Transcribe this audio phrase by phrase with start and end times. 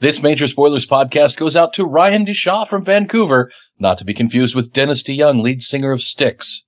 [0.00, 4.54] This Major Spoilers podcast goes out to Ryan DeShaw from Vancouver, not to be confused
[4.54, 6.64] with Dennis DeYoung, lead singer of Styx.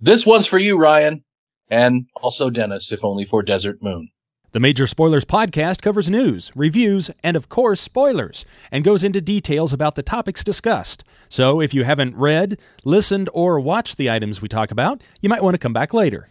[0.00, 1.24] This one's for you, Ryan,
[1.70, 4.10] and also Dennis, if only for Desert Moon.
[4.52, 9.72] The Major Spoilers podcast covers news, reviews, and of course, spoilers, and goes into details
[9.72, 11.02] about the topics discussed.
[11.28, 15.42] So if you haven't read, listened, or watched the items we talk about, you might
[15.42, 16.28] want to come back later.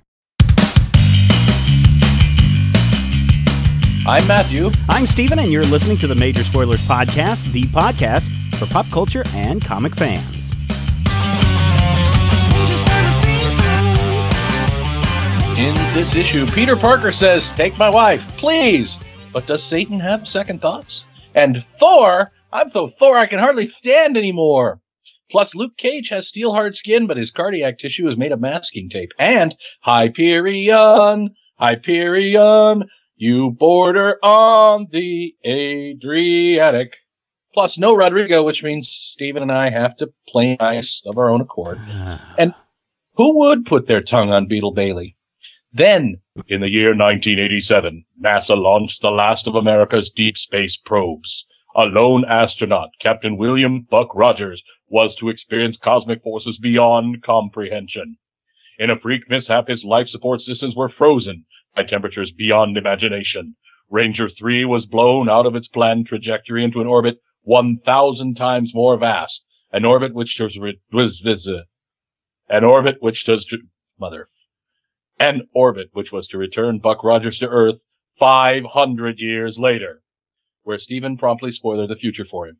[4.05, 4.70] I'm Matthew.
[4.89, 9.23] I'm Steven, and you're listening to the Major Spoilers Podcast, the podcast for pop culture
[9.33, 10.25] and comic fans.
[15.57, 18.97] In this issue, Peter Parker says, Take my wife, please!
[19.31, 21.06] But does Satan have second thoughts?
[21.33, 24.81] And Thor, I'm so Thor I can hardly stand anymore.
[25.31, 28.89] Plus, Luke Cage has steel hard skin, but his cardiac tissue is made of masking
[28.89, 29.11] tape.
[29.17, 32.83] And Hyperion, Hyperion,
[33.16, 36.94] you border on the Adriatic.
[37.53, 41.42] Plus, no Rodrigo, which means Steven and I have to play nice of our own
[41.42, 41.78] accord.
[41.81, 42.36] Ah.
[42.38, 42.53] And
[43.16, 45.16] who would put their tongue on Beetle Bailey?
[45.72, 51.45] Then, in the year 1987, NASA launched the last of America's deep space probes.
[51.75, 58.17] A lone astronaut, Captain William Buck Rogers, was to experience cosmic forces beyond comprehension.
[58.77, 61.45] In a freak mishap, his life support systems were frozen
[61.76, 63.56] by temperatures beyond imagination.
[63.90, 68.98] Ranger 3 was blown out of its planned trajectory into an orbit 1,000 times more
[68.98, 70.58] vast, an orbit which was,
[70.92, 71.64] was, was uh,
[72.50, 73.46] an orbit which does,
[74.00, 74.30] mother,
[75.20, 77.76] an orbit which was to return Buck Rogers to Earth
[78.20, 80.02] 500 years later,
[80.64, 82.58] where Stephen promptly spoiled the future for him.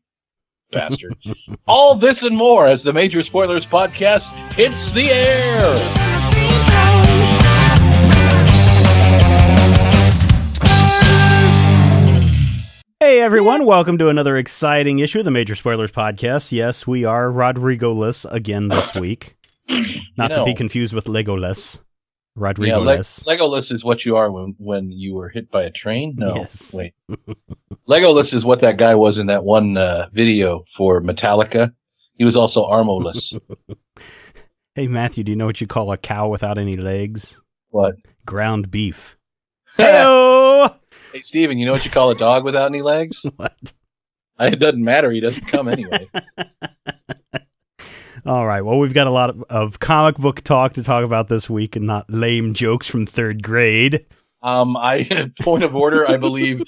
[0.70, 1.16] Bastard.
[1.66, 6.03] All this and more as the Major Spoilers podcast hits the air.
[13.04, 16.52] Hey everyone, welcome to another exciting issue of the Major Spoilers Podcast.
[16.52, 19.36] Yes, we are Rodrigo-less again this week.
[20.16, 20.56] Not You to be know.
[20.56, 21.74] confused with Legolas.
[21.76, 21.80] Yeah,
[22.36, 23.26] Rodrigo-less.
[23.26, 26.14] Le- Legolas is what you are when, when you were hit by a train?
[26.16, 26.34] No.
[26.34, 26.72] Yes.
[26.72, 26.94] Wait.
[27.86, 31.74] Legolas is what that guy was in that one uh, video for Metallica.
[32.16, 33.34] He was also armoless.
[34.74, 37.38] hey Matthew, do you know what you call a cow without any legs?
[37.68, 37.96] what?
[38.24, 39.18] Ground beef.
[39.78, 40.74] Heyo!
[41.14, 43.24] Hey, Steven, you know what you call a dog without any legs?
[43.36, 43.56] what?
[44.40, 45.12] It doesn't matter.
[45.12, 46.10] He doesn't come anyway.
[48.26, 48.62] All right.
[48.62, 51.76] Well, we've got a lot of, of comic book talk to talk about this week,
[51.76, 54.06] and not lame jokes from third grade.
[54.42, 56.10] Um, I point of order.
[56.10, 56.62] I believe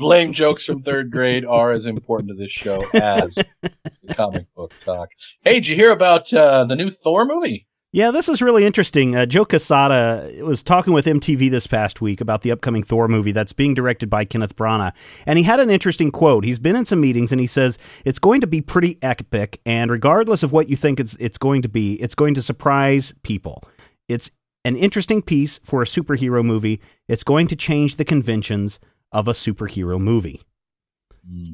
[0.00, 4.74] lame jokes from third grade are as important to this show as the comic book
[4.84, 5.10] talk.
[5.44, 7.67] Hey, did you hear about uh, the new Thor movie?
[7.90, 9.16] Yeah, this is really interesting.
[9.16, 13.32] Uh, Joe Quesada was talking with MTV this past week about the upcoming Thor movie
[13.32, 14.92] that's being directed by Kenneth Branagh,
[15.24, 16.44] and he had an interesting quote.
[16.44, 19.90] He's been in some meetings, and he says it's going to be pretty epic, and
[19.90, 23.64] regardless of what you think it's it's going to be, it's going to surprise people.
[24.06, 24.30] It's
[24.66, 26.82] an interesting piece for a superhero movie.
[27.08, 28.78] It's going to change the conventions
[29.12, 30.42] of a superhero movie.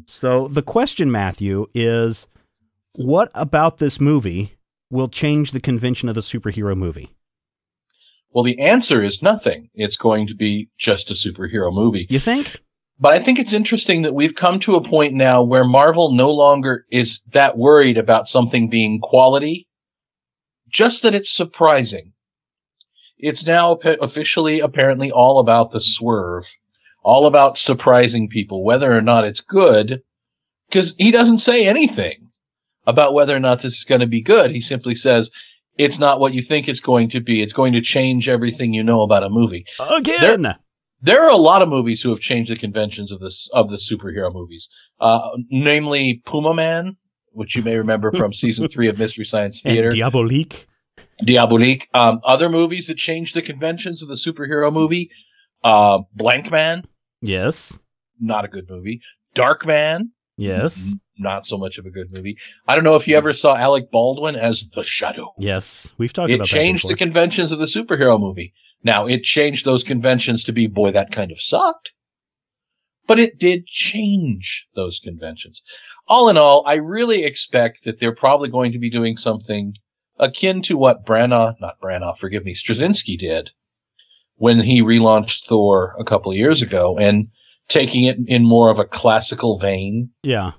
[0.07, 2.27] So the question, Matthew, is
[2.97, 4.57] what about this movie
[4.91, 7.15] will change the convention of the superhero movie?
[8.31, 9.71] Well, the answer is nothing.
[9.75, 12.07] It's going to be just a superhero movie.
[12.11, 12.61] You think?
[12.99, 16.31] But I think it's interesting that we've come to a point now where Marvel no
[16.31, 19.69] longer is that worried about something being quality,
[20.69, 22.13] just that it's surprising.
[23.19, 26.45] It's now officially apparently all about the swerve,
[27.03, 30.03] all about surprising people, whether or not it's good,
[30.69, 32.31] because he doesn't say anything
[32.87, 34.51] about whether or not this is going to be good.
[34.51, 35.31] He simply says,
[35.77, 37.43] it's not what you think it's going to be.
[37.43, 40.55] It's going to change everything you know about a movie Again.
[41.03, 43.77] there are a lot of movies who have changed the conventions of this of the
[43.77, 44.69] superhero movies.
[45.01, 46.97] Uh, namely Puma Man,
[47.33, 50.67] which you may remember from season three of Mystery Science and Theater, Diabolique.
[51.25, 51.89] Diabolique.
[51.93, 55.11] Um, other movies that changed the conventions of the superhero movie,
[55.65, 56.85] uh, Blank Man,
[57.21, 57.73] Yes.
[58.21, 59.01] not a good movie.
[59.35, 60.93] Dark Man, Yes.
[61.19, 62.37] Not so much of a good movie.
[62.67, 63.19] I don't know if you hmm.
[63.19, 65.35] ever saw Alec Baldwin as the Shadow.
[65.39, 65.89] Yes.
[65.99, 68.53] We've talked it about It It changed the conventions of the superhero movie.
[68.83, 71.91] Now, it changed those conventions to be, boy, that kind of sucked.
[73.07, 75.63] But it did change those conventions.
[76.07, 79.75] All in all, I really expect that they're probably going to be doing something
[80.19, 83.51] akin to what Branagh, not Branagh, forgive me, Straczynski did
[84.37, 87.29] when he relaunched Thor a couple of years ago and
[87.69, 90.53] taking it in more of a classical vein yeah.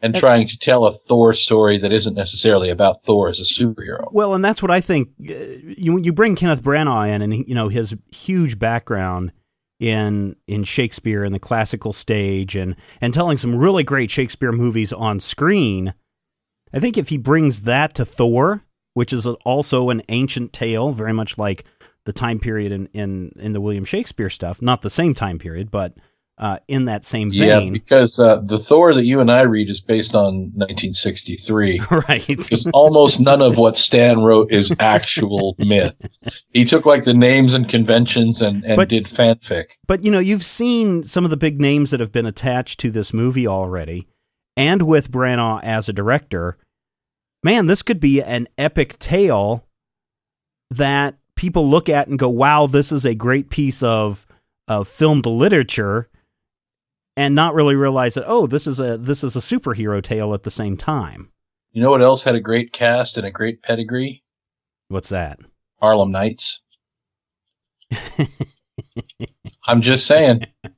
[0.00, 4.08] And trying to tell a Thor story that isn't necessarily about Thor as a superhero.
[4.12, 5.08] Well, and that's what I think.
[5.20, 5.34] Uh,
[5.76, 9.32] You you bring Kenneth Branagh in, and you know his huge background
[9.80, 14.92] in in Shakespeare and the classical stage and and telling some really great Shakespeare movies
[14.92, 15.94] on screen.
[16.72, 18.62] I think if he brings that to Thor,
[18.94, 21.64] which is also an ancient tale, very much like
[22.04, 25.70] the time period in in, in the William Shakespeare stuff, not the same time period,
[25.70, 25.94] but
[26.38, 27.40] uh, in that same vein.
[27.40, 31.80] Yeah, because uh, the Thor that you and I read is based on 1963.
[31.90, 32.26] right.
[32.26, 35.94] Because almost none of what Stan wrote is actual myth.
[36.52, 39.66] He took like the names and conventions and, and But- did fanfic.
[39.86, 42.90] But you know, you've seen some of the big names that have been attached to
[42.90, 44.06] this movie already,
[44.56, 46.56] and with Branagh as a director,
[47.42, 49.64] man, this could be an epic tale
[50.70, 54.26] that people look at and go, "Wow, this is a great piece of
[54.68, 56.08] of filmed literature,"
[57.18, 60.44] and not really realize that, oh, this is a this is a superhero tale at
[60.44, 61.30] the same time.
[61.72, 64.22] You know what else had a great cast and a great pedigree?
[64.86, 65.40] What's that?
[65.80, 66.60] Harlem Nights.
[69.66, 70.46] I'm just saying.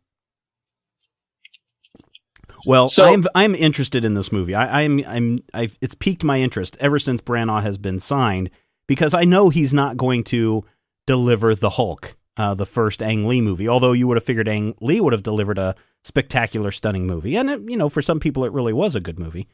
[2.66, 4.54] Well, So- I'm I'm interested in this movie.
[4.54, 8.50] I, I'm I'm I've, it's piqued my interest ever since Branagh has been signed
[8.87, 10.64] because I know he's not going to
[11.06, 13.66] deliver the Hulk, uh, the first Ang Lee movie.
[13.66, 15.75] Although you would have figured Ang Lee would have delivered a
[16.05, 19.19] spectacular, stunning movie, and it, you know, for some people, it really was a good
[19.19, 19.49] movie.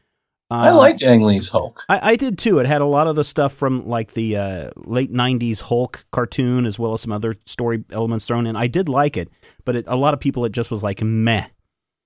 [0.49, 1.81] Uh, I liked Ang Lee's Hulk.
[1.89, 2.59] I, I did too.
[2.59, 6.65] It had a lot of the stuff from like the uh, late '90s Hulk cartoon,
[6.65, 8.55] as well as some other story elements thrown in.
[8.55, 9.29] I did like it,
[9.65, 11.47] but it, a lot of people, it just was like meh.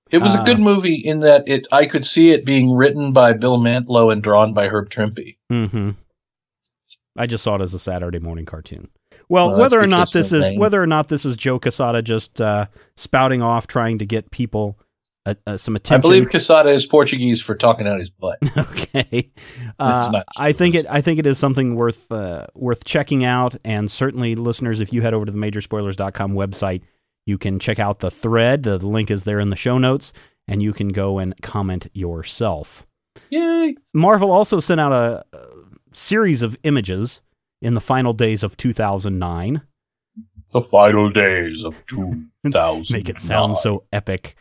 [0.10, 3.14] It was Uh, a good movie in that it I could see it being written
[3.14, 5.38] by Bill Mantlo and drawn by Herb Trimpe.
[5.50, 5.92] hmm
[7.16, 8.90] I just saw it as a Saturday morning cartoon.
[9.32, 10.60] Well, Well, whether or not this of is Bane.
[10.60, 12.66] whether or not this is Joe Quesada just uh,
[12.98, 14.78] spouting off, trying to get people
[15.26, 16.00] uh, uh, some attention.
[16.00, 18.40] I believe Quesada is Portuguese for talking out his butt.
[18.58, 19.32] okay,
[19.80, 20.86] uh, I think it.
[20.90, 25.02] I think it is something worth uh, worth checking out, and certainly, listeners, if you
[25.02, 26.82] head over to the MajorSpoilers.com website,
[27.26, 28.64] you can check out the thread.
[28.64, 30.12] The link is there in the show notes,
[30.48, 32.86] and you can go and comment yourself.
[33.30, 33.76] Yay!
[33.94, 35.46] Marvel also sent out a, a
[35.94, 37.22] series of images
[37.62, 39.62] in the final days of 2009.
[40.54, 42.88] The final days of 2000.
[42.94, 44.36] Make it sound so epic.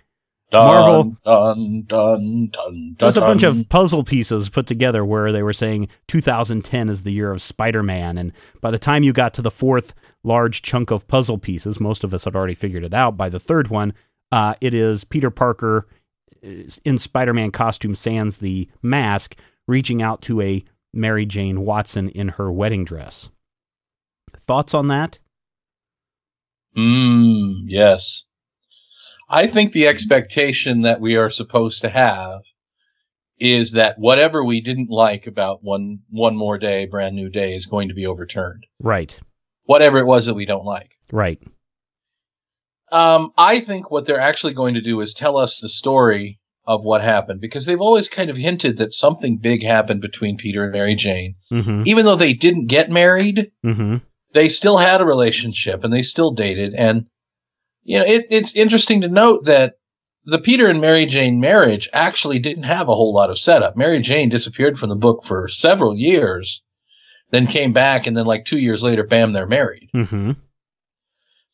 [0.50, 5.42] dun, Marvel- Dun, dun, dun, There's a bunch of puzzle pieces put together where they
[5.44, 8.18] were saying 2010 is the year of Spider Man.
[8.18, 9.94] And by the time you got to the fourth
[10.24, 13.16] large chunk of puzzle pieces, most of us had already figured it out.
[13.16, 13.94] By the third one,
[14.32, 15.86] uh, it is Peter Parker
[16.44, 16.48] uh,
[16.84, 19.36] in Spider Man costume, sans the mask,
[19.68, 23.28] reaching out to a Mary Jane Watson in her wedding dress.
[24.46, 25.18] Thoughts on that?
[26.76, 28.24] Mm, yes.
[29.28, 32.40] I think the expectation that we are supposed to have
[33.38, 37.66] is that whatever we didn't like about one one more day, brand new day, is
[37.66, 38.66] going to be overturned.
[38.80, 39.18] Right,
[39.64, 40.90] Whatever it was that we don't like.
[41.12, 41.40] right.
[42.92, 46.39] Um, I think what they're actually going to do is tell us the story
[46.70, 50.62] of what happened because they've always kind of hinted that something big happened between Peter
[50.62, 51.34] and Mary Jane.
[51.52, 51.82] Mm-hmm.
[51.84, 53.96] Even though they didn't get married, Mm-hmm.
[54.34, 56.72] they still had a relationship and they still dated.
[56.74, 57.06] And,
[57.82, 59.74] you know, it, it's interesting to note that
[60.24, 63.76] the Peter and Mary Jane marriage actually didn't have a whole lot of setup.
[63.76, 66.62] Mary Jane disappeared from the book for several years,
[67.32, 69.88] then came back, and then like two years later, bam, they're married.
[69.92, 70.32] Mm-hmm.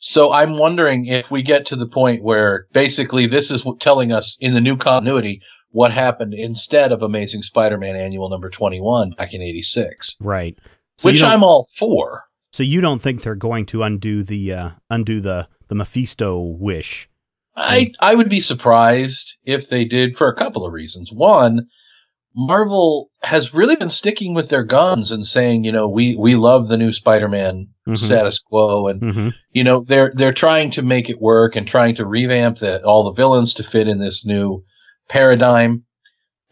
[0.08, 4.36] So I'm wondering if we get to the point where basically this is telling us
[4.40, 5.42] in the new continuity
[5.72, 10.56] what happened instead of Amazing Spider-Man Annual number 21 back in 86, Right.
[10.98, 12.24] So which I'm all for.
[12.52, 17.10] So you don't think they're going to undo the uh, undo the the Mephisto wish?
[17.56, 21.10] I I would be surprised if they did for a couple of reasons.
[21.12, 21.66] One,
[22.36, 26.68] Marvel has really been sticking with their guns and saying, you know, we we love
[26.68, 27.96] the new Spider-Man Mhm.
[27.98, 29.28] status quo and Mm-hmm.
[29.52, 33.04] you know they're they're trying to make it work and trying to revamp the, all
[33.04, 34.64] the villains to fit in this new
[35.08, 35.84] paradigm.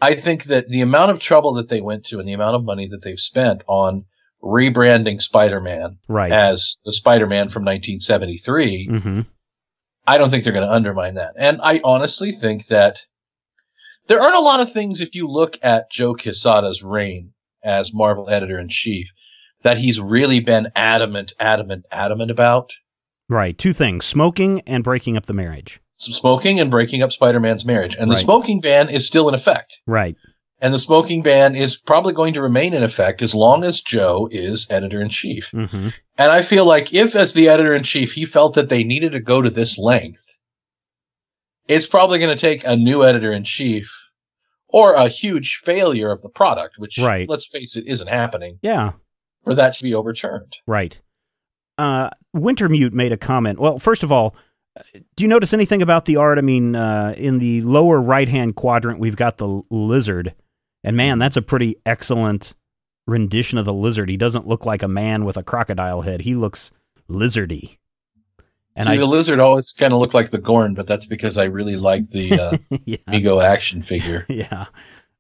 [0.01, 2.65] I think that the amount of trouble that they went to and the amount of
[2.65, 4.05] money that they've spent on
[4.43, 6.33] rebranding Spider-Man Right.
[6.33, 9.21] as the Spider-Man from 1973, mm-hmm.
[10.07, 11.33] I don't think they're going to undermine that.
[11.39, 12.99] And I honestly think that
[14.09, 17.33] there aren't a lot of things if you look at Joe Quesada's reign
[17.65, 19.07] as Marvel editor in chief
[19.63, 22.71] that he's really been adamant, adamant, adamant about.
[23.29, 23.57] Right.
[23.57, 25.81] Two things: smoking and breaking up the marriage.
[25.97, 27.95] Smoking and breaking up Spider-Man's marriage.
[27.95, 29.79] And the smoking ban is still in effect.
[29.87, 30.17] Right.
[30.61, 34.29] And the smoking ban is probably going to remain in effect as long as Joe
[34.31, 35.51] is editor in chief.
[35.53, 35.91] Mm-hmm.
[36.19, 39.13] And I feel like if, as the editor in chief, he felt that they needed
[39.13, 40.25] to go to this length,
[41.69, 43.91] it's probably going to take a new editor in chief
[44.69, 47.29] or a huge failure of the product, which, Right.
[47.29, 48.93] let's face it, isn't happening, Yeah.
[49.43, 50.59] for that to be overturned.
[50.67, 51.01] Right.
[51.79, 53.59] Uh, Wintermute made a comment.
[53.59, 54.35] Well, first of all,
[55.17, 56.37] Do you notice anything about the art?
[56.37, 60.35] I mean, uh, in the lower right hand quadrant, we've got the lizard,
[60.83, 62.55] and man, that's a pretty excellent
[63.07, 64.09] rendition of the lizard.
[64.09, 66.23] He doesn't look like a man with a crocodile head.
[66.23, 66.73] He looks
[67.09, 67.79] lizardy.
[68.77, 71.39] And See, I, the lizard always kind of looked like the Gorn, but that's because
[71.39, 72.97] I really like the uh, yeah.
[73.09, 74.27] Mego action figure.
[74.29, 74.67] yeah.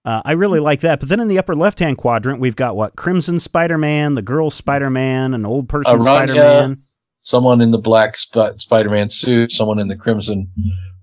[0.05, 1.01] Uh, I really like that.
[1.01, 2.97] But then in the upper left hand quadrant, we've got what?
[2.97, 6.77] Crimson Spider Man, the girl Spider Man, an old person Spider Man.
[7.23, 10.51] Someone in the black Sp- Spider Man suit, someone in the crimson,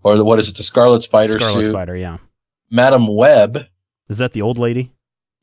[0.03, 1.41] or the, what is it, the Scarlet Spider suit?
[1.41, 1.71] Scarlet suit.
[1.71, 2.17] Spider, yeah.
[2.69, 3.65] Madame Web.
[4.07, 4.91] Is that the old lady?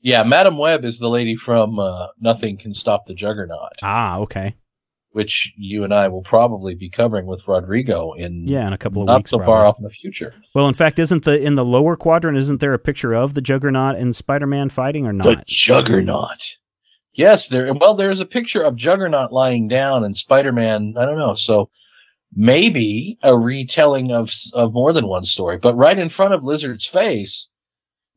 [0.03, 3.73] Yeah, Madame Web is the lady from uh, Nothing Can Stop the Juggernaut.
[3.83, 4.55] Ah, okay
[5.13, 9.03] which you and I will probably be covering with Rodrigo in yeah in a couple
[9.03, 9.53] of not weeks, so probably.
[9.53, 10.35] far off in the future.
[10.55, 13.41] Well, in fact, isn't the in the lower quadrant isn't there a picture of the
[13.41, 15.25] Juggernaut and Spider-Man fighting or not?
[15.25, 16.57] The Juggernaut.
[17.15, 17.73] Yes, there.
[17.75, 20.95] Well, there's a picture of Juggernaut lying down and Spider-Man.
[20.97, 21.35] I don't know.
[21.35, 21.69] So
[22.35, 25.59] maybe a retelling of of more than one story.
[25.59, 27.49] But right in front of Lizard's face,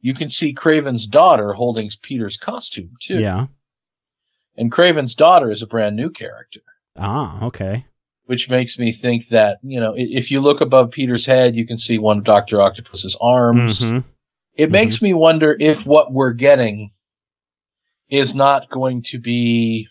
[0.01, 3.19] you can see Kraven's daughter holding Peter's costume too.
[3.19, 3.47] Yeah.
[4.57, 6.61] And Kraven's daughter is a brand new character.
[7.01, 7.85] Ah, okay.
[8.25, 11.77] Which makes me think that, you know, if you look above Peter's head, you can
[11.77, 12.61] see one of Dr.
[12.61, 13.79] Octopus's arms.
[13.79, 14.07] Mm-hmm.
[14.55, 14.71] It mm-hmm.
[14.71, 16.91] makes me wonder if what we're getting
[18.09, 19.87] is not going to be,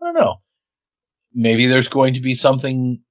[0.00, 0.36] I don't know,
[1.34, 3.02] maybe there's going to be something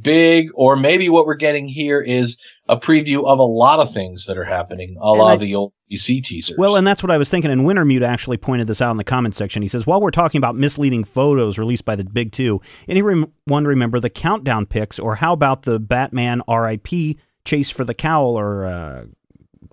[0.00, 4.26] big, or maybe what we're getting here is a preview of a lot of things
[4.26, 6.56] that are happening, a la the old DC teasers.
[6.58, 7.50] Well, and that's what I was thinking.
[7.50, 9.62] And Wintermute actually pointed this out in the comment section.
[9.62, 14.00] He says, while we're talking about misleading photos released by the Big Two, anyone remember
[14.00, 19.04] the countdown pics, or how about the Batman RIP chase for the cowl, or uh,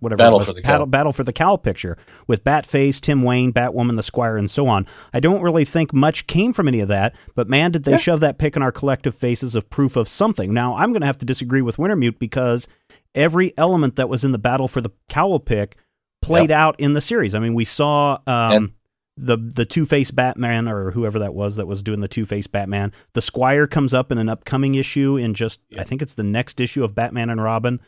[0.04, 1.98] whatever battle for the battle, battle, for the cowl picture
[2.28, 4.86] with Batface, Tim Wayne, Batwoman, the Squire, and so on.
[5.14, 7.98] I don't really think much came from any of that, but man, did they yeah.
[7.98, 10.54] shove that pic in our collective faces of proof of something.
[10.54, 12.68] Now, I'm going to have to disagree with Wintermute because
[13.16, 15.78] every element that was in the battle for the cowl pick
[16.22, 16.58] played yep.
[16.58, 17.36] out in the series.
[17.36, 18.74] I mean, we saw um,
[19.18, 22.48] the the Two Face Batman or whoever that was that was doing the Two Face
[22.48, 22.92] Batman.
[23.14, 25.82] The Squire comes up in an upcoming issue in just yep.
[25.82, 27.80] I think it's the next issue of Batman and Robin.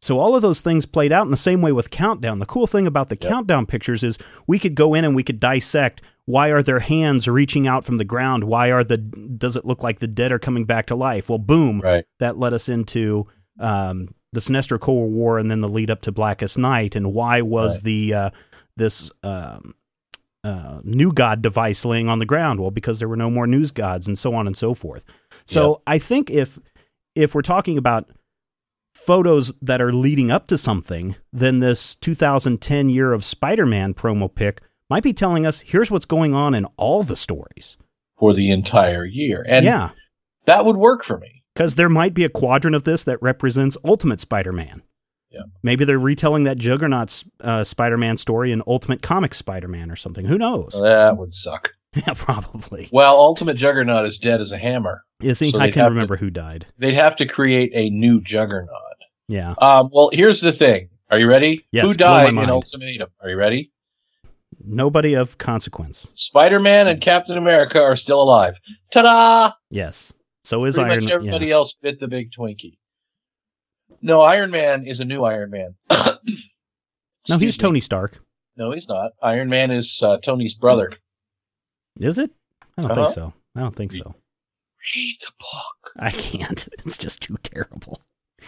[0.00, 2.40] So all of those things played out in the same way with Countdown.
[2.40, 3.30] The cool thing about the yep.
[3.30, 7.26] Countdown pictures is we could go in and we could dissect why are their hands
[7.26, 8.44] reaching out from the ground?
[8.44, 11.28] Why are the does it look like the dead are coming back to life?
[11.28, 12.04] Well, boom, right.
[12.20, 13.26] that led us into
[13.58, 16.96] um, the Sinestro Corps War and then the lead up to Blackest Night.
[16.96, 17.84] And why was right.
[17.84, 18.30] the uh,
[18.76, 19.74] this um,
[20.44, 22.60] uh, new god device laying on the ground?
[22.60, 25.04] Well, because there were no more news gods and so on and so forth.
[25.46, 25.78] So yep.
[25.86, 26.58] I think if
[27.14, 28.10] if we're talking about
[28.94, 34.32] photos that are leading up to something, then this 2010 year of Spider Man promo
[34.32, 37.76] pic might be telling us here's what's going on in all the stories
[38.18, 39.44] for the entire year.
[39.48, 39.90] And yeah,
[40.46, 41.41] that would work for me.
[41.54, 44.82] Because there might be a quadrant of this that represents Ultimate Spider Man.
[45.30, 45.42] Yeah.
[45.62, 49.96] Maybe they're retelling that Juggernaut uh, Spider Man story in Ultimate Comics Spider Man or
[49.96, 50.26] something.
[50.26, 50.72] Who knows?
[50.72, 51.70] That would suck.
[51.94, 52.88] Yeah, probably.
[52.90, 55.04] Well, Ultimate Juggernaut is dead as a hammer.
[55.20, 55.50] Is he?
[55.50, 56.64] So I can remember to, who died.
[56.78, 58.70] They'd have to create a new Juggernaut.
[59.28, 59.54] Yeah.
[59.60, 60.88] Um, well, here's the thing.
[61.10, 61.66] Are you ready?
[61.70, 63.10] Yes, who died in Ultimatum?
[63.20, 63.72] Are you ready?
[64.64, 66.08] Nobody of consequence.
[66.14, 68.54] Spider Man and Captain America are still alive.
[68.90, 69.52] Ta da!
[69.68, 70.14] Yes.
[70.44, 71.54] So is Pretty Iron much everybody yeah.
[71.54, 72.78] else bit the big Twinkie.
[74.00, 75.74] No, Iron Man is a new Iron Man.
[77.28, 78.20] no, he's Tony Stark.
[78.56, 79.12] No, he's not.
[79.22, 80.92] Iron Man is uh, Tony's brother.
[81.98, 82.30] Is it?
[82.76, 83.04] I don't uh-huh.
[83.04, 83.32] think so.
[83.54, 84.14] I don't think so.
[84.94, 85.92] Read the book.
[85.98, 86.68] I can't.
[86.84, 88.00] It's just too terrible.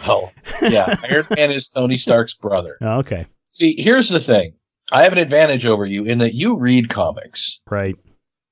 [0.05, 0.29] Oh,
[0.61, 0.93] yeah.
[1.09, 2.77] Iron Man is Tony Stark's brother.
[2.81, 3.27] Oh, okay.
[3.47, 4.53] See, here's the thing.
[4.91, 7.59] I have an advantage over you in that you read comics.
[7.69, 7.95] Right.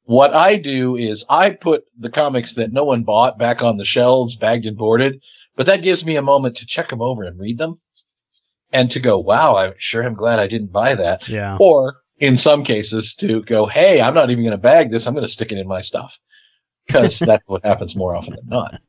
[0.05, 3.85] What I do is I put the comics that no one bought back on the
[3.85, 5.21] shelves, bagged and boarded,
[5.55, 7.79] but that gives me a moment to check them over and read them
[8.71, 11.29] and to go, wow, I sure am glad I didn't buy that.
[11.29, 11.57] Yeah.
[11.59, 15.07] Or in some cases to go, hey, I'm not even going to bag this.
[15.07, 16.11] I'm going to stick it in my stuff
[16.85, 18.81] because that's what happens more often than not.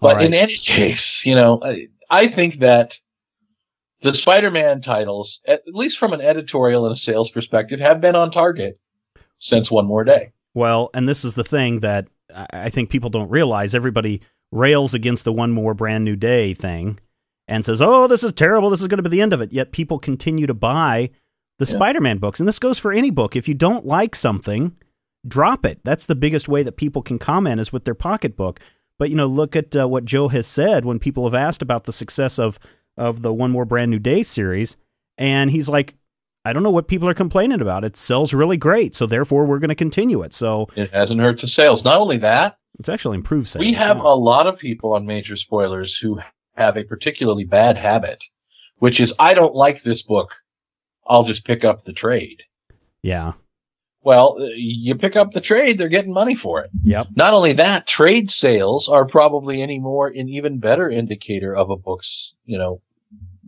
[0.00, 0.26] But right.
[0.26, 2.94] in any case, you know, I, I think that
[4.00, 8.30] the Spider-Man titles, at least from an editorial and a sales perspective, have been on
[8.30, 8.78] target
[9.38, 10.32] since One More Day.
[10.54, 12.08] Well, and this is the thing that
[12.52, 13.74] I think people don't realize.
[13.74, 16.98] Everybody rails against the One More Brand New Day thing
[17.46, 18.70] and says, oh, this is terrible.
[18.70, 19.52] This is going to be the end of it.
[19.52, 21.10] Yet people continue to buy
[21.58, 21.74] the yeah.
[21.74, 22.40] Spider Man books.
[22.40, 23.36] And this goes for any book.
[23.36, 24.76] If you don't like something,
[25.26, 25.80] drop it.
[25.84, 28.60] That's the biggest way that people can comment is with their pocketbook.
[28.98, 31.84] But, you know, look at uh, what Joe has said when people have asked about
[31.84, 32.58] the success of,
[32.96, 34.76] of the One More Brand New Day series.
[35.16, 35.94] And he's like,
[36.48, 37.84] I don't know what people are complaining about.
[37.84, 40.32] It sells really great, so therefore we're going to continue it.
[40.32, 41.84] So it hasn't hurt the sales.
[41.84, 43.64] Not only that, It's actually improved sales.
[43.64, 46.18] We have a lot of people on major spoilers who
[46.54, 48.24] have a particularly bad habit,
[48.78, 50.30] which is I don't like this book.
[51.06, 52.42] I'll just pick up the trade.
[53.02, 53.32] yeah.
[54.00, 56.70] Well, uh, you pick up the trade, they're getting money for it.
[56.84, 57.08] Yep.
[57.16, 61.76] Not only that, trade sales are probably any more an even better indicator of a
[61.76, 62.80] book's, you know,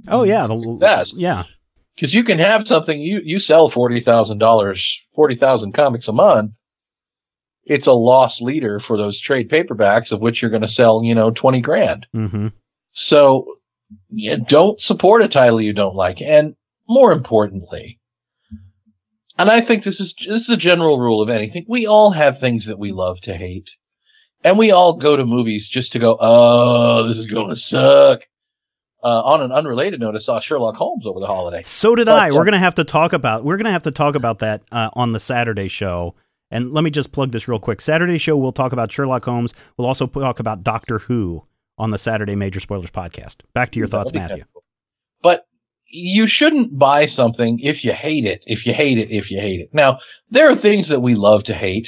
[0.08, 0.46] Oh yeah.
[0.48, 1.12] The, Success.
[1.14, 1.44] Yeah.
[2.00, 6.12] Because you can have something you you sell forty thousand dollars, forty thousand comics a
[6.12, 6.52] month.
[7.64, 11.14] It's a loss leader for those trade paperbacks of which you're going to sell, you
[11.14, 12.06] know, twenty grand.
[12.16, 12.48] Mm-hmm.
[13.08, 13.56] So,
[14.08, 16.56] yeah, don't support a title you don't like, and
[16.88, 18.00] more importantly,
[19.36, 21.66] and I think this is this is a general rule of anything.
[21.68, 23.68] We all have things that we love to hate,
[24.42, 28.20] and we all go to movies just to go, "Oh, this is going to suck."
[29.02, 31.62] Uh, on an unrelated note, I saw Sherlock Holmes over the holiday.
[31.62, 32.30] So did But, I.
[32.32, 33.44] We're gonna have to talk about.
[33.44, 36.14] We're gonna have to talk about that uh, on the Saturday show.
[36.50, 37.80] And let me just plug this real quick.
[37.80, 39.54] Saturday show, we'll talk about Sherlock Holmes.
[39.76, 41.44] We'll also talk about Doctor Who
[41.78, 43.36] on the Saturday Major Spoilers podcast.
[43.54, 44.44] Back to your thoughts, Matthew.
[44.52, 44.64] cool.
[45.22, 45.46] But
[45.86, 49.60] you shouldn't buy something if you hate it, if you hate it, if you hate
[49.60, 49.70] it.
[49.72, 49.98] Now,
[50.30, 51.86] there are things that we love to hate,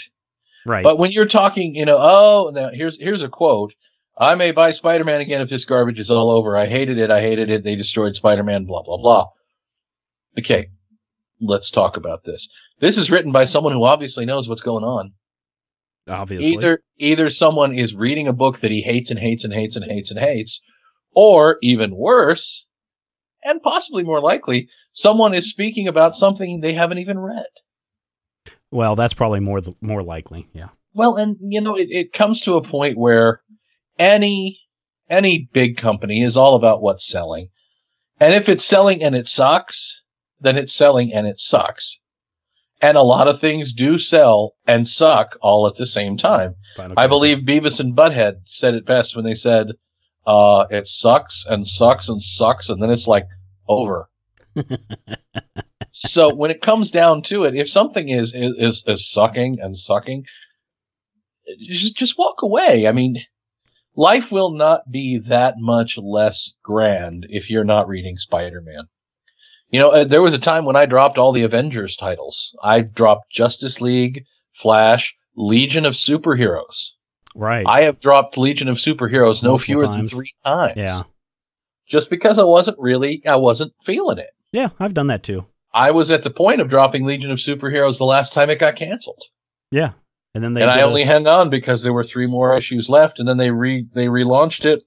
[0.67, 0.83] Right.
[0.85, 3.75] but when you're talking, you know, oh, now here's here's a quote.
[4.19, 6.57] I may buy Spider-Man again if this garbage is all over.
[6.57, 7.11] I hated it.
[7.11, 7.65] I hated it.
[7.65, 8.67] They destroyed Spider-Man.
[8.67, 9.27] Blah blah blah.
[10.39, 10.69] Okay,
[11.41, 12.47] let's talk about this.
[12.81, 15.13] This is written by someone who obviously knows what's going on.
[16.09, 16.53] Obviously.
[16.53, 19.85] Either either someone is reading a book that he hates and hates and hates and
[19.85, 20.59] hates and hates,
[21.15, 22.45] or even worse,
[23.45, 27.47] and possibly more likely, someone is speaking about something they haven't even read.
[28.71, 30.49] Well, that's probably more th- more likely.
[30.53, 30.69] Yeah.
[30.95, 33.41] Well, and you know, it, it comes to a point where
[34.03, 34.61] any
[35.11, 37.49] any big company is all about what's selling.
[38.19, 39.77] And if it's selling and it sucks,
[40.41, 41.85] then it's selling and it sucks.
[42.81, 46.57] And a lot of things do sell and suck all at the same time.
[46.77, 49.69] Final I believe Beavis and Butthead said it best when they said,
[50.27, 53.27] uh, it sucks and sucks and sucks, and then it's like
[53.69, 54.09] over.
[56.11, 59.77] so when it comes down to it, if something is, is, is, is sucking and
[59.87, 60.25] sucking,
[61.69, 62.87] just, just walk away.
[62.87, 63.17] I mean,
[63.95, 68.89] life will not be that much less grand if you're not reading Spider-Man.
[69.71, 72.55] You know, uh, there was a time when I dropped all the Avengers titles.
[72.63, 74.25] I dropped Justice League,
[74.61, 76.91] Flash, Legion of Superheroes.
[77.35, 77.65] Right.
[77.67, 80.11] I have dropped Legion of Superheroes no Multiple fewer times.
[80.11, 80.75] than three times.
[80.77, 81.03] yeah.
[81.89, 84.31] Just because I wasn't really, I wasn't feeling it.
[84.53, 84.69] Yeah.
[84.79, 85.47] I've done that too.
[85.75, 88.77] I was at the point of dropping Legion of Superheroes the last time it got
[88.77, 89.23] canceled.
[89.71, 89.93] Yeah.
[90.35, 92.57] And then they and I did a- only hung on because there were three more
[92.57, 94.83] issues left, and then they re they relaunched it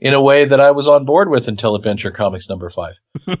[0.00, 2.94] in a way that I was on board with until Adventure Comics number five.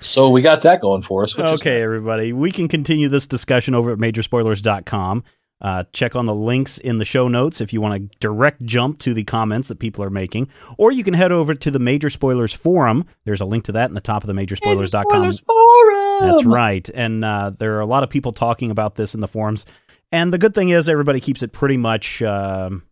[0.00, 1.36] so we got that going for us.
[1.36, 2.32] Which is okay, everybody.
[2.32, 5.24] We can continue this discussion over at majorspoilers.com.
[5.60, 9.00] Uh, check on the links in the show notes if you want to direct jump
[9.00, 10.48] to the comments that people are making.
[10.76, 13.04] Or you can head over to the Major Spoilers Forum.
[13.24, 15.32] There's a link to that in the top of the majorspoilers.com.
[15.32, 16.30] Spoilers Forum!
[16.30, 16.88] That's right.
[16.94, 19.66] And uh, there are a lot of people talking about this in the forums.
[20.10, 22.82] And the good thing is, everybody keeps it pretty much um,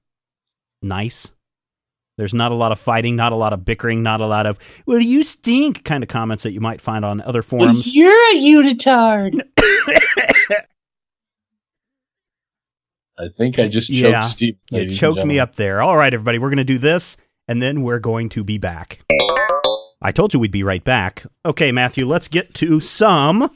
[0.82, 1.30] nice.
[2.18, 4.58] There's not a lot of fighting, not a lot of bickering, not a lot of,
[4.86, 7.94] well, you stink kind of comments that you might find on other forums.
[7.94, 9.40] you're a unitard.
[13.18, 14.56] I think I just choked Yeah, Steve.
[14.70, 15.82] You choked me up there.
[15.82, 17.16] All right, everybody, we're going to do this,
[17.48, 19.00] and then we're going to be back.
[20.02, 21.24] I told you we'd be right back.
[21.44, 23.50] Okay, Matthew, let's get to some.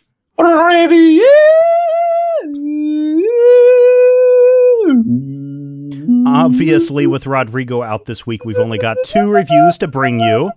[6.40, 10.50] Obviously, with Rodrigo out this week, we've only got two reviews to bring you.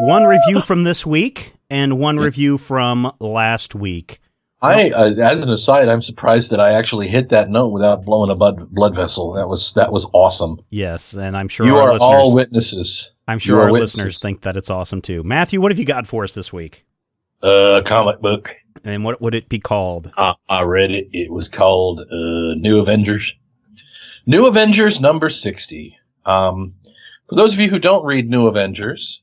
[0.00, 4.20] One review from this week and one review from last week.
[4.60, 8.30] I, uh, as an aside, I'm surprised that I actually hit that note without blowing
[8.30, 9.34] a blood, blood vessel.
[9.34, 10.58] That was that was awesome.
[10.70, 13.10] Yes, and I'm sure you our are listeners, all witnesses.
[13.28, 13.96] I'm sure you our witnesses.
[13.96, 15.22] listeners think that it's awesome too.
[15.22, 16.84] Matthew, what have you got for us this week?
[17.42, 18.48] Uh, a comic book.
[18.84, 20.10] And what would it be called?
[20.16, 21.08] I, I read it.
[21.12, 23.32] It was called uh, New Avengers.
[24.28, 25.96] New Avengers number 60.
[26.24, 26.74] Um,
[27.28, 29.20] for those of you who don't read New Avengers,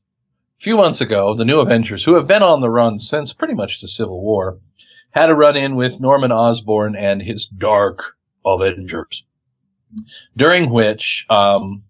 [0.61, 3.53] a few months ago, the New Avengers, who have been on the run since pretty
[3.53, 4.59] much the Civil War,
[5.11, 9.25] had a run in with Norman Osborn and his Dark Avengers,
[10.37, 11.83] during which um,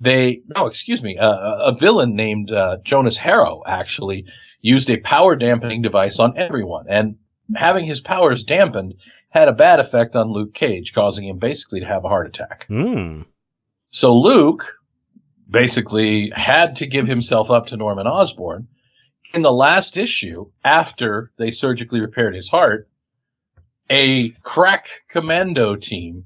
[0.00, 4.24] they, no, excuse me, uh, a villain named uh, Jonas Harrow actually
[4.62, 7.16] used a power dampening device on everyone, and
[7.54, 8.94] having his powers dampened
[9.34, 12.64] had a bad effect on Luke Cage, causing him basically to have a heart attack.
[12.68, 13.22] Hmm.
[13.90, 14.64] So Luke
[15.50, 18.68] basically had to give himself up to Norman Osborn.
[19.34, 22.88] In the last issue, after they surgically repaired his heart,
[23.90, 26.24] a crack commando team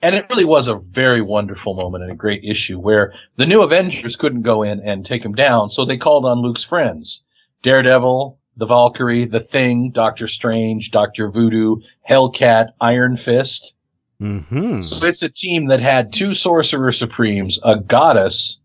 [0.00, 3.62] and it really was a very wonderful moment and a great issue where the new
[3.62, 7.22] Avengers couldn't go in and take him down, so they called on Luke's friends.
[7.64, 11.76] Daredevil, the Valkyrie, the Thing, Doctor Strange, Doctor Voodoo,
[12.08, 13.72] Hellcat, Iron Fist.
[14.20, 14.82] Mm-hmm.
[14.82, 18.58] So it's a team that had two Sorcerer Supremes, a goddess,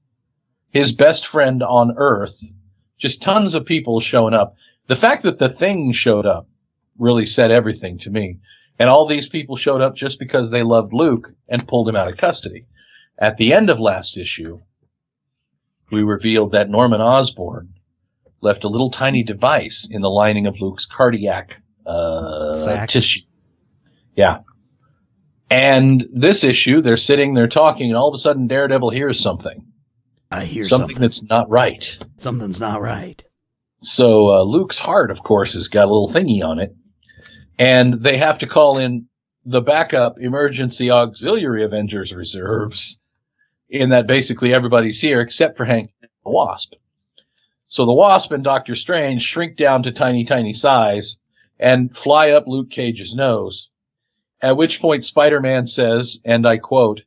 [0.71, 2.35] his best friend on Earth,
[2.99, 4.55] just tons of people showing up.
[4.89, 6.47] The fact that the Thing showed up
[6.97, 8.39] really said everything to me.
[8.79, 12.07] And all these people showed up just because they loved Luke and pulled him out
[12.07, 12.65] of custody.
[13.19, 14.61] At the end of last issue,
[15.91, 17.75] we revealed that Norman Osborn
[18.43, 21.51] left a little tiny device in the lining of Luke's cardiac
[21.85, 23.21] uh, tissue.
[24.15, 24.39] Yeah.
[25.49, 29.65] And this issue, they're sitting, they're talking, and all of a sudden Daredevil hears something.
[30.31, 31.85] I hear something, that's not right.
[32.17, 33.23] Something's not right.
[33.83, 36.75] So uh, Luke's heart, of course, has got a little thingy on it,
[37.59, 39.07] and they have to call in
[39.45, 42.99] the backup emergency auxiliary Avengers reserves.
[43.69, 46.73] In that basically everybody's here except for Hank the Wasp.
[47.73, 51.15] So the Wasp and Doctor Strange shrink down to tiny, tiny size
[51.59, 53.67] and fly up Luke Cage's nose.
[54.43, 57.01] At which point Spider-Man says, and I quote,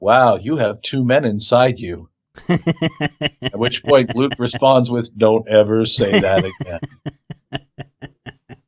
[0.00, 2.08] "Wow, you have two men inside you."
[2.48, 7.60] At which point Luke responds with, Don't ever say that again.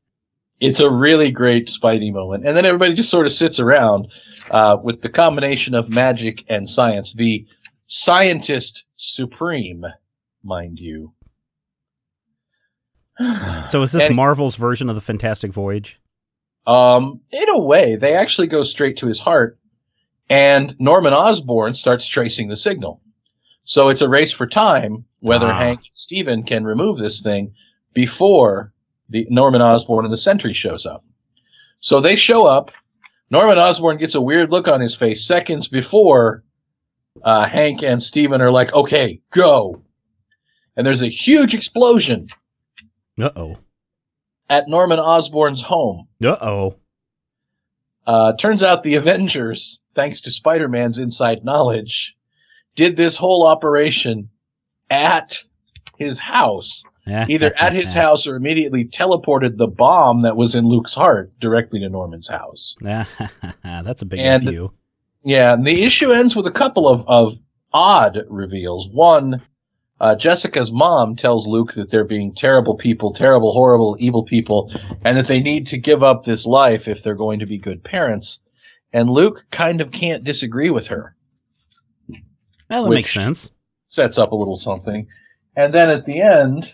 [0.60, 2.46] it's a really great Spidey moment.
[2.46, 4.06] And then everybody just sort of sits around
[4.52, 7.12] uh, with the combination of magic and science.
[7.12, 7.44] The
[7.88, 9.84] scientist supreme,
[10.44, 11.12] mind you.
[13.66, 16.00] So is this And- Marvel's version of the Fantastic Voyage?
[16.66, 19.58] Um, in a way, they actually go straight to his heart,
[20.28, 23.00] and Norman Osborn starts tracing the signal.
[23.64, 25.58] So it's a race for time whether Ah.
[25.58, 27.52] Hank and Steven can remove this thing
[27.94, 28.72] before
[29.08, 31.04] the Norman Osborn and the Sentry shows up.
[31.80, 32.70] So they show up.
[33.30, 36.42] Norman Osborn gets a weird look on his face seconds before
[37.24, 39.82] uh, Hank and Steven are like, "Okay, go!"
[40.76, 42.28] And there's a huge explosion
[43.22, 43.56] Uh oh.
[44.48, 46.08] at Norman Osborn's home.
[46.22, 46.76] Uh oh.
[48.06, 52.14] Uh, turns out the Avengers, thanks to Spider-Man's inside knowledge,
[52.74, 54.30] did this whole operation
[54.90, 55.36] at
[55.96, 56.82] his house.
[57.06, 61.80] Either at his house or immediately teleported the bomb that was in Luke's heart directly
[61.80, 62.74] to Norman's house.
[62.80, 64.72] That's a big And- view.
[65.22, 67.32] Yeah, and the issue ends with a couple of, of
[67.74, 68.88] odd reveals.
[68.90, 69.42] One,
[70.00, 74.72] uh, Jessica's mom tells Luke that they're being terrible people, terrible, horrible, evil people,
[75.04, 77.84] and that they need to give up this life if they're going to be good
[77.84, 78.38] parents.
[78.92, 81.16] And Luke kind of can't disagree with her.
[82.70, 83.50] Well, that makes sense.
[83.90, 85.06] Sets up a little something.
[85.54, 86.72] And then at the end,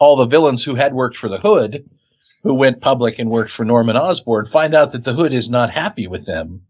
[0.00, 1.88] all the villains who had worked for the Hood,
[2.42, 5.70] who went public and worked for Norman Osborn, find out that the Hood is not
[5.70, 6.62] happy with them.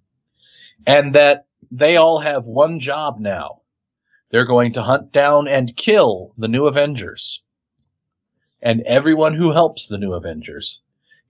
[0.87, 3.57] And that they all have one job now.
[4.30, 7.42] They're going to hunt down and kill the new Avengers.
[8.60, 10.80] And everyone who helps the new Avengers.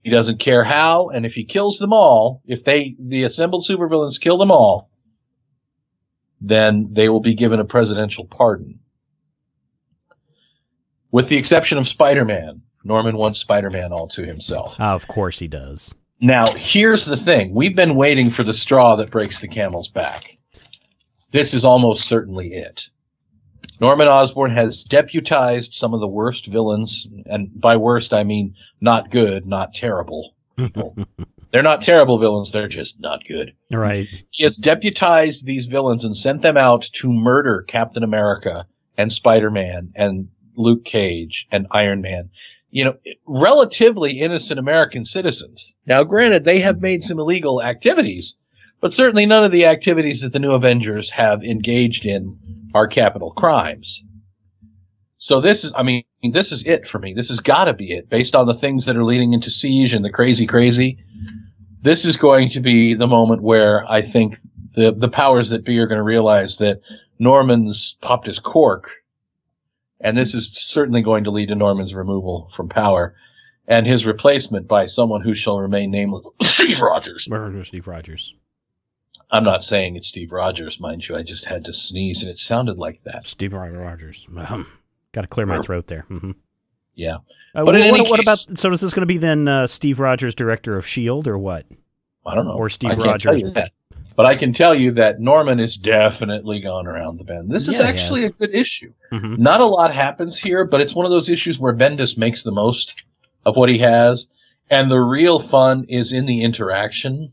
[0.01, 4.19] He doesn't care how, and if he kills them all, if they, the assembled supervillains
[4.19, 4.89] kill them all,
[6.41, 8.79] then they will be given a presidential pardon.
[11.11, 12.61] With the exception of Spider-Man.
[12.85, 14.75] Norman wants Spider-Man all to himself.
[14.79, 15.93] Ah, of course he does.
[16.21, 17.53] Now, here's the thing.
[17.53, 20.23] We've been waiting for the straw that breaks the camel's back.
[21.31, 22.81] This is almost certainly it.
[23.79, 29.09] Norman Osborn has deputized some of the worst villains, and by worst I mean not
[29.09, 30.33] good, not terrible.
[30.57, 30.97] people.
[31.51, 33.53] they're not terrible villains, they're just not good.
[33.71, 34.07] Right.
[34.31, 38.65] He has deputized these villains and sent them out to murder Captain America
[38.97, 42.29] and Spider-Man and Luke Cage and Iron Man.
[42.71, 42.93] You know,
[43.25, 45.73] relatively innocent American citizens.
[45.87, 48.35] Now, granted, they have made some illegal activities,
[48.81, 52.37] but certainly none of the activities that the new Avengers have engaged in
[52.73, 54.01] are capital crimes.
[55.17, 57.13] So this is, I mean, this is it for me.
[57.13, 59.93] This has got to be it, based on the things that are leading into Siege
[59.93, 60.97] and the crazy, crazy.
[61.83, 64.35] This is going to be the moment where I think
[64.75, 66.81] the the powers that be are going to realize that
[67.17, 68.89] Norman's popped his cork,
[69.99, 73.15] and this is certainly going to lead to Norman's removal from power,
[73.67, 77.27] and his replacement by someone who shall remain nameless, Steve Rogers.
[77.29, 78.33] Murder Steve Rogers.
[79.31, 81.15] I'm not saying it's Steve Rogers, mind you.
[81.15, 83.25] I just had to sneeze, and it sounded like that.
[83.27, 84.25] Steve Rogers.
[85.11, 86.01] Got to clear my throat there.
[86.07, 86.31] hmm
[86.95, 87.17] Yeah.
[87.55, 88.59] Uh, But what, what case- about?
[88.59, 91.65] So is this going to be then uh, Steve Rogers, director of Shield, or what?
[92.25, 92.53] I don't know.
[92.53, 93.69] Or Steve I can't tell Rogers.
[94.15, 97.49] But I can tell you that Norman is definitely gone around the bend.
[97.49, 98.91] This is Yeah, he actually a good issue.
[99.11, 102.43] hmm Not a lot happens here, but it's one of those issues where Bendis makes
[102.43, 102.93] the most
[103.45, 104.27] of what he has.
[104.69, 107.31] And the real fun is in the interaction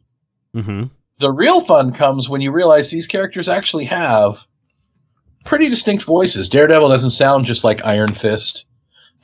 [0.55, 0.85] hmm
[1.19, 4.35] The real fun comes when you realize these characters actually have
[5.45, 6.49] pretty distinct voices.
[6.49, 8.65] Daredevil doesn't sound just like Iron Fist.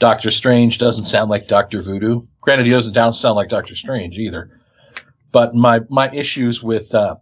[0.00, 2.22] Doctor Strange doesn't sound like Doctor Voodoo.
[2.40, 4.50] Granted, he doesn't sound like Doctor Strange either.
[5.32, 7.16] But my my issues with uh,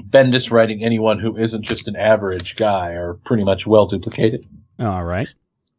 [0.00, 4.44] Bendis writing anyone who isn't just an average guy are pretty much well duplicated.
[4.78, 5.28] All right.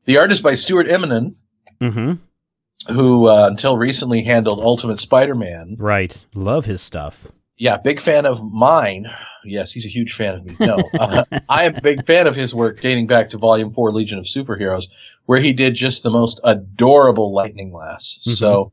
[0.06, 1.36] The art is by Stuart Immonen,
[1.82, 2.94] Mm-hmm.
[2.94, 5.78] who uh, until recently handled Ultimate Spider-Man.
[5.80, 6.24] Right.
[6.36, 7.28] Love his stuff.
[7.62, 9.06] Yeah, big fan of mine.
[9.46, 10.56] Yes, he's a huge fan of me.
[10.60, 13.92] No, uh, I am a big fan of his work dating back to Volume 4
[13.92, 14.86] Legion of Superheroes,
[15.28, 18.18] where he did just the most adorable Lightning Lass.
[18.28, 18.34] Mhm.
[18.38, 18.72] So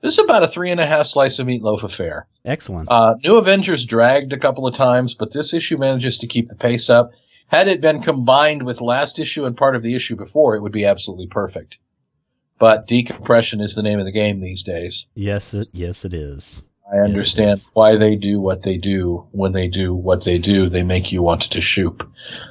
[0.00, 2.26] this is about a three and a half slice of meatloaf affair.
[2.42, 2.90] Excellent.
[2.90, 6.54] Uh, New Avengers dragged a couple of times, but this issue manages to keep the
[6.54, 7.10] pace up.
[7.48, 10.72] Had it been combined with last issue and part of the issue before, it would
[10.72, 11.76] be absolutely perfect.
[12.58, 15.04] But decompression is the name of the game these days.
[15.14, 16.62] yes, it, yes, it is.
[16.92, 17.66] I understand is.
[17.72, 19.26] why they do what they do.
[19.32, 22.02] When they do what they do, they make you want to shoop.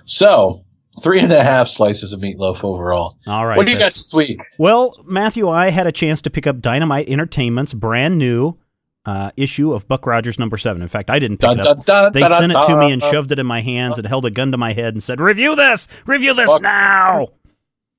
[0.05, 0.63] So,
[1.03, 3.17] three and a half slices of meatloaf overall.
[3.27, 3.57] All right.
[3.57, 4.39] what do you got this week?
[4.57, 8.57] Well, Matthew, I had a chance to pick up Dynamite Entertainment's brand new
[9.05, 10.81] uh, issue of Buck Rogers number seven.
[10.81, 11.85] In fact, I didn't pick Dun, it up.
[11.85, 14.25] dun, dun, They sent it to me and shoved it in my hands and held
[14.25, 17.27] a gun to my head and said, "Review this, review this Buck- now."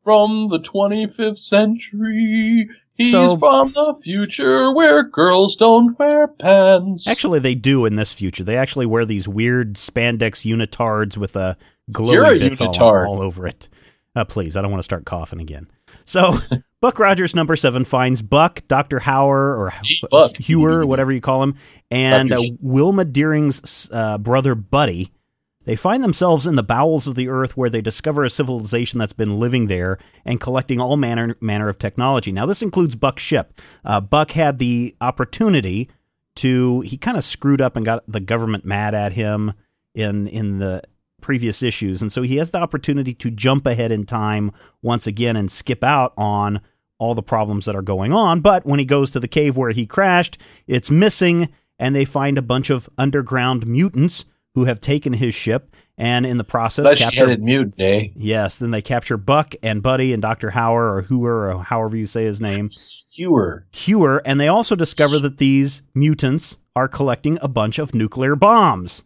[0.04, 2.68] From the 25th century,
[3.02, 7.06] he's So- from the future where girls don't wear pants.
[7.06, 8.44] Actually, they do in this future.
[8.44, 11.56] They actually wear these weird spandex unitards with a
[11.88, 13.68] You're a bits all, all over it.
[14.14, 15.68] Uh, please, I don't want to start coughing again.
[16.04, 16.38] So,
[16.80, 19.72] Buck Rogers number seven finds Buck, Doctor Hauer, or
[20.10, 20.36] Buck.
[20.36, 21.54] Hewer, whatever you call him,
[21.90, 25.12] and uh, Wilma Deering's uh, brother Buddy.
[25.64, 29.12] They find themselves in the bowels of the earth where they discover a civilization that's
[29.12, 32.32] been living there and collecting all manner manner of technology.
[32.32, 33.60] Now, this includes Buck's ship.
[33.84, 35.88] Uh, Buck had the opportunity
[36.36, 39.52] to he kind of screwed up and got the government mad at him
[39.94, 40.82] in in the
[41.20, 44.50] previous issues, and so he has the opportunity to jump ahead in time
[44.82, 46.60] once again and skip out on
[46.98, 48.40] all the problems that are going on.
[48.40, 51.48] But when he goes to the cave where he crashed, it's missing,
[51.78, 56.38] and they find a bunch of underground mutants who have taken his ship and in
[56.38, 58.08] the process capture headed mute, eh?
[58.16, 60.50] Yes, then they capture Buck and Buddy and Dr.
[60.50, 62.70] Hauer or Hooer or however you say his name,
[63.14, 63.66] Hewer.
[63.70, 69.02] Hewer, and they also discover that these mutants are collecting a bunch of nuclear bombs.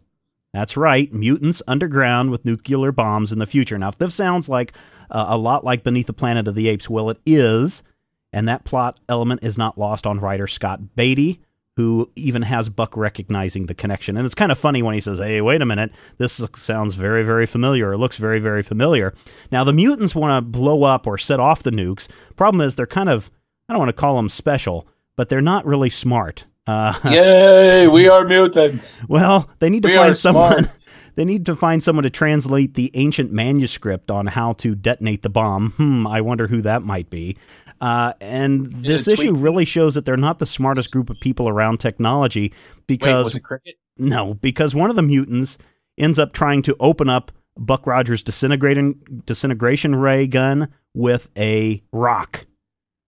[0.53, 3.77] That's right, mutants underground with nuclear bombs in the future.
[3.77, 4.73] Now, if this sounds like
[5.11, 7.83] uh, a lot like Beneath the Planet of the Apes, well, it is,
[8.31, 11.41] and that plot element is not lost on writer Scott Beatty,
[11.77, 14.17] who even has Buck recognizing the connection.
[14.17, 17.23] And it's kind of funny when he says, "Hey, wait a minute, this sounds very,
[17.23, 17.91] very familiar.
[17.91, 19.13] Or looks very, very familiar."
[19.51, 22.07] Now, the mutants want to blow up or set off the nukes.
[22.35, 23.31] Problem is, they're kind of
[23.69, 26.45] I don't want to call them special, but they're not really smart.
[26.65, 28.95] Uh, Yay, we are mutants.
[29.07, 30.63] well, they need to We find someone.
[30.65, 30.71] smart.
[31.15, 35.31] They need to find someone to translate the ancient manuscript on how to detonate the
[35.31, 35.71] bomb.
[35.71, 37.37] Hmm, I wonder who that might be.
[37.79, 39.43] Uh, and this issue tweet?
[39.43, 42.53] really shows that they're not the smartest group of people around technology Wait,
[42.87, 43.75] because was it cricket?
[43.97, 45.57] no, because one of the mutants
[45.97, 52.45] ends up trying to open up Buck Rogers' disintegrating disintegration ray gun with a rock,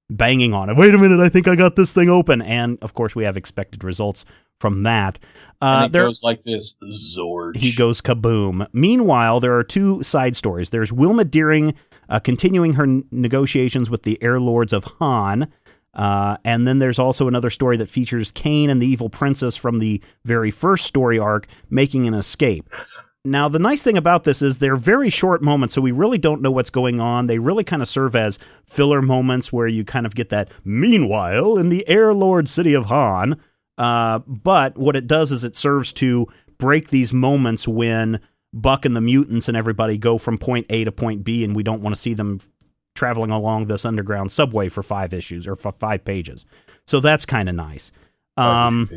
[0.09, 0.77] banging on it.
[0.77, 3.37] Wait a minute, I think I got this thing open, and of course we have
[3.37, 4.25] expected results
[4.59, 5.19] from that.
[5.61, 6.75] Uh, there, goes like this:
[7.15, 7.57] Zord.
[7.57, 8.67] he goes kaboom.
[8.73, 10.69] Meanwhile, there are two side stories.
[10.69, 11.75] There's Wilma Deering
[12.09, 15.51] uh, continuing her n- negotiations with the Air Lords of Han.
[15.93, 19.79] Uh, and then there's also another story that features Kane and the evil princess from
[19.79, 22.69] the very first story arc making an escape.
[23.25, 26.41] Now, the nice thing about this is they're very short moments, so we really don't
[26.41, 27.27] know what's going on.
[27.27, 31.57] They really kind of serve as filler moments where you kind of get that, meanwhile,
[31.57, 33.39] in the Air Lord city of Han.
[33.77, 38.21] Uh, but what it does is it serves to break these moments when
[38.53, 41.63] Buck and the mutants and everybody go from point A to point B, and we
[41.63, 42.39] don't want to see them
[42.95, 46.45] traveling along this underground subway for five issues or for five pages.
[46.87, 47.91] So that's kind of nice.
[48.37, 48.89] Um,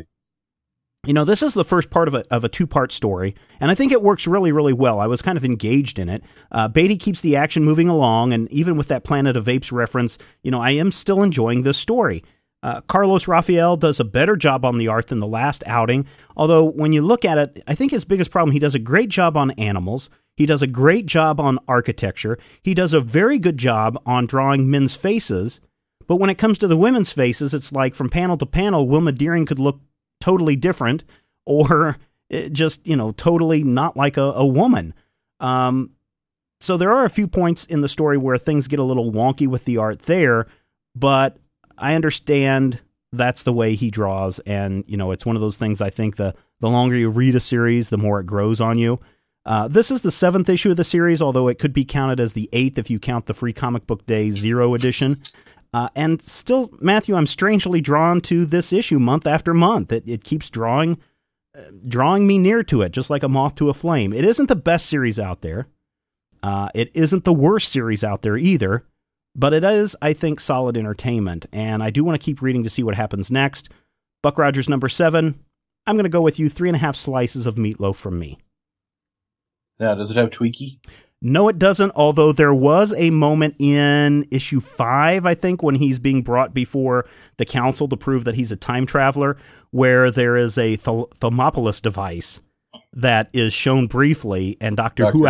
[1.05, 3.69] you know, this is the first part of a of a two part story, and
[3.69, 4.99] I think it works really, really well.
[4.99, 6.23] I was kind of engaged in it.
[6.51, 10.17] Uh, Beatty keeps the action moving along, and even with that Planet of Apes reference,
[10.43, 12.23] you know, I am still enjoying this story.
[12.63, 16.07] Uh, Carlos Rafael does a better job on the art than the last outing.
[16.37, 19.09] Although, when you look at it, I think his biggest problem, he does a great
[19.09, 20.09] job on animals.
[20.37, 22.39] He does a great job on architecture.
[22.61, 25.59] He does a very good job on drawing men's faces.
[26.07, 29.11] But when it comes to the women's faces, it's like from panel to panel, Wilma
[29.11, 29.81] Deering could look
[30.21, 31.03] totally different
[31.45, 31.97] or
[32.31, 34.93] eh, just, you know, totally not like a, a woman.
[35.41, 35.91] Um,
[36.61, 39.47] so there are a few points in the story where things get a little wonky
[39.47, 40.47] with the art there,
[40.95, 41.37] but
[41.77, 42.79] I understand
[43.11, 46.15] that's the way he draws and you know it's one of those things I think
[46.15, 48.99] the The longer you read a series, the more it grows on you.
[49.45, 52.33] Uh, this is the seventh issue of the series, although it could be counted as
[52.33, 55.21] the eighth if you count the free comic book day zero edition.
[55.73, 59.91] Uh, and still, Matthew, I'm strangely drawn to this issue month after month.
[59.91, 60.99] It, it keeps drawing,
[61.57, 64.13] uh, drawing me near to it, just like a moth to a flame.
[64.13, 65.67] It isn't the best series out there.
[66.41, 68.85] Uh, it isn't the worst series out there either,
[69.35, 71.45] but it is, I think, solid entertainment.
[71.51, 73.69] And I do want to keep reading to see what happens next.
[74.21, 75.39] Buck Rogers number seven.
[75.85, 78.37] I'm going to go with you three and a half slices of meatloaf from me.
[79.79, 80.79] Now, does it have Twiki?
[81.21, 81.91] No, it doesn't.
[81.95, 87.05] Although there was a moment in issue five, I think, when he's being brought before
[87.37, 89.37] the council to prove that he's a time traveler,
[89.71, 92.39] where there is a Th- Thermopolis device
[92.95, 95.27] that is shown briefly, and Doctor Huer,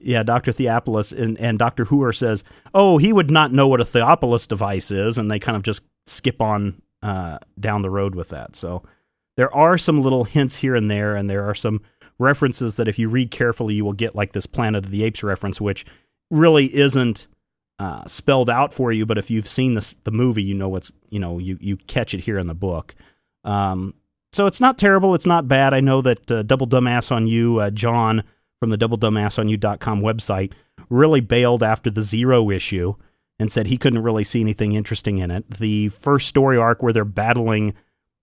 [0.00, 2.44] yeah, Doctor Theopolis, and, and Doctor Huer says,
[2.74, 5.82] "Oh, he would not know what a Theopolis device is," and they kind of just
[6.06, 8.54] skip on uh, down the road with that.
[8.54, 8.84] So
[9.36, 11.80] there are some little hints here and there, and there are some
[12.18, 15.22] references that if you read carefully, you will get like this Planet of the Apes
[15.22, 15.84] reference, which
[16.30, 17.26] really isn't
[17.78, 19.04] uh, spelled out for you.
[19.04, 22.14] But if you've seen this, the movie, you know what's you know you you catch
[22.14, 22.94] it here in the book.
[23.44, 23.94] Um,
[24.36, 25.14] so it's not terrible.
[25.14, 25.72] It's not bad.
[25.72, 28.22] I know that uh, Double Dumbass on You, uh, John
[28.60, 30.52] from the doubledumbassonyou.com website,
[30.90, 32.94] really bailed after the zero issue
[33.38, 35.50] and said he couldn't really see anything interesting in it.
[35.50, 37.74] The first story arc where they're battling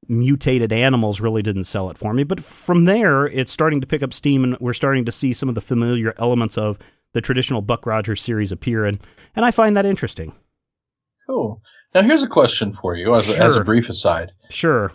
[0.08, 2.24] mutated animals really didn't sell it for me.
[2.24, 5.50] But from there, it's starting to pick up steam, and we're starting to see some
[5.50, 6.78] of the familiar elements of
[7.14, 9.00] the traditional Buck Rogers series appear, and
[9.36, 10.34] and I find that interesting.
[11.28, 11.62] Cool.
[11.96, 13.42] Now here's a question for you, as, sure.
[13.42, 14.32] a, as a brief aside.
[14.50, 14.92] Sure.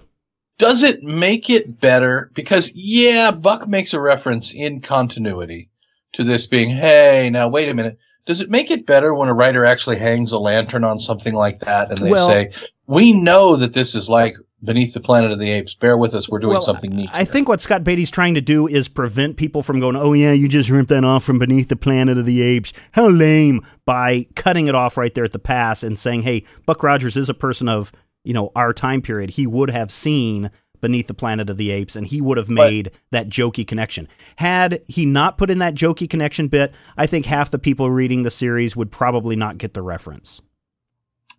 [0.59, 2.31] Does it make it better?
[2.35, 5.71] Because yeah, Buck makes a reference in continuity
[6.15, 7.99] to this being, hey, now wait a minute.
[8.27, 11.61] Does it make it better when a writer actually hangs a lantern on something like
[11.61, 12.53] that and they well, say,
[12.87, 15.75] we know that this is like Beneath the Planet of the Apes.
[15.75, 16.29] Bear with us.
[16.29, 17.09] We're doing well, something neat.
[17.13, 20.33] I think what Scott Beatty's trying to do is prevent people from going, oh, yeah,
[20.33, 22.73] you just ripped that off from Beneath the Planet of the Apes.
[22.93, 23.65] How lame.
[23.85, 27.31] By cutting it off right there at the pass and saying, hey, Buck Rogers is
[27.31, 27.93] a person of,
[28.25, 29.31] you know, our time period.
[29.31, 30.51] He would have seen
[30.81, 34.09] Beneath the Planet of the Apes and he would have made but, that jokey connection.
[34.37, 38.23] Had he not put in that jokey connection bit, I think half the people reading
[38.23, 40.41] the series would probably not get the reference.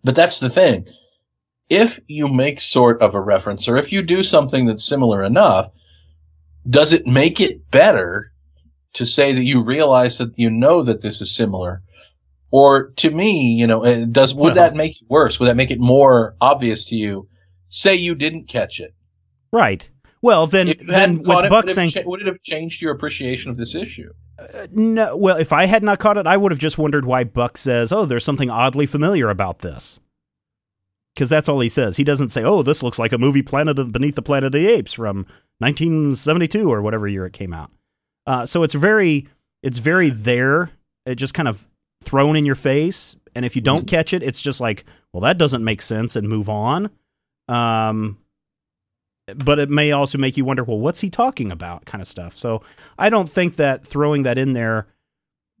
[0.04, 0.86] But that's the thing
[1.70, 5.70] if you make sort of a reference or if you do something that's similar enough,
[6.68, 8.32] does it make it better
[8.94, 11.82] to say that you realize that you know that this is similar?
[12.50, 15.38] Or to me, you know, does would well, that make it worse?
[15.38, 17.28] Would that make it more obvious to you?
[17.68, 18.94] Say you didn't catch it.
[19.52, 19.88] Right.
[20.22, 23.56] Well, then, then with Buck would saying, cha- would it have changed your appreciation of
[23.56, 24.12] this issue?
[24.38, 25.16] Uh, no.
[25.16, 27.92] Well, if I had not caught it, I would have just wondered why Buck says,
[27.92, 30.00] "Oh, there's something oddly familiar about this."
[31.14, 31.96] because that's all he says.
[31.96, 34.52] He doesn't say, "Oh, this looks like a movie Planet of Beneath the Planet of
[34.52, 35.26] the Apes from
[35.58, 37.70] 1972 or whatever year it came out."
[38.26, 39.28] Uh, so it's very,
[39.62, 40.70] it's very there.
[41.04, 41.66] It just kind of
[42.02, 43.96] thrown in your face, and if you don't mm-hmm.
[43.96, 46.90] catch it, it's just like, "Well, that doesn't make sense," and move on.
[47.48, 48.18] Um,
[49.36, 52.36] but it may also make you wonder, well, what's he talking about, kind of stuff.
[52.36, 52.62] So
[52.98, 54.88] I don't think that throwing that in there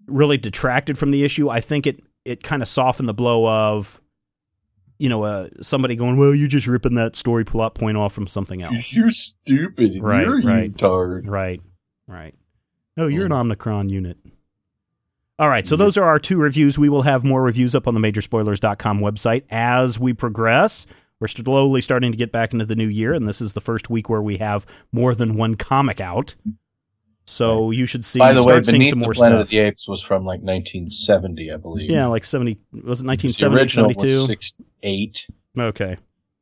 [0.06, 1.48] really detracted from the issue.
[1.48, 4.00] I think it it kind of softened the blow of
[5.00, 8.26] you know, uh, somebody going, "Well, you're just ripping that story plot point off from
[8.26, 9.98] something else." You're stupid.
[9.98, 11.22] Right, you're right, retard.
[11.26, 11.62] Right,
[12.06, 12.34] right.
[12.98, 13.34] No, you're mm.
[13.40, 14.18] an Omnicron unit.
[15.40, 15.78] All right, so mm.
[15.78, 16.78] those are our two reviews.
[16.78, 20.86] We will have more reviews up on the majorspoilers.com website as we progress.
[21.18, 23.88] We're slowly starting to get back into the new year, and this is the first
[23.88, 26.34] week where we have more than one comic out.
[27.24, 28.18] So you should see.
[28.18, 29.40] By the way, Beneath the Planet stuff.
[29.40, 31.90] of the Apes was from like 1970, I believe.
[31.90, 32.58] Yeah, like 70.
[32.72, 33.54] Was it 1970?
[33.54, 34.18] The original 72?
[34.18, 35.26] was 68.
[35.58, 35.96] Okay.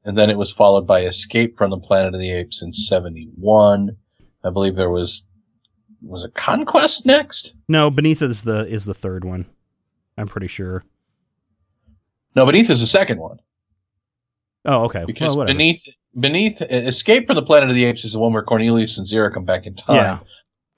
[0.05, 3.97] And then it was followed by Escape from the Planet of the Apes in 71.
[4.43, 5.27] I believe there was
[6.03, 7.55] was it Conquest next?
[7.69, 9.47] No, Beneath is the is the third one.
[10.17, 10.85] I'm pretty sure.
[12.35, 13.39] No, Beneath is the second one.
[14.65, 15.05] Oh, okay.
[15.07, 15.83] Because well, Beneath
[16.19, 19.33] Beneath Escape from the Planet of the Apes is the one where Cornelius and Zira
[19.33, 19.97] come back in time.
[19.97, 20.19] Yeah.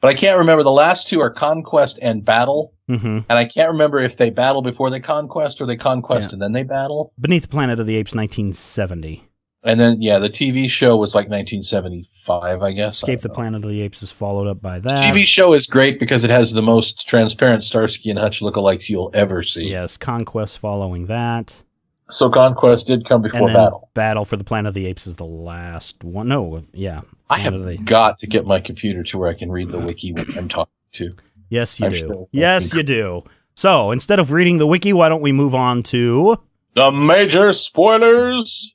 [0.01, 0.63] But I can't remember.
[0.63, 2.73] The last two are Conquest and Battle.
[2.89, 3.07] Mm-hmm.
[3.07, 6.33] And I can't remember if they battle before they conquest or they conquest yeah.
[6.35, 7.13] and then they battle.
[7.21, 9.30] Beneath the Planet of the Apes, 1970.
[9.63, 12.97] And then, yeah, the TV show was like 1975, I guess.
[12.97, 13.35] Escape I the know.
[13.35, 14.99] Planet of the Apes is followed up by that.
[14.99, 19.11] TV show is great because it has the most transparent Starsky and Hutch lookalikes you'll
[19.13, 19.69] ever see.
[19.69, 21.63] Yes, Conquest following that.
[22.11, 23.91] So Conquest did come before Battle.
[23.95, 26.29] Battle for the Planet of the Apes is the last one.
[26.29, 27.03] No, yeah.
[27.29, 27.77] I have the...
[27.77, 31.13] got to get my computer to where I can read the wiki I'm talking to.
[31.51, 32.29] Yes, you I'm do.
[32.33, 33.25] Yes, you do.
[33.55, 36.39] So instead of reading the wiki, why don't we move on to
[36.75, 38.75] the major spoilers?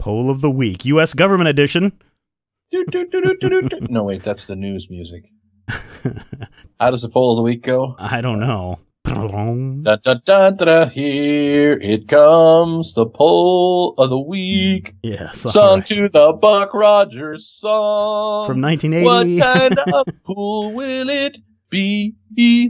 [0.00, 1.12] Poll of the week, U.S.
[1.14, 1.92] government edition.
[2.72, 5.24] No, wait, that's the news music.
[6.80, 7.96] How does the poll of the week go?
[7.98, 8.78] I don't know.
[9.04, 14.94] Da, da, da, da, here it comes, the poll of the week.
[15.02, 15.40] Yes.
[15.40, 15.86] Sung right.
[15.86, 18.46] to the Buck Rogers song.
[18.46, 19.04] From 1980.
[19.04, 21.36] What kind of pool will it
[21.70, 22.14] be?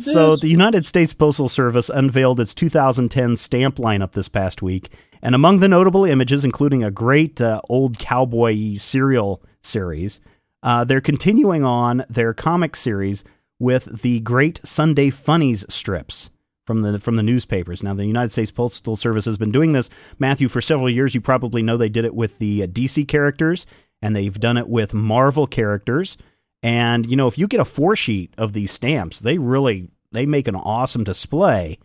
[0.00, 4.90] So the United States Postal Service unveiled its 2010 stamp lineup this past week,
[5.22, 10.20] and among the notable images, including a great uh, old cowboy serial series,
[10.62, 13.24] uh, they're continuing on their comic series
[13.58, 16.30] with the Great Sunday Funnies strips
[16.66, 17.82] from the from the newspapers.
[17.82, 21.14] Now, the United States Postal Service has been doing this, Matthew, for several years.
[21.14, 23.66] You probably know they did it with the uh, DC characters,
[24.00, 26.16] and they've done it with Marvel characters.
[26.62, 30.26] And you know, if you get a four sheet of these stamps, they really they
[30.26, 31.78] make an awesome display.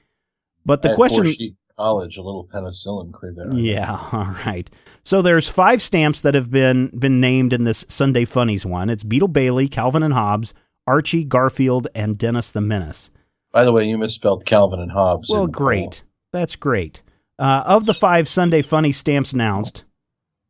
[0.66, 1.34] But the question,
[1.78, 3.54] College, a little penicillin cleared that.
[3.56, 4.70] yeah, all right.
[5.04, 8.90] So there's five stamps that have been been named in this Sunday Funnies one.
[8.90, 10.54] It's Beetle Bailey, Calvin and Hobbes,
[10.88, 13.12] Archie, Garfield, and Dennis the Menace.
[13.52, 15.30] By the way, you misspelled Calvin and Hobbes.
[15.30, 16.04] Well, great.
[16.34, 17.02] That's great.
[17.40, 19.85] Uh, of the five Sunday Funny stamps announced,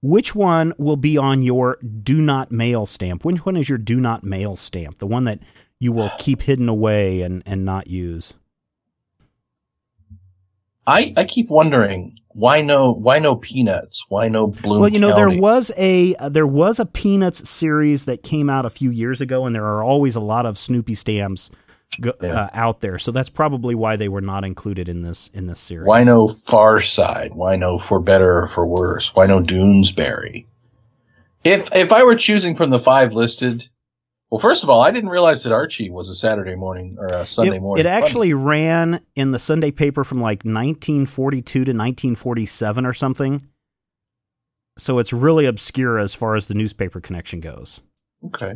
[0.05, 3.25] which one will be on your do not mail stamp?
[3.25, 4.99] Which one is your do not mail stamp?
[4.99, 5.39] The one that
[5.79, 8.33] you will keep hidden away and, and not use?
[10.85, 14.05] I, I keep wondering why no why no peanuts?
[14.09, 18.05] Why no Bloom well, you know, there was a uh, there was a Peanuts series
[18.05, 20.93] that came out a few years ago, and there are always a lot of Snoopy
[20.93, 21.49] stamps
[22.01, 22.43] go, Yeah.
[22.45, 22.99] uh, out there.
[22.99, 25.87] So that's probably why they were not included in this in this series.
[25.87, 27.33] Why no Far Side?
[27.33, 29.13] Why no For Better or For Worse?
[29.15, 30.45] Why no Doonesbury?
[31.43, 33.69] If if I were choosing from the five listed,
[34.31, 37.27] well, first of all, I didn't realize that Archie was a Saturday morning or a
[37.27, 37.85] Sunday it, morning.
[37.85, 38.03] It funny.
[38.03, 43.47] actually ran in the Sunday paper from like 1942 to 1947 or something.
[44.77, 47.79] So it's really obscure as far as the newspaper connection goes.
[48.25, 48.55] okay.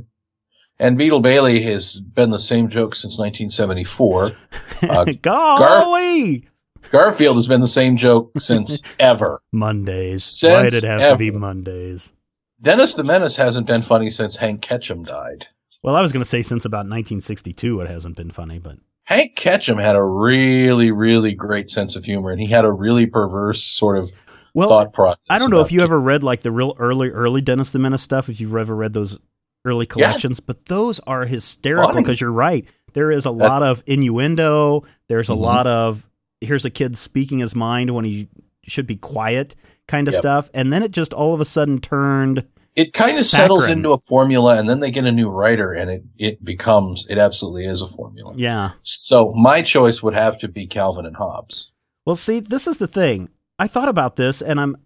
[0.79, 4.31] And Beetle Bailey has been the same joke since 1974.
[4.81, 6.47] Uh, Golly!
[6.89, 9.41] Garfield has been the same joke since ever.
[9.51, 10.23] Mondays.
[10.23, 11.31] Since Why did it have to be.
[11.31, 12.13] Mondays?
[12.61, 15.47] Dennis the Menace hasn't been funny since Hank Ketcham died.
[15.83, 19.35] Well, I was going to say since about 1962 it hasn't been funny, but Hank
[19.35, 23.63] Ketcham had a really, really great sense of humor, and he had a really perverse
[23.63, 24.11] sort of
[24.53, 25.25] well, thought process.
[25.29, 28.01] I don't know if you ever read like the real early, early Dennis the Menace
[28.01, 28.29] stuff.
[28.29, 29.17] If you've ever read those
[29.65, 32.65] early collections, but those are hysterical because you're right.
[32.93, 34.83] There is a lot of innuendo.
[35.07, 35.39] There's a Mhm.
[35.39, 36.05] lot of
[36.41, 38.29] here's a kid speaking his mind when he
[38.63, 39.55] should be quiet
[39.87, 40.21] kind of Yep.
[40.21, 42.45] stuff, and then it just all of a sudden turned.
[42.75, 45.89] It kind of settles into a formula, and then they get a new writer, and
[45.91, 48.33] it, it becomes, it absolutely is a formula.
[48.37, 48.71] Yeah.
[48.83, 51.71] So my choice would have to be Calvin and Hobbes.
[52.05, 53.27] Well, see, this is the thing.
[53.57, 54.77] I thought about this, and I'm,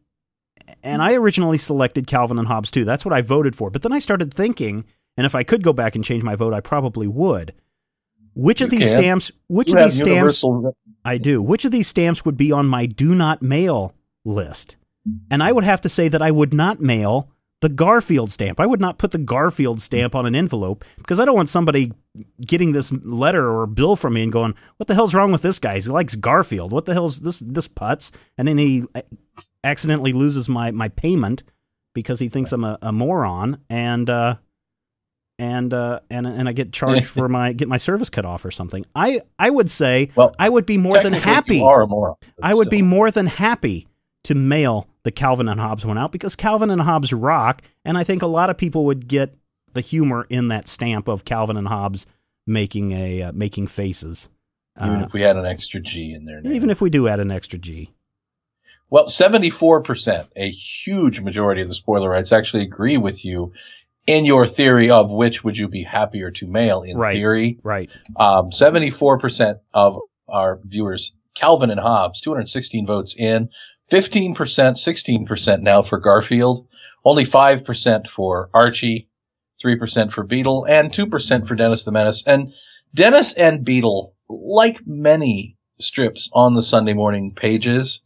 [0.84, 2.86] and I originally selected Calvin and Hobbes too.
[2.86, 3.70] That's what I voted for.
[3.70, 4.86] But then I started thinking,
[5.18, 7.54] and if I could go back and change my vote, I probably would.
[8.36, 8.98] Which of these can.
[8.98, 9.32] stamps?
[9.48, 10.08] Which You of these stamps?
[10.44, 11.42] universal- I do.
[11.42, 13.94] Which of these stamps would be on my do not mail
[14.26, 14.76] list?
[15.30, 18.60] And I would have to say that I would not mail the Garfield stamp.
[18.60, 21.92] I would not put the Garfield stamp on an envelope because I don't want somebody
[22.42, 25.60] getting this letter or bill from me and going, "What the hell's wrong with this
[25.60, 25.80] guy?
[25.80, 26.72] He likes Garfield.
[26.72, 28.84] What the hell's this this putz?" And then he
[29.64, 31.44] accidentally loses my my payment
[31.94, 34.36] because he thinks I'm a, a moron and uh
[35.40, 38.52] and uh and and I get charged for my get my service cut off or
[38.52, 38.86] something.
[38.96, 41.58] I I would say Well, I would be more than happy.
[41.58, 42.16] You are a moron.
[42.42, 43.88] I would be more than happy
[44.26, 48.04] to mail the Calvin and Hobbes one out because Calvin and Hobbes rock, and I
[48.06, 49.36] think a lot of people would get
[49.74, 52.06] the humor in that stamp of Calvin and Hobbes
[52.48, 54.30] making a uh, making faces.
[54.82, 56.42] Even Uh, if we had an extra G in there.
[56.42, 56.52] now.
[56.52, 57.92] even if we do add an extra G.
[58.94, 63.52] Well, 74%, a huge majority of the spoilerites actually agree with you
[64.06, 67.16] in your theory of which would you be happier to mail in Right.
[67.16, 67.58] theory.
[67.64, 67.90] Right.
[68.16, 69.98] Um, 74% of
[70.30, 73.50] our viewers, Calvin and Hobbes, 216 votes in,
[73.90, 76.68] 15%, 16% now for Garfield,
[77.04, 79.10] only 5% for Archie,
[79.60, 82.24] 3% for Beetle, and 2% for Dennis the Menace.
[82.28, 82.54] And
[82.94, 88.00] Dennis and Beetle, like many strips on the Sunday morning pages,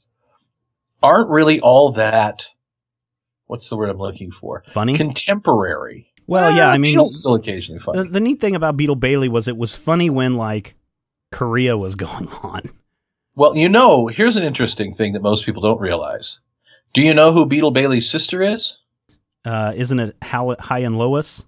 [1.03, 2.47] aren't really all that,
[3.47, 4.63] what's the word I'm looking for?
[4.67, 4.95] Funny.
[4.97, 6.11] Contemporary.
[6.27, 8.03] well, yeah, Eh, I mean, Beetle's still occasionally funny.
[8.03, 10.75] the, the neat thing about Beetle Bailey was it was funny when like
[11.31, 12.69] Korea was going on.
[13.35, 16.39] Well, you know, here's an interesting thing that most people don't realize.
[16.93, 18.77] Do you know who Beetle Bailey's sister is?
[19.45, 21.43] Uh, isn't it Hal- Hi and Lois?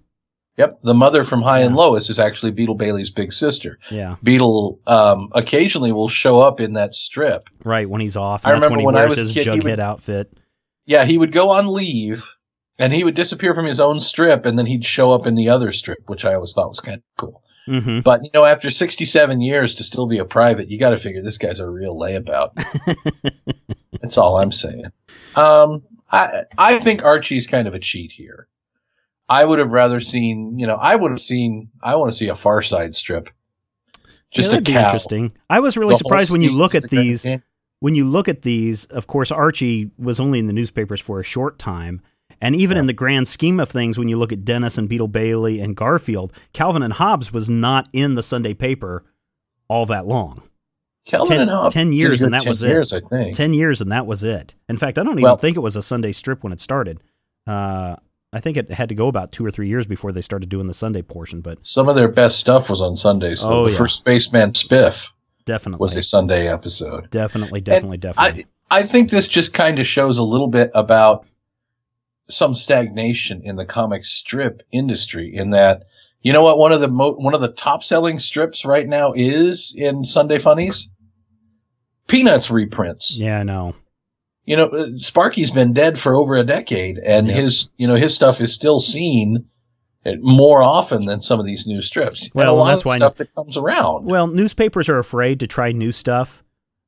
[0.60, 1.80] Yep, the mother from Hi and Yeah.
[1.82, 3.78] Lois is actually Beetle Bailey's big sister.
[3.90, 7.44] Yeah, Beetle um, occasionally will show up in that strip.
[7.64, 7.88] right.
[7.88, 9.80] When he's off, I remember when he when I was his kid, he Jughead would-
[9.80, 10.32] outfit.
[10.84, 12.26] yeah, he would go on leave
[12.78, 15.48] and he would disappear from his own strip and then he'd show up in the
[15.48, 17.42] other strip, which I always thought was kind of cool.
[17.68, 18.00] Mm-hmm.
[18.00, 21.22] But you know, after 67 years to still be a private, you got to figure
[21.22, 22.50] this guy's a real layabout.
[24.02, 24.86] That's all I'm saying.
[25.36, 28.48] Um, I I think Archie's kind of a cheat here.
[29.30, 31.70] I would have rather seen, you know, I would have seen.
[31.82, 33.30] I want to see a Far Side strip.
[34.32, 34.84] Just yeah, a cow.
[34.86, 35.32] interesting.
[35.48, 37.22] I was really The surprised when you look at the kind of these.
[37.22, 37.42] thing-
[37.78, 41.24] When you look at these, of course, Archie was only in the newspapers for a
[41.24, 42.00] short time.
[42.40, 45.08] And even in the grand scheme of things, when you look at Dennis and Beetle
[45.08, 49.04] Bailey and Garfield, Calvin and Hobbes was not in the Sunday paper
[49.68, 50.42] all that long.
[51.06, 52.68] Calvin 10 and Hobbes 10 years and that 10 was it.
[52.68, 53.36] years, I think.
[53.36, 54.54] 10 years and that was it.
[54.68, 57.00] In fact, I don't even Well- think it was a Sunday strip when it started.
[57.46, 57.96] Uh,
[58.32, 60.68] I think it had to go about two or three years before they started doing
[60.68, 63.40] the Sunday portion, but Some of their best stuff was on Sundays.
[63.40, 63.78] So Oh, the yeah.
[63.78, 65.08] first Spaceman Spiff
[65.46, 65.82] definitely.
[65.84, 67.10] was a Sunday episode.
[67.10, 68.46] definitely, definitely, definitely.
[68.70, 71.26] I think this just kind of shows a little bit about
[72.28, 75.82] some stagnation in the comic strip industry in that
[76.22, 79.12] you know what one of the mo- one of the top selling strips right now
[79.16, 80.88] is in Sunday Funnies
[82.06, 83.16] Peanuts reprints.
[83.16, 83.74] yeah, I know.
[84.50, 88.40] You know Sparky's been dead for over a decade and his you know his stuff
[88.40, 89.44] is still seen
[90.20, 92.28] more often than some of these new strips.
[92.34, 94.06] Well, and a lot that's of why- stuff that comes around.
[94.06, 96.42] Well, newspapers are afraid to try new stuff.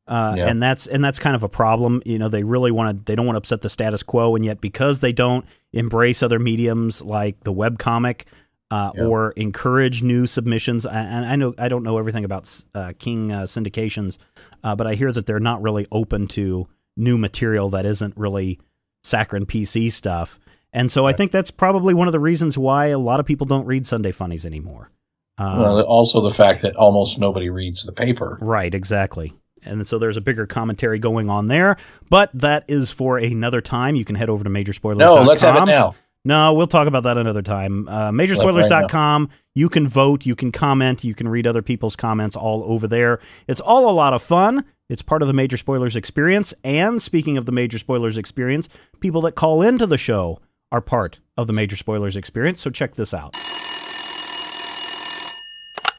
[0.08, 0.48] Uh, Yeah.
[0.48, 2.02] and that's and that's kind of a problem.
[2.04, 4.44] You know, they really want to they don't want to upset the status quo, and
[4.44, 8.26] yet because they don't embrace other mediums like the web comic
[8.72, 9.04] uh, Yeah.
[9.04, 13.30] or encourage new submissions, I- and I know I don't know everything about uh, King
[13.30, 14.18] uh, syndications,
[14.64, 18.58] uh, but I hear that they're not really open to new material that isn't really
[19.02, 20.38] saccharine PC stuff.
[20.72, 23.46] And so I think that's probably one of the reasons why a lot of people
[23.46, 24.90] don't read Sunday Funnies anymore.
[25.38, 28.38] Uh, Well, also the fact that almost nobody reads the paper.
[28.40, 29.34] Right, exactly.
[29.64, 31.76] And so there's a bigger commentary going on there,
[32.10, 33.94] but that is for another time.
[33.94, 34.98] You can head over to majorspoilers.com.
[34.98, 35.94] No, let's have it now.
[36.24, 37.88] No, we'll talk about that another time.
[37.88, 39.28] Uh, majorspoilers.com.
[39.54, 43.18] You can vote, you can comment, you can read other people's comments all over there.
[43.48, 44.64] It's all a lot of fun.
[44.88, 46.54] It's part of the Major Spoilers experience.
[46.62, 48.68] And speaking of the Major Spoilers experience,
[49.00, 50.38] people that call into the show
[50.70, 52.60] are part of the Major Spoilers experience.
[52.60, 53.34] So check this out.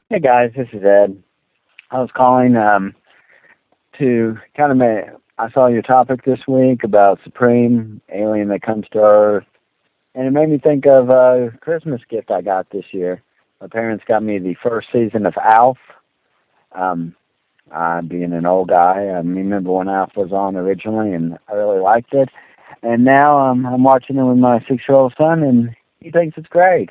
[0.08, 1.22] Hey guys, this is Ed.
[1.90, 2.94] I was calling um,
[3.98, 5.04] to kind of make.
[5.36, 9.46] I saw your topic this week about Supreme alien that comes to Earth,
[10.14, 13.22] and it made me think of a Christmas gift I got this year.
[13.60, 15.78] My parents got me the first season of Alf.
[16.72, 17.14] Um,
[17.72, 21.80] I, being an old guy, I remember when Alf was on originally, and I really
[21.80, 22.28] liked it.
[22.82, 26.90] And now um, I'm watching it with my six-year-old son, and he thinks it's great.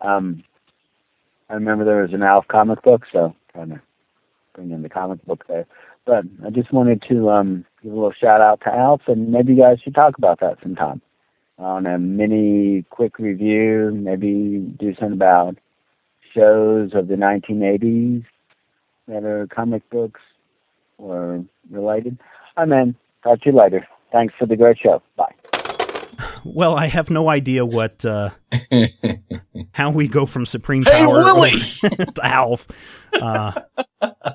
[0.00, 0.42] Um,
[1.48, 3.78] I remember there was an Alf comic book, so kind of
[4.54, 5.66] bring in the comic book there.
[6.06, 9.54] But I just wanted to um, give a little shout out to Alf, and maybe
[9.54, 11.02] you guys should talk about that sometime
[11.58, 13.92] on a mini quick review.
[13.94, 15.56] Maybe do something about
[16.34, 18.24] shows of the 1980s
[19.08, 20.20] that are comic books
[20.98, 22.18] or related.
[22.56, 22.96] I'm in.
[23.22, 23.86] Talk to you later.
[24.12, 25.02] Thanks for the great show.
[25.16, 25.34] Bye.
[26.44, 28.30] Well, I have no idea what uh,
[29.72, 31.60] how we go from Supreme Hey, Power Willie!
[31.82, 32.66] to Alf.
[33.12, 33.52] Uh,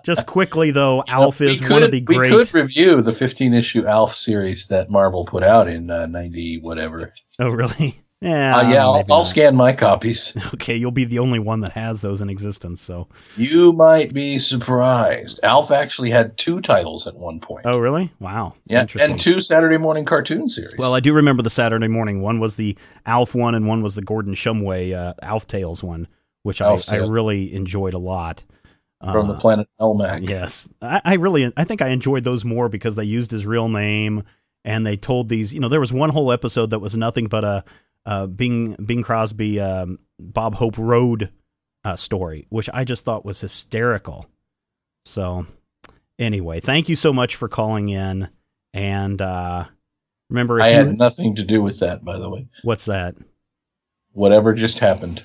[0.03, 2.31] just quickly though, Alf is could- one of the great.
[2.31, 6.59] We could review the 15 issue Alf series that Marvel put out in uh, 90
[6.61, 7.13] whatever.
[7.39, 8.01] Oh, really?
[8.21, 8.57] Yeah.
[8.57, 10.35] Uh, yeah, I'll, I'll scan my copies.
[10.53, 12.81] Okay, you'll be the only one that has those in existence.
[12.81, 13.07] So.
[13.37, 15.39] You might be surprised.
[15.43, 17.65] Alf actually had two titles at one point.
[17.65, 18.11] Oh, really?
[18.19, 18.55] Wow.
[18.65, 19.11] yeah, Interesting.
[19.11, 20.75] and two Saturday morning cartoon series.
[20.77, 23.95] Well, I do remember the Saturday morning one was the Alf one, and one was
[23.95, 26.07] the Gordon Shumway uh, Alf Tales one,
[26.43, 28.43] which I, I really enjoyed a lot.
[29.01, 30.27] from the Uh, planet Melmac.
[30.27, 33.69] Yes, I, I really, I think I enjoyed those more because they used his real
[33.69, 34.23] name
[34.65, 35.53] and they told these.
[35.53, 37.63] You know, there was one whole episode that was nothing but a,
[38.09, 41.29] a Bing Bing Crosby, um, Bob Hope Road
[41.85, 44.25] uh, story, which I just thought was hysterical.
[45.05, 45.45] So,
[46.17, 48.29] anyway, thank you so much for calling in.
[48.73, 49.65] And uh,
[50.27, 52.47] remember, I you, had nothing to do with that, by the way.
[52.63, 53.15] what's that?
[54.13, 55.23] Whatever just happened.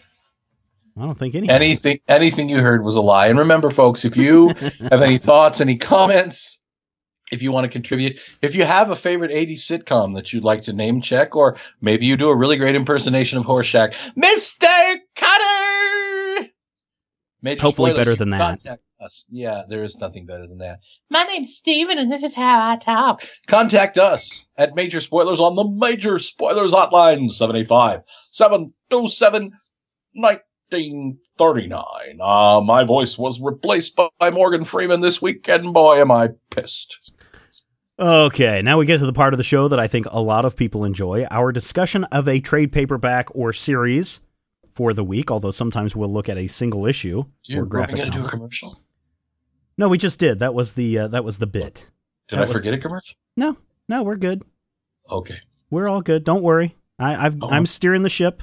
[0.96, 1.48] I don't think any.
[1.48, 3.28] Anything anything you heard was a lie.
[3.28, 4.48] And remember, folks, if you
[4.90, 6.58] have any thoughts, any comments,
[7.32, 10.62] if you want to contribute, if you have a favorite 80s sitcom that you'd like
[10.62, 14.96] to name check, or maybe you do a really great impersonation of Horshack, Mr.
[15.16, 16.50] Kotter!
[17.42, 18.38] Major Hopefully spoilers, better than that.
[18.38, 19.26] Contact us.
[19.30, 20.78] Yeah, there is nothing better than that.
[21.10, 23.22] My name's Steven, and this is how I talk.
[23.46, 28.00] Contact us at Major Spoilers on the Major Spoilers Hotline, 785
[28.32, 29.52] 727
[31.38, 32.20] 1939.
[32.20, 37.12] Uh, my voice was replaced by Morgan Freeman this week, and boy, am I pissed.
[37.98, 40.44] Okay, now we get to the part of the show that I think a lot
[40.44, 44.20] of people enjoy our discussion of a trade paperback or series
[44.74, 47.70] for the week, although sometimes we'll look at a single issue Dude, or are we
[47.70, 48.80] graphic going to do a commercial?
[49.78, 50.40] No, we just did.
[50.40, 51.86] That was the uh, that was the bit.
[52.28, 53.16] Did That I was- forget a commercial?
[53.36, 53.56] No,
[53.88, 54.42] no, we're good.
[55.10, 55.38] Okay.
[55.70, 56.24] We're all good.
[56.24, 56.76] Don't worry.
[56.98, 57.48] I, I've Oh.
[57.50, 58.42] I'm steering the ship.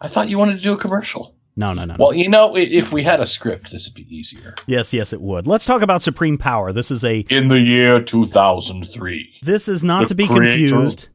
[0.00, 1.34] I thought you wanted to do a commercial.
[1.58, 1.94] No, no, no.
[1.96, 2.04] no.
[2.04, 4.54] Well, you know, if we had a script, this would be easier.
[4.66, 5.46] yes, yes, it would.
[5.48, 6.72] Let's talk about Supreme Power.
[6.72, 9.34] This is a In the year 2003.
[9.42, 11.08] this is not to be creator- confused.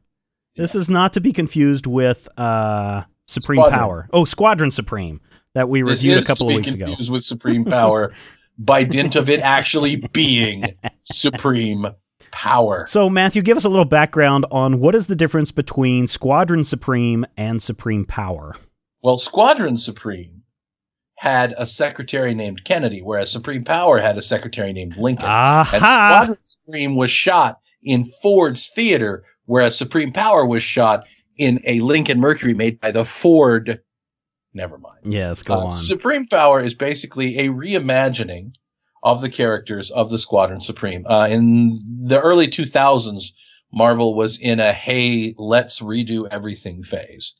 [0.56, 3.78] This is not to be confused with uh Supreme Squadron.
[3.80, 4.08] Power.
[4.12, 5.20] Oh, Squadron Supreme
[5.54, 6.84] that we This reviewed a couple of weeks ago.
[6.86, 8.12] confused with Supreme Power
[8.58, 10.74] by dint of it actually being
[11.04, 11.86] Supreme
[12.30, 12.86] Power.
[12.88, 17.24] So, Matthew, give us a little background on what is the difference between Squadron Supreme
[17.36, 18.56] and Supreme Power.
[19.02, 20.33] Well, Squadron Supreme
[21.24, 25.24] had a secretary named Kennedy, whereas Supreme Power had a secretary named Lincoln.
[25.72, 25.80] And
[26.26, 31.04] Squadron Supreme was shot in Ford's theater, whereas Supreme Power was shot
[31.38, 33.80] in a Lincoln Mercury made by the Ford.
[34.52, 35.14] Never mind.
[35.14, 35.68] Yes, go Uh, on.
[35.70, 38.52] Supreme Power is basically a reimagining
[39.02, 41.06] of the characters of the Squadron Supreme.
[41.06, 41.72] Uh, in
[42.06, 43.32] the early 2000s,
[43.72, 47.32] Marvel was in a hey, let's redo everything phase.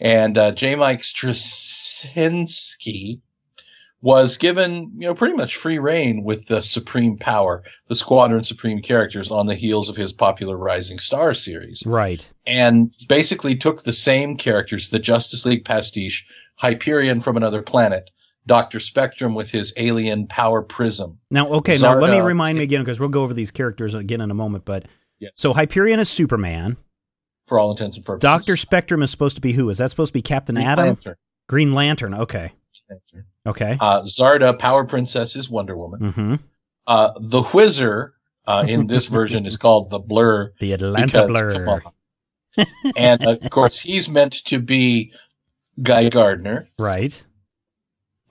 [0.00, 0.76] And uh, J.
[0.76, 3.20] Mike Straczynski
[4.04, 8.82] was given, you know, pretty much free reign with the Supreme Power, the Squadron Supreme
[8.82, 12.28] characters on the heels of his popular Rising Star series right.
[12.46, 16.26] and basically took the same characters, the Justice League pastiche,
[16.56, 18.10] Hyperion from another planet,
[18.46, 21.18] Doctor Spectrum with his alien power prism.
[21.30, 24.20] Now, okay, now let me remind me again because we'll go over these characters again
[24.20, 24.66] in a moment.
[24.66, 24.84] But
[25.18, 25.32] Yes.
[25.34, 26.76] so Hyperion is Superman.
[27.46, 28.20] for all intents and purposes.
[28.20, 29.70] Doctor Spectrum is supposed to be who?
[29.70, 30.84] Is that supposed to be Captain Green Atom?
[30.84, 31.14] Lantern.
[31.48, 32.12] Green Lantern.
[32.12, 32.52] Okay.
[33.46, 33.76] Okay.
[33.80, 36.00] Uh, Zarda, Power Princess, is Wonder Woman.
[36.00, 36.34] Mm-hmm.
[36.86, 38.14] Uh, the Whizzer
[38.46, 40.52] uh, in this version is called the Blur.
[40.60, 41.82] The Atlanta because, Blur.
[42.96, 45.12] and of course, he's meant to be
[45.82, 46.68] Guy Gardner.
[46.78, 47.24] Right.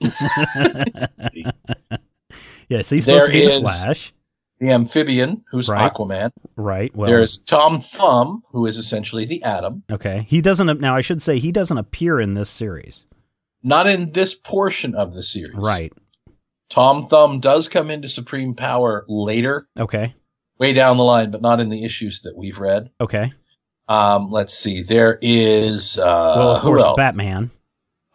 [2.68, 4.12] yes, he's There supposed to be the Flash.
[4.60, 5.92] The amphibian, who's Right.
[5.92, 6.30] Aquaman.
[6.56, 6.94] Right.
[6.94, 9.82] Well, There's Tom Thumb, who is essentially the Atom.
[9.90, 10.24] okay.
[10.28, 10.80] He doesn't.
[10.80, 13.04] Now, I should say he doesn't appear in this series.
[13.64, 15.54] Not in this portion of the series.
[15.54, 15.92] Right.
[16.70, 20.14] Tom Thumb does come into Supreme Power later, Okay.
[20.58, 22.90] way down the line, but not in the issues that we've read.
[23.00, 23.32] Okay.
[23.88, 24.82] Um, let's see.
[24.82, 26.02] There is, uh,
[26.36, 26.96] well, of who course, else?
[26.96, 27.50] Batman.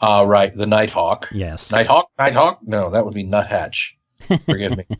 [0.01, 0.55] Uh, right.
[0.55, 1.29] The Nighthawk.
[1.31, 1.71] Yes.
[1.71, 2.09] Nighthawk?
[2.17, 2.59] Nighthawk?
[2.63, 3.97] No, that would be Nuthatch.
[4.45, 4.85] Forgive me.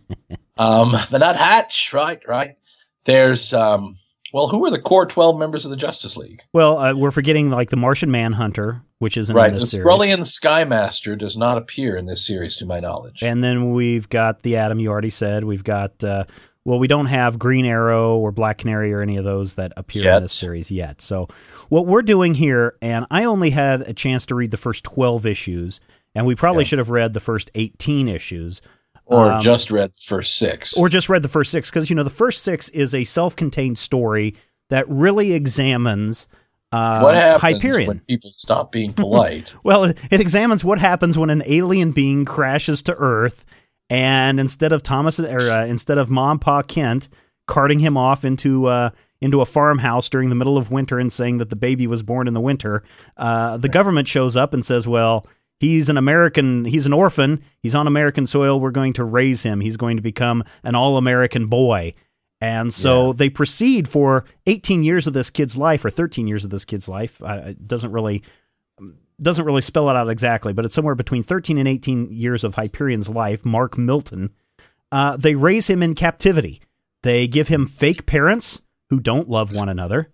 [0.58, 1.94] Um, the Nuthatch.
[1.94, 2.58] Right, right.
[3.06, 3.98] There's, um,
[4.34, 6.42] well, who are the core 12 members of the Justice League?
[6.54, 9.48] Well, uh, we're forgetting like the Martian Manhunter, which isn't right.
[9.50, 9.86] in The this series.
[9.86, 13.22] Skrullian Skymaster does not appear in this series, to my knowledge.
[13.24, 14.80] And then we've got the Atom.
[14.80, 16.04] You already said we've got.
[16.04, 16.26] Uh,
[16.66, 20.04] well, we don't have Green Arrow or Black Canary or any of those that appear
[20.04, 20.18] Yet.
[20.18, 21.02] in this series yet.
[21.02, 21.28] So,
[21.70, 25.26] what we're doing here, and I only had a chance to read the first twelve
[25.26, 25.80] issues,
[26.14, 26.68] and we probably Yeah.
[26.68, 28.62] should have read the first eighteen issues,
[29.10, 30.74] or um, just read the first six.
[30.78, 33.78] or just read the first six, because you know the first six is a self-contained
[33.78, 34.36] story
[34.70, 36.28] that really examines
[36.72, 37.88] uh, what happens Hyperion.
[37.88, 39.54] when people stop being polite?
[39.64, 43.46] Well, it it examines what happens when an alien being crashes to Earth,
[43.90, 47.10] and instead of Thomas or uh, instead of Mom Pa Kent
[47.48, 51.40] carting him off into uh, into a farmhouse during the middle of winter and saying
[51.40, 52.84] that the baby was born in the winter,
[53.18, 55.26] uh, the government shows up and says, "Well."
[55.60, 56.66] He's an American.
[56.66, 57.44] He's an orphan.
[57.62, 58.60] He's on American soil.
[58.60, 59.60] We're going to raise him.
[59.60, 61.94] He's going to become an all-American boy.
[62.42, 63.14] And so Yeah.
[63.18, 66.88] they proceed for 18 years of this kid's life, or 13 years of this kid's
[66.88, 67.22] life.
[67.22, 68.24] Uh, it doesn't really
[69.22, 72.56] doesn't really spell it out exactly, but it's somewhere between 13 and 18 years of
[72.56, 73.44] Hyperion's life.
[73.44, 74.30] Mark Milton.
[74.94, 76.62] Uh, they raise him in captivity.
[77.04, 80.10] They give him fake parents who don't love one another.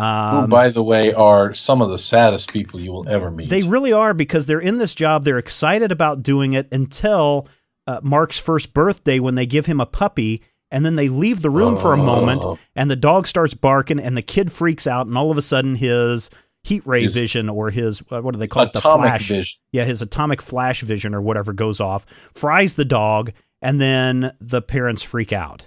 [0.00, 0.06] Who,
[0.44, 3.48] Um, by the way, are some of the saddest people you will ever meet.
[3.50, 5.24] they really are because they're in this job.
[5.24, 7.48] They're excited about doing it until
[7.86, 10.42] uh, Mark's first birthday when they give him a puppy.
[10.72, 12.56] And then they leave the room for a moment, Oh.
[12.76, 15.74] and the dog starts barking, and the kid freaks out, and all of a sudden
[15.74, 16.30] his
[16.62, 18.72] heat ray His vision or his uh, what do they call it?
[18.72, 19.26] The flash.
[19.26, 19.58] vision.
[19.72, 24.62] Yeah, his atomic flash vision or whatever goes off, fries the dog, and then the
[24.62, 25.66] parents freak out.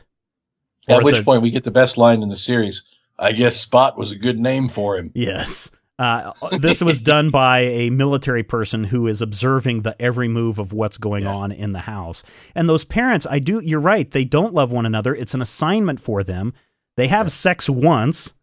[0.88, 2.84] At which the- point we get the best line in the series.
[3.24, 5.11] I guess Spot was a good name for him.
[5.15, 5.71] Yes.
[5.99, 10.74] Uh, this was done by a military person who is observing the every move of
[10.74, 11.34] what's going Yeah.
[11.36, 12.24] on in the house.
[12.55, 15.15] And those parents, I do, you're right, they don't love one another.
[15.15, 16.53] It's an assignment for them.
[16.97, 18.34] They have sex once,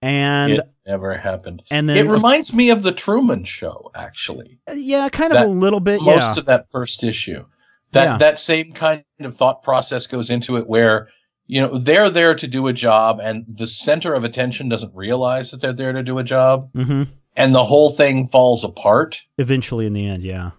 [0.00, 1.62] and it never happened.
[1.70, 4.58] and then It reminds me of the Truman Show, actually.
[4.72, 6.00] yeah, kind of that- a little bit.
[6.02, 7.44] Most yeah, of that first issue.
[7.92, 8.16] That Yeah.
[8.18, 11.08] that same kind of thought process goes into it where
[11.52, 15.50] you know, they're there to do a job and the center of attention doesn't realize
[15.50, 17.02] that they're there to do a job hmm
[17.34, 19.18] and the whole thing falls apart.
[19.38, 20.50] Eventually, in the end, yeah.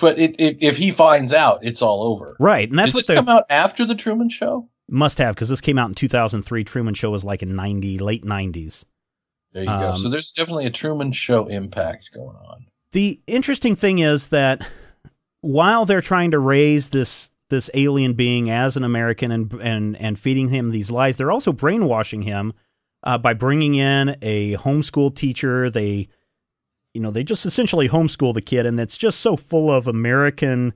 [0.00, 2.34] But it, it, if he finds out, it's all over.
[2.40, 4.68] Right, and that's Did what this come out after the Truman Show?
[4.88, 6.64] must have because this came out in 2003.
[6.64, 8.84] Truman Show was like in 90, late 90s.
[9.52, 9.90] There you go.
[9.90, 12.66] Um, So there's definitely a Truman Show impact going on.
[12.92, 14.66] The interesting thing is that
[15.40, 20.18] while they're trying to raise this this alien being as an American and and and
[20.18, 22.52] feeding him these lies, they're also brainwashing him
[23.04, 25.70] uh, by bringing in a homeschool teacher.
[25.70, 26.08] They,
[26.92, 30.72] you know, they just essentially homeschool the kid, and it's just so full of American,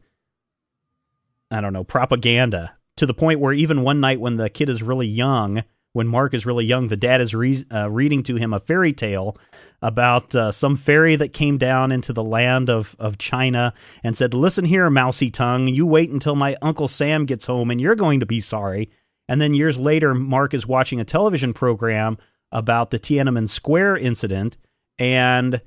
[1.51, 4.83] I don't know, propaganda to the point where even one night when the kid is
[4.83, 8.53] really young, when Mark is really young, the dad is re- uh, reading to him
[8.53, 9.37] a fairy tale
[9.81, 13.73] about uh, some fairy that came down into the land of, of China
[14.03, 17.81] and said, Listen here, mousy tongue, you wait until my Uncle Sam gets home and
[17.81, 18.91] you're going to be sorry.
[19.29, 22.19] And then years later, Mark is watching a television program
[22.51, 24.57] about the Tiananmen Square incident,
[24.99, 25.61] and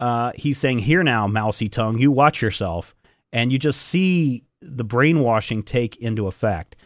[0.00, 2.94] uh, he's saying, Here now, mousy tongue, you watch yourself.
[3.34, 6.76] And you just see the brainwashing take into effect.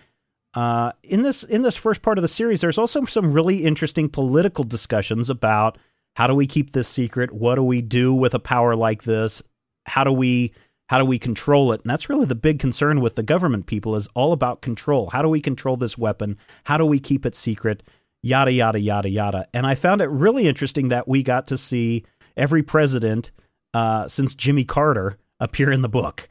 [0.54, 4.08] Uh, in this in this first part of the series, there's also some really interesting
[4.08, 5.76] political discussions about
[6.16, 7.30] how do we keep this secret?
[7.30, 9.42] What do we do with a power like this?
[9.84, 10.54] How do we
[10.88, 11.82] how do we control it?
[11.82, 15.10] And that's really the big concern with the government people is all about control.
[15.10, 16.38] How do we control this weapon?
[16.64, 17.82] How do we keep it secret?
[18.22, 19.46] Yada yada yada yada.
[19.52, 22.04] And I found it really interesting that we got to see
[22.34, 23.30] every president
[23.74, 26.30] uh, since Jimmy Carter appear in the book,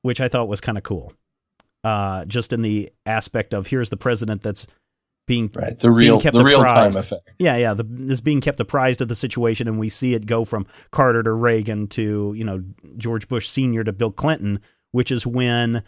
[0.00, 1.12] which I thought was kind of cool.
[1.84, 4.66] Uh, just in the aspect of here's the president that's
[5.28, 5.78] being Right.
[5.78, 7.30] The real kept the real time effect.
[7.38, 10.44] yeah, yeah, the, is being kept apprised of the situation, and we see it go
[10.44, 12.64] from Carter to Reagan to you know
[12.96, 14.58] George Bush Senior to Bill Clinton,
[14.90, 15.84] which is when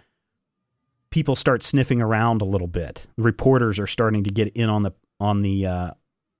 [1.11, 3.07] people start sniffing around a little bit.
[3.16, 5.91] Reporters are starting to get in on the on the uh,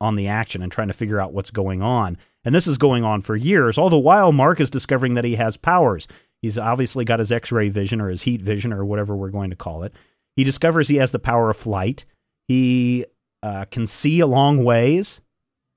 [0.01, 2.17] on the action and trying to figure out what's going on.
[2.45, 3.77] And this is going on for years.
[3.77, 6.07] All the while, Mark is discovering that he has powers.
[6.41, 9.57] He's obviously got his X-ray vision or his heat vision or whatever we're going to
[9.57, 9.93] call it.
[10.37, 12.07] He discovers he has the power of flight.
[12.51, 13.05] He
[13.45, 15.21] uh, can see a long ways,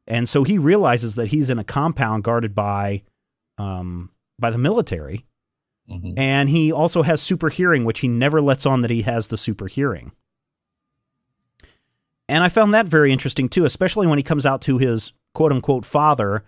[0.07, 3.03] and so he realizes that he's in a compound guarded by
[3.59, 4.09] um,
[4.39, 5.23] by the military.
[5.87, 6.15] Mhm.
[6.17, 9.37] And he also has super hearing, which he never lets on that he has the
[9.37, 10.13] super hearing.
[12.27, 15.51] And I found that very interesting too, especially when he comes out to his quote
[15.51, 16.43] unquote father,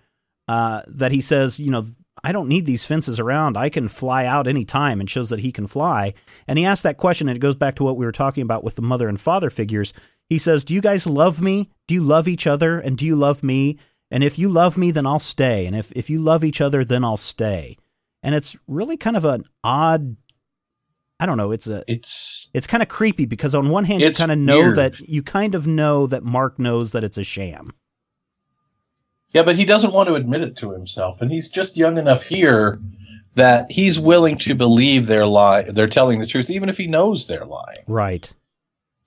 [0.48, 1.86] uh, that he says, you know,
[2.24, 3.56] I don't need these fences around.
[3.56, 6.14] I can fly out any time and shows that he can fly.
[6.48, 8.64] And he asks that question, and it goes back to what we were talking about
[8.64, 9.92] with the mother and father figures.
[10.28, 11.70] He says, Do you guys love me?
[11.86, 12.78] Do you love each other?
[12.78, 13.78] And do you love me?
[14.10, 15.66] And if you love me, then I'll stay.
[15.66, 17.76] And if, if you love each other, then I'll stay.
[18.22, 20.16] And it's really kind of an odd
[21.18, 24.12] I don't know, it's a It's it's kind of creepy because on one hand you
[24.12, 24.76] kind of know weird.
[24.76, 27.72] that you kind of know that Mark knows that it's a sham.
[29.30, 32.24] yeah, but he doesn't want to admit it to himself, and he's just young enough
[32.24, 32.80] here
[33.34, 37.26] that he's willing to believe they're lie they're telling the truth, even if he knows
[37.26, 37.84] they're lying.
[37.86, 38.30] Right.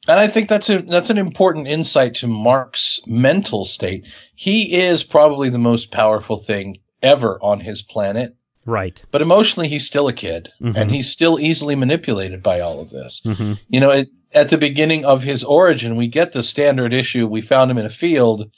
[0.07, 4.07] And I think that's a that's an important insight to Mark's mental state.
[4.35, 8.35] He is probably the most powerful thing ever on his planet,
[8.65, 9.01] Right.
[9.11, 10.75] but emotionally he's still a kid, Mhm.
[10.75, 13.21] and he's still easily manipulated by all of this.
[13.23, 17.27] hmm You know, it, at the beginning of his origin, we get the standard issue.
[17.27, 18.49] We found him in a field,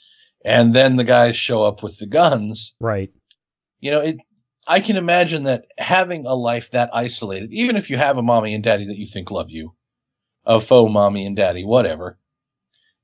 [0.44, 2.74] and then the guys show up with the guns.
[2.80, 3.10] Right.
[3.80, 4.16] You know, it.
[4.66, 8.54] I can imagine that having a life that isolated, even if you have a mommy
[8.54, 9.72] and daddy that you think love you,
[10.44, 12.18] a faux mommy and daddy, whatever,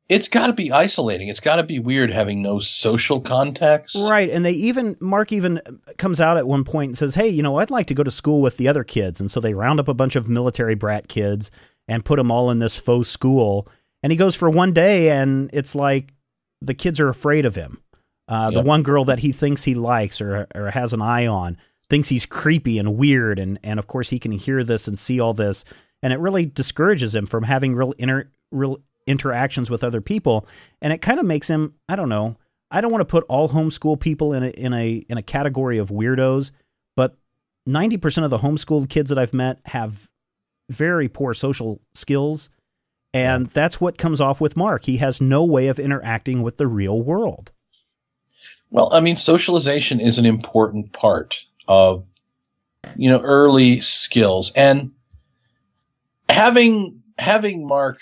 [0.09, 1.29] it's got to be isolating.
[1.29, 3.95] It's got to be weird having no social context.
[3.95, 4.31] Right.
[4.31, 5.61] And they even Mark even
[5.99, 8.11] comes out at one point and says, "Hey, you know, I'd like to go to
[8.11, 11.09] school with the other kids." And so they round up a bunch of military brat
[11.09, 11.51] kids
[11.87, 13.69] and put them all in this faux school.
[14.03, 16.15] And he goes for one day, and it's like
[16.63, 17.83] the kids are afraid of him.
[18.29, 21.57] Uh, The one girl that he thinks he likes or or has an eye on
[21.91, 25.21] thinks he's creepy and weird, and and of course he can hear this and see
[25.21, 25.65] all this,
[26.03, 30.47] and it really discourages him from having real inter real interactions with other people,
[30.81, 32.37] and it kind of makes him I don't know.
[32.71, 35.79] I don't want to put all homeschool people in a in a in a category
[35.79, 36.51] of weirdos,
[36.97, 37.17] but
[37.67, 40.09] ninety percent of the homeschooled kids that I've met have
[40.71, 42.51] very poor social skills,
[43.15, 44.85] and that's what comes off with Mark.
[44.85, 47.51] He has no way of interacting with the real world.
[48.71, 52.05] Well, I mean, socialization is an important part of,
[52.97, 54.93] you know, early skills and
[56.29, 57.99] having, having Mark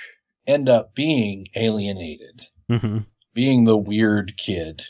[0.46, 2.98] end up being alienated, hmm
[3.36, 4.82] being the weird kid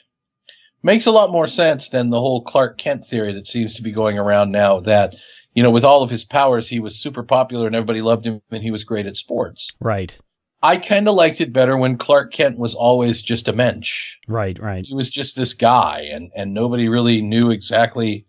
[0.83, 3.91] makes a lot more sense than the whole Clark Kent theory that seems to be
[3.91, 5.17] going around now that,
[5.53, 8.41] you know, with all of his powers, he was super popular and everybody loved him
[8.51, 9.73] and he was great at sports.
[9.81, 10.17] Right.
[10.63, 14.15] I kind of liked it better when Clark Kent was always just a mensch.
[14.29, 14.87] Right, right.
[14.87, 18.27] He was just this guy, and and nobody really knew exactly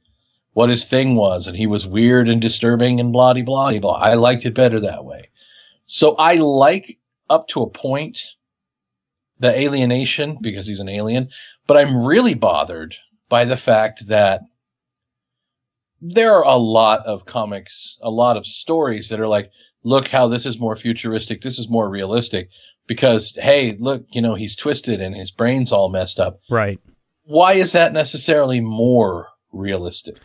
[0.58, 3.92] what his thing was, and he was weird and disturbing and blah blah blah.
[3.92, 5.30] I liked it better that way.
[5.86, 6.98] So I like
[7.30, 8.20] up to a point
[9.38, 11.30] the alienation because he's an alien,
[11.68, 12.96] but I'm really bothered
[13.30, 14.42] by the fact that
[16.02, 19.52] there are a lot of comics, a lot of stories that are like,
[19.84, 21.42] look how this is more futuristic.
[21.42, 22.50] This is more realistic
[22.88, 26.40] because, hey, look, you know, he's twisted and his brain's all messed up.
[26.50, 26.80] Right.
[27.26, 30.18] Why is that necessarily more realistic?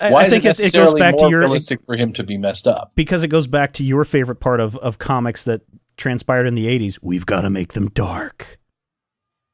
[0.00, 2.22] I, Why I is think it it, goes back to your realistic for him to
[2.22, 2.92] be messed up?
[2.94, 5.62] because it goes back to your favorite part of, of comics that
[5.96, 6.98] transpired in the 80s.
[7.02, 8.58] We've got to make them dark.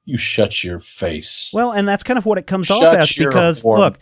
[0.05, 1.51] You shut your face.
[1.53, 3.99] Well, and that's kind of what it comes off as because look,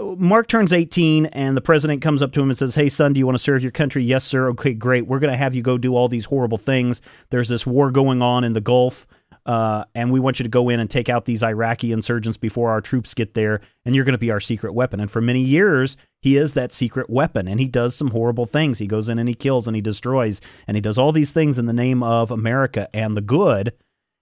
[0.00, 3.18] Mark turns 18 and the president comes up to him and says, "Hey son, do
[3.18, 5.06] you want to serve your country?" "Yes, sir." "Okay, great.
[5.06, 7.00] We're going to have you go do all these horrible things.
[7.30, 9.06] There's this war going on in the Gulf."
[9.44, 12.70] Uh, and we want you to go in and take out these Iraqi insurgents before
[12.70, 15.00] our troops get there, and you're going to be our secret weapon.
[15.00, 18.78] And for many years, he is that secret weapon, and he does some horrible things.
[18.78, 21.58] He goes in and he kills and he destroys, and he does all these things
[21.58, 23.72] in the name of America and the good.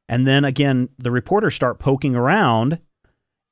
[0.08, 2.80] And then again, the reporters start poking around,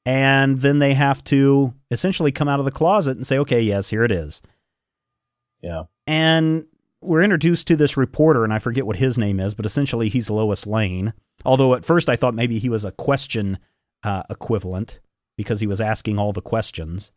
[0.07, 3.91] and then they have to essentially come out of the closet and say, okay, yes,
[3.91, 4.41] here it is.
[5.61, 5.85] Yeah.
[6.07, 6.65] And
[7.01, 10.31] we're introduced to this reporter, and I forget what his name is, but essentially he's
[10.31, 11.13] Lois Lane.
[11.45, 13.59] Although at first I thought maybe he was a question
[14.03, 15.01] uh, equivalent
[15.37, 17.11] because he was asking all the questions.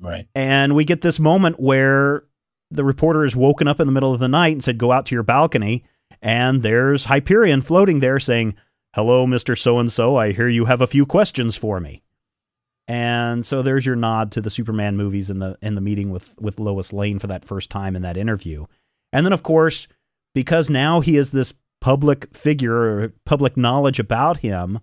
[0.00, 0.28] Right.
[0.34, 2.24] And we get this moment where
[2.70, 5.06] the reporter is woken up in the middle of the night and said, Go out
[5.06, 5.84] to your balcony.
[6.22, 8.54] And there's Hyperion floating there saying,
[8.94, 9.58] Hello, Mr.
[9.58, 10.16] So and so.
[10.16, 12.02] I hear you have a few questions for me.
[12.86, 16.34] And so there's your nod to the Superman movies in the in the meeting with
[16.40, 18.64] with Lois Lane for that first time in that interview.
[19.12, 19.88] And then of course,
[20.34, 24.80] because now he is this public figure or public knowledge about him,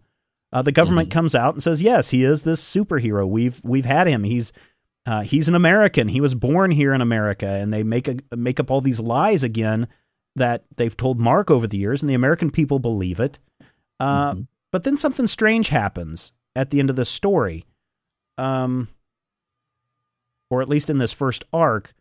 [0.54, 1.14] uh, the government Mhm.
[1.14, 3.28] comes out and says, "Yes, he is this superhero.
[3.28, 4.24] We've we've had him.
[4.24, 4.52] He's
[5.06, 6.08] uh, he's an American.
[6.08, 9.44] He was born here in America." And they make a make up all these lies
[9.44, 9.88] again
[10.36, 13.40] that they've told Mark over the years, and the American people believe it.
[14.00, 14.48] Uh, Mhm.
[14.72, 17.66] But then something strange happens at the end of this story,
[18.38, 18.90] um,
[20.50, 21.94] or at least in this first arc.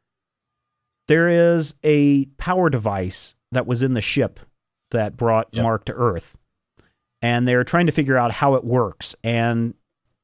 [1.09, 4.41] There is a power device that was in the ship
[4.91, 5.63] that brought Yep.
[5.63, 6.39] Mark to Earth,
[7.21, 9.15] and they're trying to figure out how it works.
[9.23, 9.75] And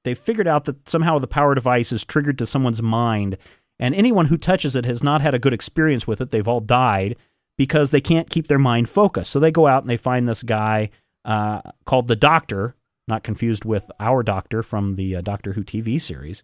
[0.04, 3.36] they figured out that somehow the power device is triggered to someone's mind,
[3.78, 6.30] and anyone who touches it has not had a good experience with it.
[6.30, 7.16] They've all died
[7.58, 9.30] because they can't keep their mind focused.
[9.30, 10.90] So they go out and they find this guy
[11.26, 12.74] uh, called the Doctor,
[13.06, 16.42] not confused with our Doctor from the uh, Doctor Who TV series,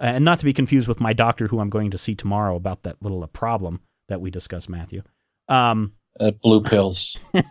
[0.00, 2.82] and not to be confused with my Doctor, who I'm going to see tomorrow about
[2.84, 5.02] that little uh, problem that we discussed, Matthew.
[5.48, 7.16] Um, Uh, blue pills.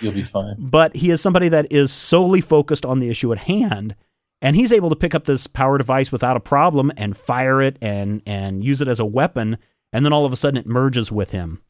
[0.00, 0.54] You'll be fine.
[0.58, 3.96] but he is somebody that is solely focused on the issue at hand
[4.40, 7.76] and he's able to pick up this power device without a problem and fire it
[7.82, 9.58] and and use it as a weapon
[9.92, 11.62] and then all of a sudden it merges with him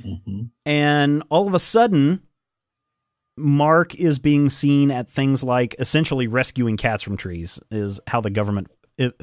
[0.00, 2.20] hmm and all of a sudden
[3.36, 8.30] mark is being seen at things like essentially rescuing cats from trees is how the
[8.30, 8.68] government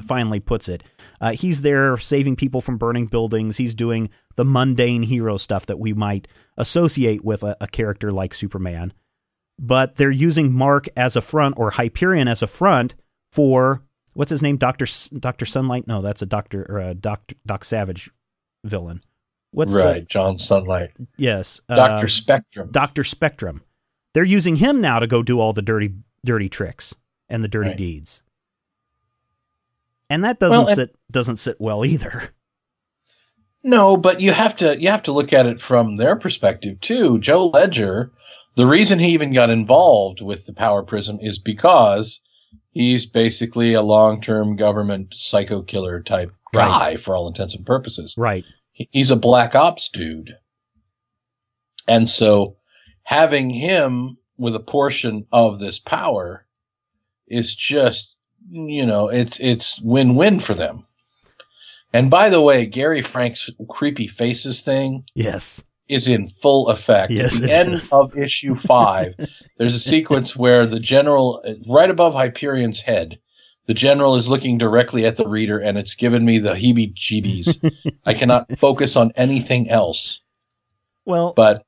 [0.06, 0.82] finally puts it
[1.22, 5.78] uh, he's there saving people from burning buildings he's doing the mundane hero stuff that
[5.78, 8.92] we might associate with a, a character like superman
[9.58, 12.94] but they're using mark as a front or hyperion as a front
[13.32, 13.82] for
[14.12, 17.64] what's his name doctor S- dr sunlight no that's a doctor or a doc, doc
[17.64, 18.10] savage
[18.64, 19.02] villain
[19.52, 20.06] what's uh, Right.
[20.06, 20.90] John Sunlight.
[21.16, 22.68] yes Doctor uh, Spectrum.
[22.70, 23.04] Dr.
[23.04, 23.62] Spectrum.
[24.14, 25.92] They're using him now to go do all the dirty
[26.24, 26.94] dirty tricks
[27.28, 27.76] and the dirty Right.
[27.78, 28.20] deeds.
[30.10, 32.30] And that doesn't Well, and- sit doesn't sit well either.
[33.64, 37.18] No, but you have to you have to look at it from their perspective too.
[37.20, 38.10] Joe Ledger,
[38.56, 42.20] the reason he even got involved with the Power Prism is because
[42.72, 46.68] he's basically a long-term government psycho killer type Right.
[46.68, 48.14] guy for all intents and purposes.
[48.18, 48.44] Right.
[48.72, 50.36] He's a black ops dude.
[51.88, 52.56] And so
[53.04, 56.44] having him with a portion of this power
[57.28, 58.14] is just
[58.50, 60.84] you know, it's it's win-win for them.
[61.92, 65.62] And by the way, Gary Frank's creepy faces thing Yes.
[65.88, 67.12] is in full effect.
[67.12, 67.92] Yes, At the end is.
[67.92, 69.14] of issue five,
[69.58, 73.18] there's a sequence where the general, right above Hyperion's head,
[73.66, 77.72] the general is looking directly at the reader, and it's given me the heebie-jeebies.
[78.04, 80.20] I cannot focus on anything else.
[81.04, 81.64] Well, But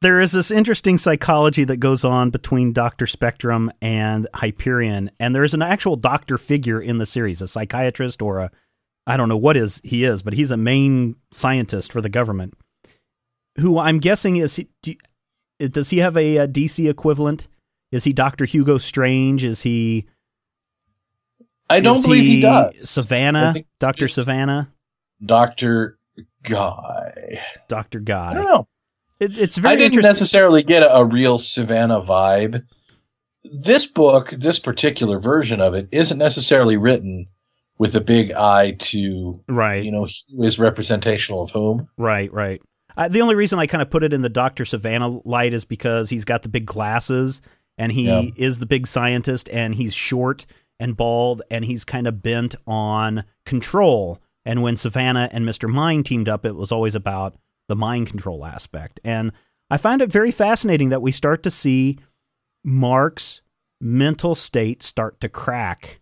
[0.00, 3.06] there is this interesting psychology that goes on between Dr.
[3.06, 8.38] Spectrum and Hyperion, and there's an actual doctor figure in the series, a psychiatrist or
[8.38, 8.50] a
[9.06, 12.54] I don't know what is he is, but he's a main scientist for the government
[13.58, 14.94] who I'm guessing is he, do
[15.58, 17.48] does he have a, uh DC equivalent?
[17.92, 19.44] Is he Doctor Hugo Strange?
[19.44, 20.06] Is he?
[21.68, 22.88] I don't is believe he, does.
[22.88, 24.72] Savannah, Doctor Savannah,
[25.24, 25.98] Doctor
[26.42, 27.40] Guy.
[27.68, 28.30] Doctor Guy.
[28.30, 28.68] I don't know.
[29.20, 32.64] It, it's very I didn't necessarily get a, a real Sivana vibe.
[33.44, 37.26] This book, this particular version of it, isn't necessarily written
[37.78, 40.06] with a big eye to right, you know
[40.36, 41.88] who is representational of whom.
[41.96, 42.60] right, right.
[42.96, 45.64] Uh, the only reason I kind of put it in the Doctor Sivana light is
[45.64, 47.40] because he's got the big glasses
[47.78, 48.22] and he Yeah.
[48.36, 50.44] is the big scientist and he's short
[50.78, 54.18] and bald and he's kind of bent on control.
[54.44, 55.70] And when Sivana and Mr.
[55.70, 57.36] Mind teamed up, it was always about
[57.70, 58.98] the mind control aspect.
[59.04, 59.30] And
[59.70, 61.98] I find it very fascinating that we start to see
[62.64, 63.40] Mark's
[63.80, 66.00] mental state start to crack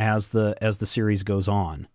[0.00, 1.86] as the as the series goes on.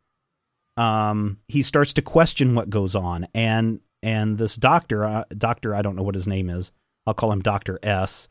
[0.77, 5.81] Um, he starts to question what goes on, and and this doctor, uh, doctor, I
[5.81, 6.71] don't know what his name is.
[7.05, 8.29] I'll call him Doctor S.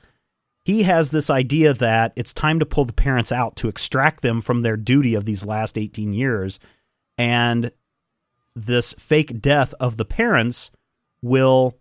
[0.64, 4.40] He has this idea that it's time to pull the parents out to extract them
[4.40, 6.58] from their duty of these last 18 years,
[7.18, 7.70] and
[8.56, 10.70] this fake death of the parents
[11.22, 11.76] will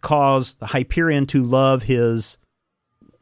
[0.00, 2.36] cause the Hyperion to love his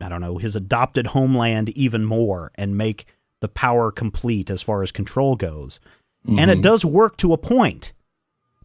[0.00, 3.04] I don't know, his adopted homeland even more and make
[3.40, 5.80] the power complete as far as control goes.
[6.24, 6.62] And it Mhm.
[6.62, 7.92] does work to a point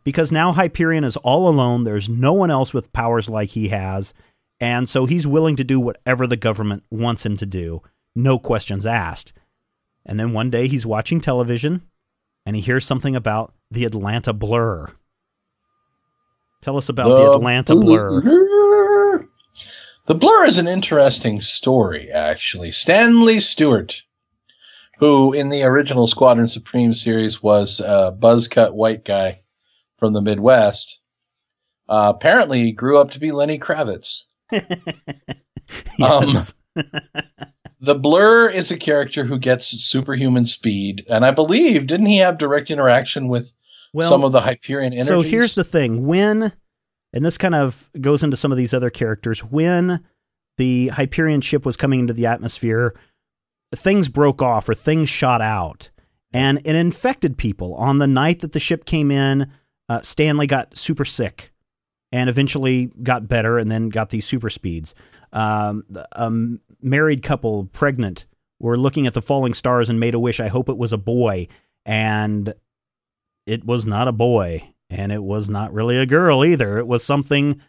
[0.04, 1.86] because now Hyperion is all alone.
[1.86, 4.14] There's no one else with powers like he has.
[4.60, 7.82] And so he's willing to do whatever the government wants him to do,
[8.16, 9.34] no questions asked.
[10.06, 11.82] And then one day he's watching television
[12.46, 14.88] and he hears something about the Atlanta Blur.
[16.62, 18.22] Tell us about the Atlanta Blur.
[18.22, 19.28] Blur.
[20.06, 22.72] The Blur is an interesting story, actually.
[22.72, 24.02] Stanley Stewart,
[25.00, 29.42] who in the original Squadron Supreme series was a buzzcut white guy
[29.98, 31.00] from the Midwest,
[31.90, 34.24] uh, apparently grew up to be Lenny Kravitz.
[36.02, 36.54] Um, Yes.
[37.84, 42.38] The Blur is a character who gets superhuman speed, and I believe didn't he have
[42.38, 43.52] direct interaction with
[43.92, 45.10] well, some of the Hyperion energies?
[45.10, 46.54] So here's the thing: when,
[47.12, 50.02] and this kind of goes into some of these other characters, when
[50.58, 52.96] the Hyperion ship was coming into the atmosphere,
[53.76, 55.90] things broke off or things shot out,
[56.32, 57.76] and it infected people.
[57.76, 59.52] On the night that the ship came in,
[59.90, 61.52] uh, Stanley got super sick,
[62.14, 64.96] and eventually got better, and then got these super speeds.
[65.34, 66.32] Um, a
[66.82, 68.26] married couple, pregnant,
[68.60, 70.40] were looking at the falling stars and made a wish.
[70.40, 71.48] I hope it was a boy,
[71.86, 72.54] and
[73.46, 76.78] it was not a boy, and it was not really a girl either.
[76.78, 77.60] It was something.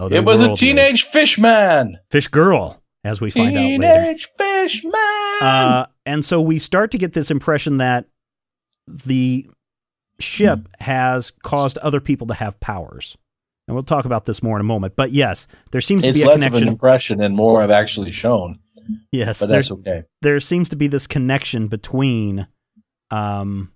[0.00, 0.56] it was a otherworldly.
[0.58, 1.98] teenage fish man.
[2.10, 3.68] fish girl, as we find out later.
[3.72, 5.42] Teenage fish man.
[5.42, 8.06] Uh, and so we start to get this impression that
[8.86, 9.50] the
[10.20, 10.84] ship Hmm.
[10.84, 13.16] has caused other people to have powers.
[13.68, 14.94] And we'll talk about this more in a moment.
[14.96, 16.68] But yes, there seems to it's be a less of an connection.
[16.68, 18.60] impression and more I've actually shown,
[19.10, 20.04] Yes, but that's okay.
[20.22, 22.46] there seems to be this connection between
[23.10, 23.72] um,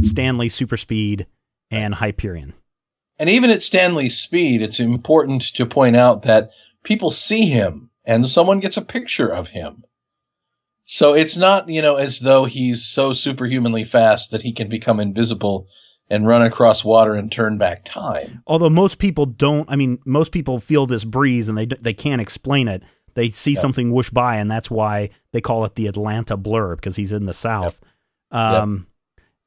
[0.00, 1.26] Stanley Super Speed
[1.70, 2.54] and Hyperion.
[3.18, 6.50] And even at Stanley's speed, it's important to point out that
[6.82, 9.84] people see him and someone gets a picture of him.
[10.86, 14.98] So it's not, you know, as though he's so superhumanly fast that he can become
[15.00, 15.66] invisible
[16.10, 18.42] and run across water and turn back time.
[18.46, 22.20] Although most people don't, I mean, most people feel this breeze and they they can't
[22.20, 22.82] explain it.
[23.14, 23.60] They see Yep.
[23.60, 27.26] something whoosh by, and that's why they call it the Atlanta blur because he's in
[27.26, 27.80] the south.
[28.30, 28.86] Um,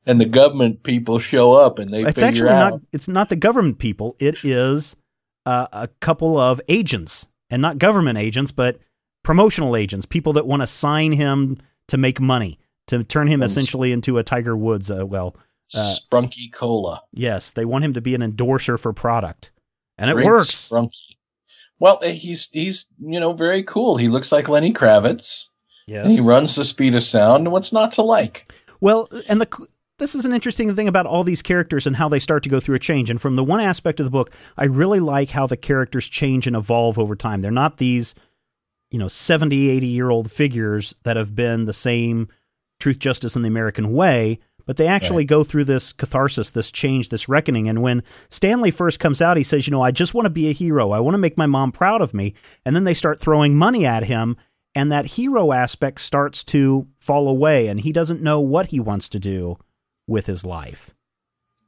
[0.06, 2.72] And the government people show up and they It's actually out.
[2.72, 2.82] not.
[2.94, 4.16] It's not the government people.
[4.20, 4.96] It is
[5.46, 8.80] uh, a couple of agents, and not government agents, but
[9.24, 11.58] promotional agents, people that want to sign him
[11.90, 14.90] to make money, to turn him And- essentially into a Tiger Woods.
[14.90, 15.36] Uh, well,
[15.76, 17.02] uh, Sprunky Cola.
[17.14, 19.52] yes, they want him to be an endorser for product,
[19.98, 20.70] and it works.
[20.70, 21.16] Sprunky.
[21.80, 23.98] Well, eh, he's he's you know very cool.
[23.98, 25.46] He looks like Lenny Kravitz,
[25.88, 27.52] and he runs the speed of sound.
[27.52, 28.52] What's not to like?
[28.82, 29.68] Well, and the
[30.00, 32.60] this is an interesting thing about all these characters and how they start to go
[32.60, 33.10] through a change.
[33.10, 36.46] And from the one aspect of the book, I really like how the characters change
[36.46, 37.42] and evolve over time.
[37.42, 38.14] They're not these,
[38.92, 42.28] you know, 70, 80 year old figures that have been the same
[42.80, 45.28] truth, justice, and the American way, but they actually Right.
[45.28, 47.68] go through this catharsis, this change, this reckoning.
[47.68, 50.50] And when Stanley first comes out, he says, you know, I just want to be
[50.50, 50.92] a hero.
[50.92, 52.36] I want to make my mom proud of me.
[52.66, 54.38] And then they start throwing money at him.
[54.76, 59.10] And that hero aspect starts to fall away, and he doesn't know what he wants
[59.10, 59.58] to do
[60.06, 60.92] with his life.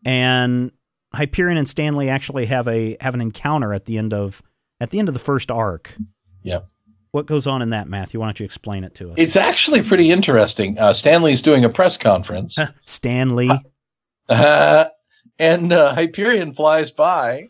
[0.06, 0.72] And
[1.14, 4.44] Hyperion and Stanley actually have a have an encounter at the end of
[4.80, 5.96] at the end of the first arc.
[6.44, 6.68] Yep.
[7.12, 8.20] What goes on in that, Matthew?
[8.20, 9.16] Why don't you explain it to us?
[9.18, 10.78] It's actually pretty interesting.
[10.78, 12.56] Uh, Stanley's doing a press conference,
[12.86, 13.50] Stanley.
[14.28, 14.86] uh,
[15.40, 17.46] And uh, Hyperion flies by,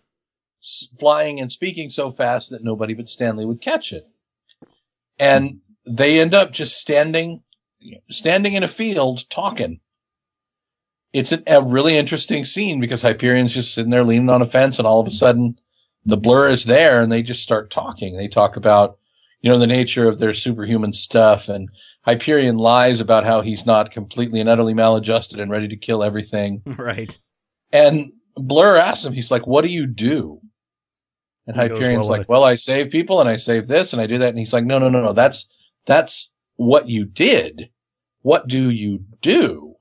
[0.64, 4.08] s- flying and speaking so fast that nobody but Stanley would catch it.
[5.18, 7.44] And they end up just standing,
[8.10, 9.82] standing in a field talking.
[11.12, 14.78] It's a, a really interesting scene because Hyperion's just sitting there leaning on a fence,
[14.78, 15.60] and all of a sudden,
[16.06, 18.16] the blur is there, and they just start talking.
[18.16, 18.98] They talk about,
[19.42, 21.70] you know, the nature of their superhuman stuff, and
[22.06, 26.62] Hyperion lies about how he's not completely and utterly maladjusted and ready to kill everything.
[26.78, 27.18] Right.
[27.72, 30.40] And Blur asks him, he's like, what do you do?
[31.46, 34.08] And He Hyperion's "Well, like, well, I save people and I save this and I
[34.08, 34.30] do that.
[34.30, 35.14] And he's like, no, no, no, no.
[35.14, 35.48] That's,
[35.88, 37.70] that's what you did.
[38.22, 39.76] What do you do?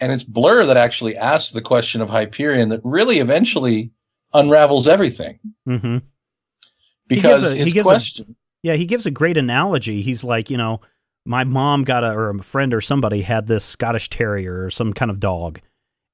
[0.00, 3.92] And it's Blur that actually asks the question of Hyperion that really eventually
[4.32, 5.98] unravels everything hmm
[7.06, 10.00] because a- he his gives a- question, Yeah, he gives a great analogy.
[10.00, 10.80] He's like, you know,
[11.26, 14.94] my mom got a, or a friend or somebody had this Scottish Terrier or some
[14.94, 15.60] kind of dog.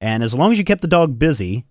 [0.01, 1.65] And as long as you kept the dog busy,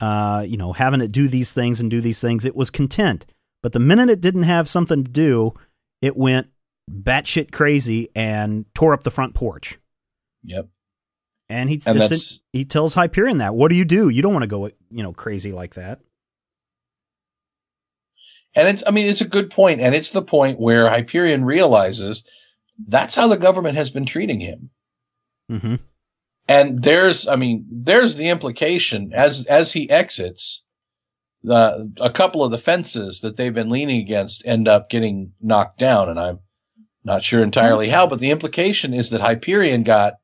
[0.00, 3.24] uh, you know, having it do these things and do these things, it was content.
[3.62, 5.54] But the minute it didn't have something to do,
[6.02, 6.48] it went
[6.90, 9.78] batshit crazy and tore up the front porch.
[10.42, 10.66] yep.
[11.48, 13.54] And he And he tells Hyperion that.
[13.54, 14.08] What do you do?
[14.08, 16.00] You don't want to go, you know, crazy like that.
[18.54, 22.24] And it's, I mean, it's a good point, and it's the point where Hyperion realizes
[22.88, 24.70] that's how the government has been treating him.
[25.48, 25.76] hmm
[26.48, 30.64] And there's, I mean, there's the implication as as he exits,
[31.42, 35.78] the a couple of the fences that they've been leaning against end up getting knocked
[35.78, 36.40] down, and I'm
[37.04, 40.14] not sure entirely how, but the implication is that Hyperion got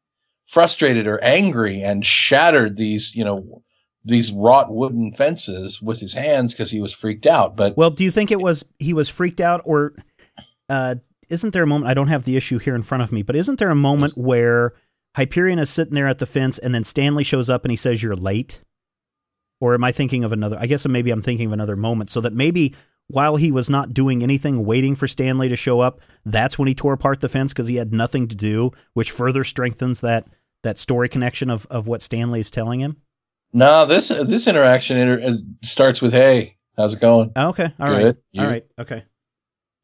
[0.46, 3.62] frustrated or angry and shattered these, you know,
[4.06, 7.56] these wrought wooden fences with his hands because he was freaked out.
[7.56, 9.94] But Well, do you think it was he was freaked out, or
[10.68, 10.94] uh,
[11.28, 11.90] isn't there a moment?
[11.90, 14.16] I don't have the issue here in front of me, but isn't there a moment
[14.16, 14.72] where
[15.16, 18.02] Hyperion is sitting there at the fence, and then Stanley shows up and he says,
[18.02, 18.60] "You're late"?
[19.60, 20.56] Or am I thinking of another?
[20.60, 22.74] I guess maybe I'm thinking of another moment, so that maybe
[23.08, 26.74] while he was not doing anything, waiting for Stanley to show up, that's when he
[26.74, 30.28] tore apart the fence because he had nothing to do, which further strengthens that
[30.62, 32.98] that story connection of of what Stanley is telling him.
[33.56, 37.90] No, this this interaction inter- uh, starts with, "Hey, how's it going?" Oh, okay, all
[37.90, 38.16] right, Good.
[38.32, 38.42] You?
[38.42, 39.04] all right, okay.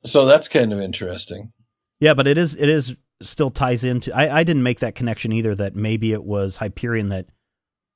[0.05, 1.53] So that's kind of interesting.
[1.99, 4.15] Yeah, but it is it is still ties into.
[4.15, 5.55] I, I didn't make that connection either.
[5.55, 7.27] That maybe it was Hyperion that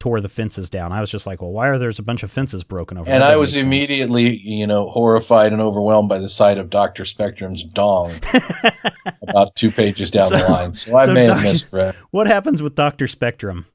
[0.01, 0.93] tore the fences down.
[0.93, 3.11] I was just like, well, why are there's a bunch of fences broken over?
[3.11, 3.67] And I was make sense.
[3.67, 7.05] immediately, you know, horrified and overwhelmed by the sight of Dr.
[7.05, 8.13] Spectrum's dong
[9.29, 10.75] about two pages down the line.
[10.75, 11.95] So I so may have Doc- missed Brett.
[12.11, 13.67] What happens with Doctor Spectrum?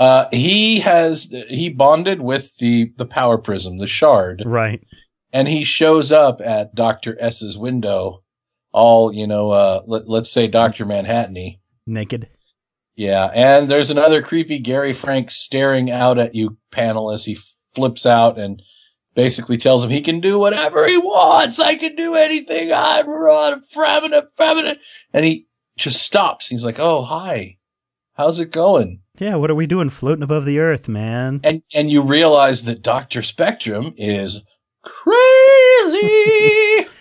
[0.00, 4.80] Uh, he has, he bonded with the, the power prism, the shard, Right.
[5.32, 7.16] and he shows up at Dr.
[7.20, 8.24] S's window,
[8.72, 10.86] all, you know, uh, let, let's say Dr.
[10.86, 12.28] Manhattan Naked.
[12.96, 17.38] Yeah, and there's another creepy Gary Frank staring out at you panel as he
[17.74, 18.62] flips out and
[19.14, 21.58] basically tells him he can do whatever he wants.
[21.60, 22.72] I can do anything.
[22.72, 24.76] I'm run, frabbing frabbing
[25.12, 25.46] And he
[25.78, 26.48] just stops.
[26.48, 27.58] He's like, "Oh, hi.
[28.14, 29.36] How's it going?" Yeah.
[29.36, 31.40] What are we doing floating above the earth, man?
[31.44, 34.40] And and you realize that Doctor Spectrum is
[34.82, 36.86] crazy.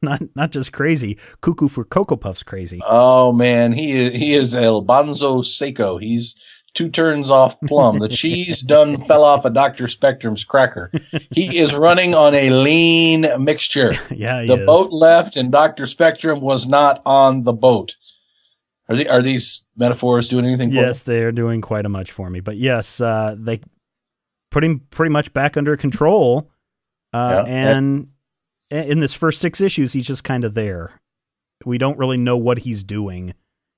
[0.00, 1.18] Not not just crazy.
[1.40, 2.80] Cuckoo for Cocoa Puffs crazy.
[2.86, 5.98] Oh man, he is he is El Bonzo Seco.
[5.98, 6.36] He's
[6.74, 7.98] two turns off plum.
[7.98, 9.88] The cheese done fell off of Dr.
[9.88, 10.92] Spectrum's cracker.
[11.32, 13.90] He is running on a lean mixture.
[14.14, 14.42] yeah.
[14.42, 14.66] He The is.
[14.66, 15.84] boat left and Dr.
[15.86, 17.96] Spectrum was not on the boat.
[18.88, 22.10] Are the, are these metaphors doing anything for Yes, they are doing quite a much
[22.10, 22.40] for me.
[22.40, 23.60] But yes, uh, they
[24.50, 26.50] put him pretty much back under control.
[27.12, 27.52] Uh, Yeah.
[27.52, 28.08] and
[28.70, 31.00] in this first six issues, he's just kind of there.
[31.66, 33.34] We don't really know what he's doing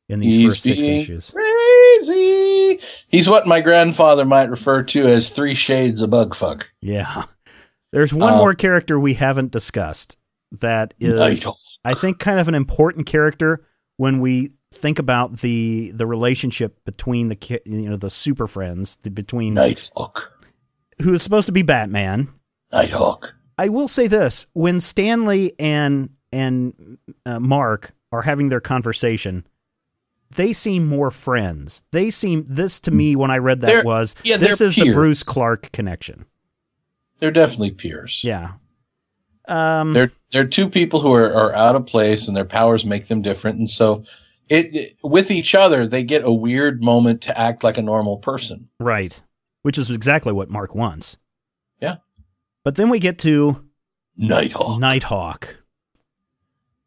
[0.08, 1.30] in these He's first six issues.
[1.30, 2.78] Crazy.
[3.08, 6.64] He's what my grandfather might refer to as three shades of bugfuck.
[6.80, 7.24] Yeah.
[7.92, 10.16] There's one Uh, more character we haven't discussed
[10.60, 11.44] that is.
[11.84, 13.64] I think, kind of an important character
[13.96, 19.10] when we think about the the relationship between the you know the super friends the,
[19.10, 20.30] between Nighthawk.
[21.02, 22.28] who is supposed to be Batman
[22.72, 23.34] Nighthawk.
[23.58, 29.46] I will say this: when Stanley and and uh, Mark are having their conversation,
[30.34, 31.82] they seem more friends.
[31.92, 34.92] They seem this to me when I read that They're- was yeah, this is the.
[34.92, 36.26] Bruce Clark connection.
[37.18, 38.22] They're definitely peers.
[38.24, 38.52] Yeah.
[39.46, 43.08] Um, They're they're two people who are, are out of place and their powers make
[43.08, 44.04] them different, and so
[44.50, 48.18] it, it with each other they get a weird moment to act like a normal
[48.18, 48.68] person.
[48.78, 49.22] right,
[49.62, 51.16] which is exactly what Mark wants.
[51.80, 51.96] Yeah.
[52.64, 53.64] But then we get to
[54.16, 55.56] Nighthawk, Nighthawk.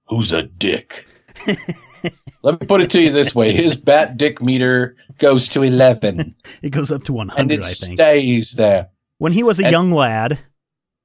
[0.07, 1.07] who's a dick.
[2.43, 6.35] Let me put it to you this way: his bat dick meter goes to eleven,
[6.61, 7.97] It goes up to one and hundred, it I think.
[7.99, 8.89] stays there.
[9.17, 10.39] when he was a and- young lad,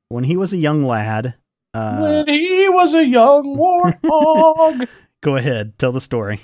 [0.09, 1.35] when he was a young lad,
[1.73, 4.89] uh, when he was a young warthog.
[5.21, 6.41] go ahead, tell the story.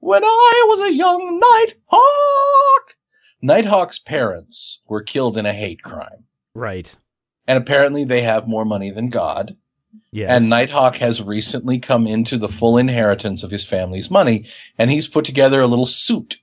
[0.00, 2.96] when I was a young Nighthawk.
[3.42, 6.24] Nighthawk's parents were killed in a hate crime.
[6.54, 6.94] Right.
[7.46, 9.56] And apparently they have more money than God.
[10.10, 10.40] Yes.
[10.40, 14.46] And Nighthawk has recently come into the full inheritance of his family's money,
[14.78, 16.36] and he's put together a little suit.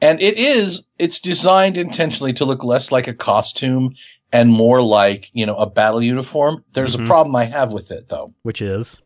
[0.00, 3.94] And it is, it's designed intentionally to look less like a costume
[4.32, 6.64] and more like, you know, a battle uniform.
[6.72, 7.04] There's Mhm.
[7.04, 8.34] a problem I have with it though.
[8.42, 8.98] which is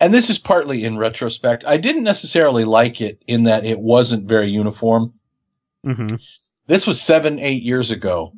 [0.00, 1.64] And this is partly in retrospect.
[1.66, 5.14] I didn't necessarily like it in that it wasn't very uniform.
[5.84, 6.16] hmm
[6.66, 8.34] This was seven, eight years ago.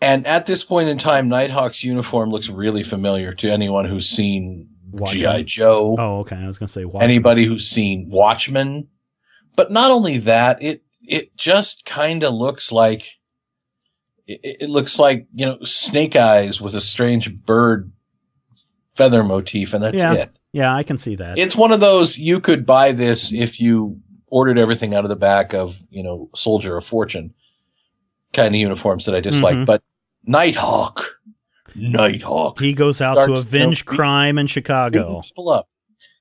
[0.00, 4.68] And at this point in time, Nighthawk's uniform looks really familiar to anyone who's seen.
[5.06, 5.42] G.I.
[5.44, 6.36] Joe, Oh, okay.
[6.36, 7.02] I was going to say Watchmen.
[7.02, 8.88] anybody who's seen Watchmen.
[9.56, 13.12] But not only that, it, it just kind of looks like,
[14.26, 17.90] it, it looks like, you know, snake eyes with a strange bird
[18.94, 20.12] feather motif, and that's Yeah.
[20.12, 20.36] it.
[20.52, 21.38] Yeah, I can see that.
[21.38, 25.16] It's one of those you could buy this if you ordered everything out of the
[25.16, 27.34] back of, you know, Soldier of Fortune
[28.32, 29.54] kind of uniforms that I dislike.
[29.56, 29.66] Mhm.
[29.66, 29.82] But
[30.24, 31.18] Nighthawk,
[31.74, 35.22] Nighthawk, he goes out to avenge crime in Chicago.
[35.22, 35.68] people up.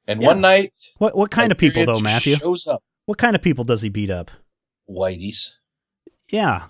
[0.07, 0.27] And Yeah.
[0.27, 2.35] one night, What what kind of people though, Matthew?
[2.37, 4.31] Shows up, What kind of people does he beat up?
[4.89, 5.57] Whitey's.
[6.29, 6.67] Yeah.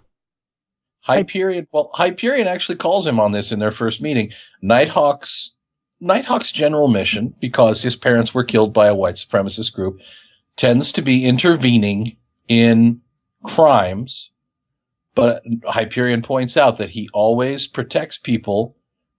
[1.01, 1.67] Hyperion.
[1.71, 4.31] Well, Hyperion actually calls him on this in their first meeting.
[4.61, 5.55] Nighthawk's
[6.01, 9.99] Nighthawk's general mission, because his parents were killed by a white supremacist group,
[10.55, 12.17] tends to be intervening
[12.47, 13.01] in
[13.43, 14.29] crimes.
[15.13, 18.75] But Hyperion points out that he always protects people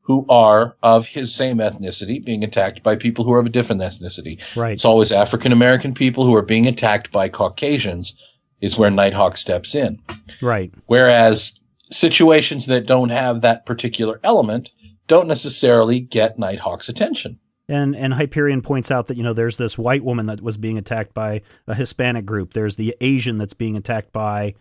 [0.06, 3.80] who are of his same ethnicity being attacked by people who are of a different
[3.80, 4.40] ethnicity.
[4.56, 4.72] Right.
[4.72, 8.14] It's always African American people who are being attacked by Caucasians
[8.60, 10.00] is where Nighthawk steps in.
[10.40, 10.72] Right.
[10.86, 11.60] Whereas
[11.90, 14.70] situations that don't have that particular element
[15.12, 17.38] don't necessarily get Nighthawk's attention.
[17.68, 20.78] And and Hyperion points out that you know there's this white woman that was being
[20.78, 22.54] attacked by a Hispanic group.
[22.54, 24.54] There's the Asian that's being attacked by,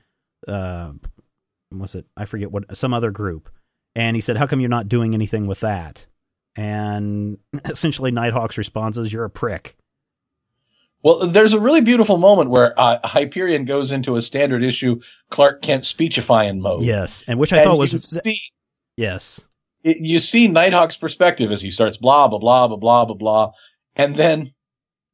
[0.49, 0.91] uh,
[1.71, 2.05] was it?
[2.17, 3.49] I forget what some other group.
[3.95, 6.05] And he said, "How come you're not doing anything with that?"
[6.57, 9.77] And essentially, Nighthawk's response is, "You're a prick."
[11.01, 14.99] Well, there's a really beautiful moment where uh, Hyperion goes into a standard issue
[15.31, 16.83] Clark Kent speechifying mode.
[16.83, 18.39] Yes, and which I and thought was see,
[18.97, 19.39] yes,
[19.83, 23.51] you see Nighthawk's perspective as he starts blah blah blah blah blah blah blah,
[23.95, 24.53] and then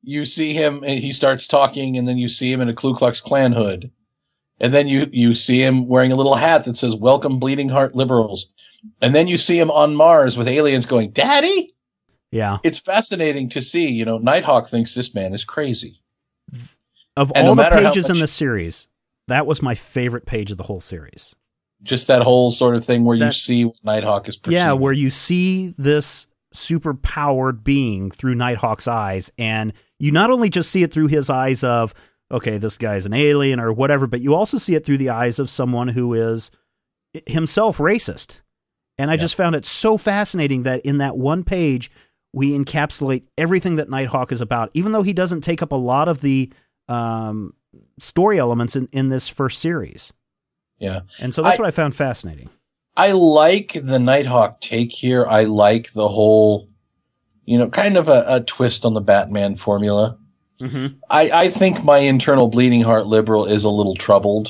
[0.02, 2.94] you see him and he starts talking, and then you see him in a Ku
[2.96, 3.92] Klux Klan hood,
[4.60, 7.96] and then you you see him wearing a little hat that says "Welcome, Bleeding Heart
[7.96, 8.52] Liberals,"
[9.02, 11.74] and then you see him on Mars with aliens going, "Daddy."
[12.32, 12.58] yeah.
[12.64, 13.88] It's fascinating to see.
[13.90, 16.02] You know, Nighthawk thinks this man is crazy.
[17.16, 18.88] Of And no all the matter how pages in the series,
[19.28, 21.34] that was my favorite page of the whole series.
[21.84, 24.40] Just that whole sort of thing where you see what Nighthawk is.
[24.48, 30.50] Yeah, where you see this super powered being through Nighthawk's eyes, and you not only
[30.50, 31.94] just see it through his eyes of,
[32.32, 35.38] okay, this guy's an alien or whatever, but you also see it through the eyes
[35.40, 36.50] of someone who is
[37.28, 38.42] himself racist.
[38.98, 39.22] And I Yeah.
[39.22, 41.92] just found it so fascinating that in that one page,
[42.34, 46.08] we encapsulate everything that Nighthawk is about, even though he doesn't take up a lot
[46.08, 46.52] of the
[46.90, 47.54] um,
[48.00, 50.12] story elements in, in this first series.
[50.80, 51.02] Yeah.
[51.20, 52.50] And so that's I- what I found fascinating.
[52.96, 55.26] I like the Nighthawk take here.
[55.28, 56.68] I like the whole,
[57.46, 60.18] you know, kind of a, a twist on the Batman formula.
[60.60, 60.96] Mm-hmm.
[61.08, 64.50] I, I think my internal bleeding heart liberal is a little troubled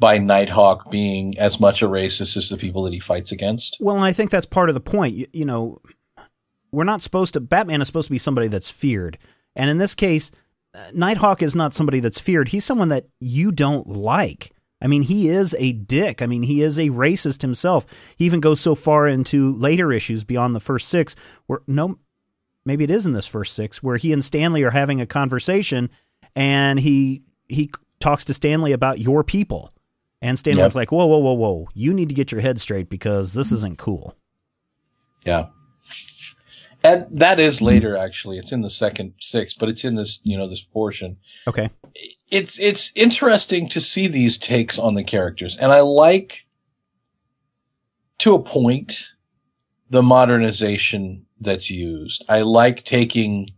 [0.00, 3.76] by Nighthawk being as much a racist as the people that he fights against.
[3.78, 5.14] Well, and I think that's part of the point.
[5.14, 5.80] You, you know,
[6.72, 7.40] we're not supposed to.
[7.40, 9.16] Batman is supposed to be somebody that's feared,
[9.54, 10.32] and in this case,
[10.74, 12.48] uh, Nighthawk is not somebody that's feared.
[12.48, 14.50] He's someone that you don't like.
[14.84, 16.20] I mean, he is a dick.
[16.20, 17.86] I mean, he is a racist himself.
[18.16, 21.16] He even goes so far into later issues beyond the first six,
[21.46, 21.96] where no,
[22.66, 25.88] maybe it is in this first six, where he and Stanley are having a conversation,
[26.36, 29.72] and he he talks to Stanley about your people,
[30.20, 30.74] and Stanley's Yep.
[30.74, 31.68] like, "Whoa, whoa, whoa, whoa!
[31.72, 34.14] You need to get your head straight because this isn't cool."
[35.24, 35.46] Yeah.
[36.84, 38.36] And that is later, actually.
[38.36, 41.16] It's in the second six, but it's in this, you know, this portion.
[41.48, 41.70] Okay.
[42.30, 46.44] it's it's interesting to see these takes on the characters, and I like
[48.18, 49.06] to a point
[49.88, 52.22] the modernization that's used.
[52.28, 53.50] I like taking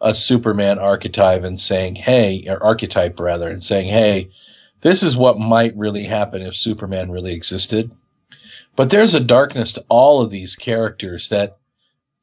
[0.00, 4.30] a Superman archetype and saying, "Hey," or archetype rather, and saying, "Hey,
[4.80, 7.92] this is what might really happen if Superman really existed."
[8.74, 11.58] But there's a darkness to all of these characters that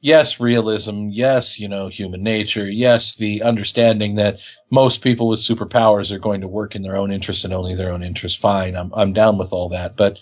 [0.04, 4.38] yes, realism, yes, you know, human nature, yes, the understanding that
[4.70, 7.92] most people with superpowers are going to work in their own interest and only their
[7.92, 8.38] own interest.
[8.40, 10.20] Fine, I'm I'm down with all that, but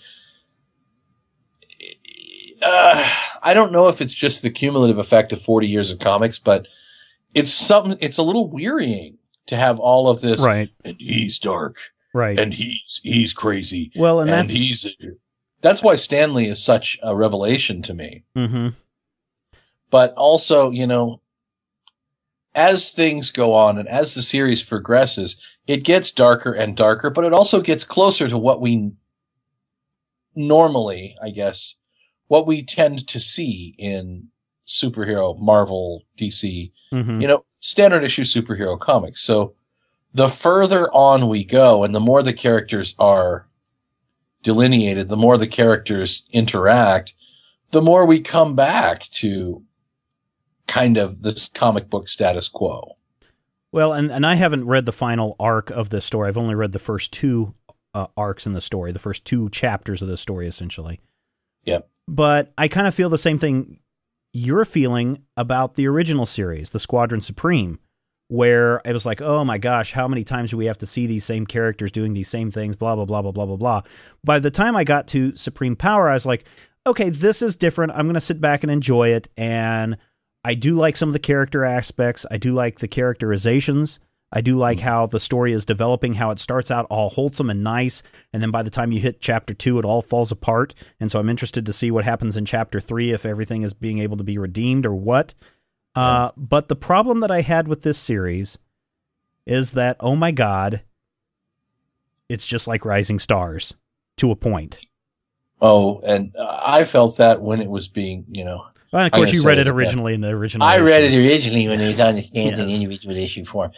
[2.62, 3.10] uh,
[3.42, 6.68] I don't know if it's just the cumulative effect of 40 years of comics, but
[7.34, 7.98] it's something.
[8.00, 9.18] It's a little wearying
[9.48, 10.40] to have all of this.
[10.40, 10.70] Right.
[10.84, 11.76] And he's dark.
[12.14, 12.38] Right.
[12.38, 13.90] And he's he's crazy.
[13.96, 14.86] well, and, And, that's he's.
[15.60, 18.24] That's why Stanley is such a revelation to me.
[18.34, 18.70] hmm
[19.92, 21.20] But also, you know,
[22.54, 25.36] as things go on and as the series progresses,
[25.66, 28.92] it gets darker and darker, but it also gets closer to what we
[30.34, 31.74] normally, I guess,
[32.26, 34.28] what we tend to see in
[34.66, 39.20] superhero, Marvel, DC, hmm you know, standard issue superhero comics.
[39.22, 39.54] So
[40.14, 43.46] the further on we go and the more the characters are
[44.42, 47.12] delineated, the more the characters interact,
[47.72, 49.64] the more we come back to
[50.72, 52.96] kind of this comic book status quo.
[53.72, 56.28] Well, and, and I haven't read the final arc of this story.
[56.28, 57.54] I've only read the first two
[57.94, 61.00] uh, arcs in the story, the first two chapters of the story, essentially.
[61.64, 61.88] Yep.
[62.08, 63.80] But I kind of feel the same thing
[64.32, 67.78] you're feeling about the original series, the Squadron Supreme,
[68.28, 71.06] where it was like, oh my gosh, how many times do we have to see
[71.06, 73.82] these same characters doing these same things, blah, blah, blah, blah, blah, blah, blah.
[74.24, 76.44] By the time I got to Supreme Power, I was like,
[76.86, 77.92] okay, this is different.
[77.92, 79.28] I'm going to sit back and enjoy it.
[79.36, 79.98] And
[80.44, 82.26] I do like some of the character aspects.
[82.30, 84.00] I do like the characterizations.
[84.32, 87.62] I do like how the story is developing, how it starts out all wholesome and
[87.62, 88.02] nice,
[88.32, 90.74] and then by the time you hit chapter two, it all falls apart.
[90.98, 93.98] And so I'm interested to see what happens in chapter three, if everything is being
[93.98, 95.34] able to be redeemed or what.
[95.94, 98.56] Uh, but the problem that I had with this series
[99.44, 100.82] is that, oh my God,
[102.30, 103.74] it's just like Rising Stars
[104.16, 104.78] to a point.
[105.60, 109.32] Oh, and uh, I felt that when it was being, you know, Well, of course,
[109.32, 110.66] you read it that, originally in the original.
[110.66, 112.74] I read it originally when it was on the standard Yes.
[112.82, 113.72] individual issue form.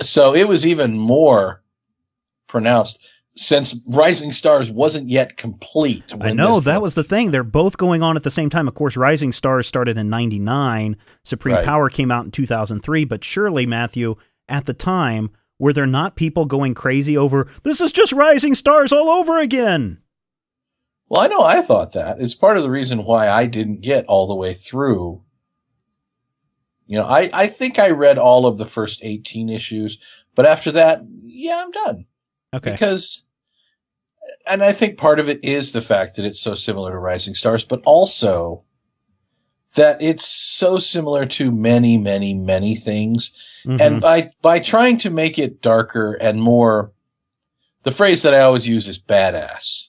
[0.00, 1.62] So it was even more
[2.48, 2.98] pronounced
[3.36, 6.04] since Rising Stars wasn't yet complete.
[6.20, 7.30] I know that was the thing.
[7.30, 8.68] They're both going on at the same time.
[8.68, 10.96] Of course, Rising Stars started in '99.
[11.22, 11.64] Supreme Right.
[11.64, 13.04] Power came out in 2003.
[13.04, 14.16] But surely, Matthew,
[14.48, 17.80] at the time, were there not people going crazy over this?
[17.80, 19.98] Is just Rising Stars all over again?
[21.12, 22.22] Well, I know I thought that.
[22.22, 25.20] It's part of the reason why I didn't get all the way through.
[26.86, 29.98] You know, I, I think I read all of the first 18 issues,
[30.34, 32.06] but after that, yeah, I'm done.
[32.54, 33.24] Okay, Because,
[34.46, 37.34] and I think part of it is the fact that it's so similar to Rising
[37.34, 38.64] Stars, but also
[39.76, 43.32] that it's so similar to many, many, many things.
[43.66, 43.78] Mhm.
[43.82, 46.92] And by, by trying to make it darker and more,
[47.82, 49.88] the phrase that I always use is badass.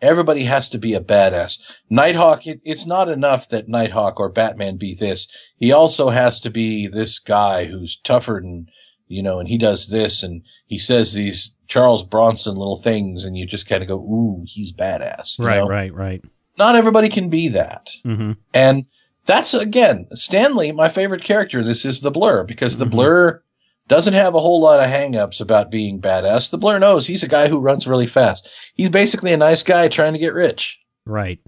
[0.00, 1.58] Everybody has to be a badass.
[1.90, 5.26] Nighthawk, it, it's not enough that Nighthawk or Batman be this.
[5.56, 8.68] He also has to be this guy who's tougher than,
[9.08, 13.36] you know, and he does this and he says these Charles Bronson little things and
[13.36, 15.38] you just kind of go, ooh, he's badass.
[15.38, 15.66] right, know?
[15.68, 16.24] right, right.
[16.56, 17.88] Not everybody can be that.
[18.04, 18.86] hmm And
[19.26, 21.62] that's again, Stanley, my favorite character.
[21.62, 22.90] This is the blur because the Mhm.
[22.90, 23.42] blur
[23.88, 26.50] doesn't have a whole lot of hangups about being badass.
[26.50, 28.48] The blur knows he's a guy who runs really fast.
[28.74, 30.78] He's basically a nice guy trying to get rich.
[31.06, 31.40] Right.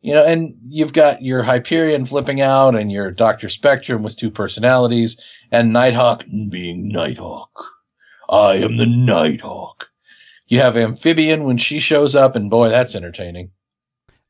[0.00, 3.48] You know, and you've got your Hyperion flipping out and your Dr.
[3.48, 5.16] Spectrum with two personalities
[5.50, 7.50] and Nighthawk being Nighthawk.
[8.28, 9.88] I am the Nighthawk.
[10.48, 13.50] You have Amphibian when she shows up and boy, that's entertaining.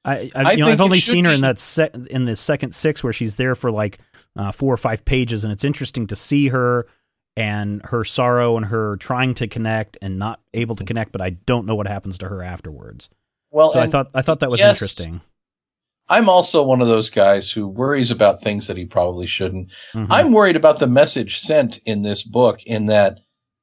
[0.04, 2.74] I, I, you I know, I've only seen her in that se- in the second
[2.74, 3.98] six where she's there for like
[4.36, 6.86] uh, four or five pages, and it's interesting to see her
[7.36, 11.12] and her sorrow and her trying to connect and not able to connect.
[11.12, 13.08] But I don't know what happens to her afterwards.
[13.50, 15.20] Well, So I thought I thought that was yes, interesting.
[16.08, 19.68] I'm also one of those guys who worries about things that he probably shouldn't.
[19.94, 20.06] Mhm.
[20.08, 23.18] I'm worried about the message sent in this book in that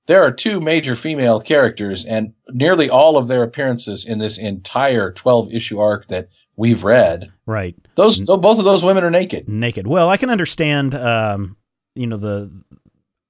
[0.07, 5.09] there are two major female characters and nearly all of their appearances in this entire
[5.11, 6.27] 12 issue arc that
[6.57, 7.31] we've read.
[7.45, 9.47] right Those, both of those women are naked.
[9.47, 9.87] naked.
[9.87, 11.55] Well, I can understand, um,
[11.95, 12.51] you know the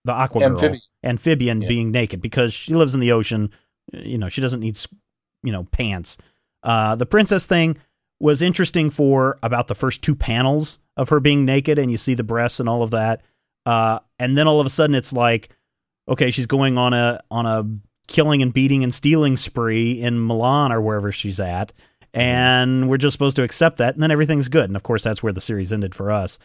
[0.05, 0.81] the aqua girl Amphibian.
[1.03, 1.67] amphibian Yeah.
[1.67, 3.49] being naked because she lives in the ocean.
[3.93, 4.77] You know, she doesn't need
[5.43, 6.17] you know pants.
[6.63, 7.77] Uh, the princess thing
[8.19, 12.13] was interesting for about the first two panels of her being naked, and you see
[12.13, 13.21] the breasts and all of that.
[13.65, 15.49] Uh, and then all of a sudden, it's like,
[16.07, 17.65] okay, she's going on a on a
[18.07, 21.71] killing and beating and stealing spree in Milan or wherever she's at,
[22.13, 24.65] and we're just supposed to accept that, and then everything's good.
[24.69, 26.37] And of course, that's where the series ended for us.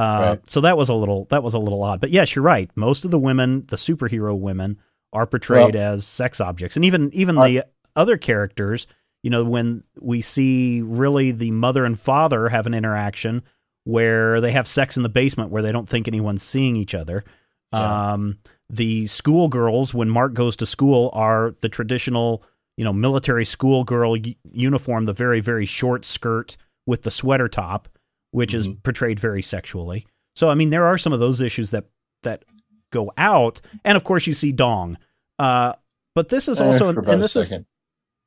[0.00, 0.50] Uh, Right.
[0.50, 2.00] So that was a little that was a little odd.
[2.00, 2.70] But yes, you're right.
[2.76, 4.78] Most of the women, the superhero women,
[5.12, 7.64] are portrayed as sex objects, and even even Are- the
[7.96, 8.86] other characters.
[9.22, 13.42] You know, when we see really the mother and father have an interaction,
[13.84, 17.24] where they have sex in the basement where they don't think anyone's seeing each other.
[17.72, 18.12] Yeah.
[18.12, 18.38] Um,
[18.70, 22.42] the schoolgirls, when Mark goes to school, are the traditional,
[22.76, 26.56] you know, military schoolgirl y- uniform, the very, very short skirt
[26.86, 27.88] with the sweater top,
[28.30, 28.82] which is Mhm.
[28.82, 30.06] portrayed very sexually.
[30.36, 31.86] So, I mean, there are some of those issues that
[32.22, 32.44] that
[32.92, 34.98] go out, and of course, you see Dong.
[35.38, 35.72] Uh,
[36.14, 37.66] but this is Eh, also, for about and a this is second.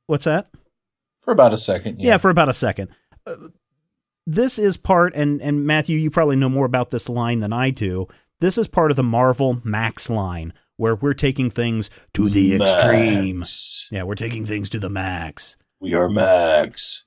[0.06, 0.48] what's that?
[1.22, 2.00] For about a second.
[2.00, 2.88] Yeah, for about a second.
[3.26, 3.36] Uh,
[4.26, 7.70] this is part, and and Matthew, you probably know more about this line than I
[7.70, 8.06] do.
[8.40, 13.44] This is part of the Marvel Max line, where we're taking things to the extreme.
[13.90, 15.56] Yeah, we're taking things to the max.
[15.80, 17.04] We are Max.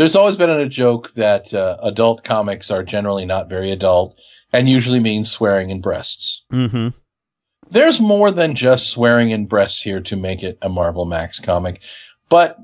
[0.00, 4.18] There's always been a joke that uh, adult comics are generally not very adult
[4.50, 6.42] and usually mean swearing and breasts.
[6.50, 6.96] Mm-hmm.
[7.70, 11.82] There's more than just swearing and breasts here to make it a Marvel Max comic,
[12.30, 12.58] but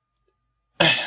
[0.80, 0.98] I,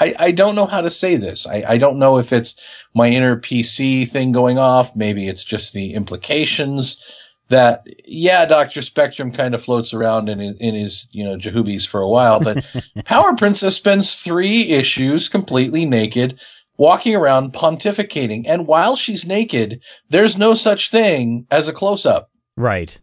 [0.00, 1.46] I don't know how to say this.
[1.46, 2.56] I, I don't know if it's
[2.92, 4.96] my inner PC thing going off.
[4.96, 7.00] Maybe it's just the implications
[7.48, 8.82] that, yeah, Dr.
[8.82, 12.40] Spectrum kind of floats around in his, in his, you know, jahoobies for a while,
[12.40, 12.64] but
[13.04, 16.38] Power Princess spends three issues completely naked,
[16.76, 18.44] walking around pontificating.
[18.46, 22.30] And while she's naked, there's no such thing as a close up.
[22.56, 22.98] Right.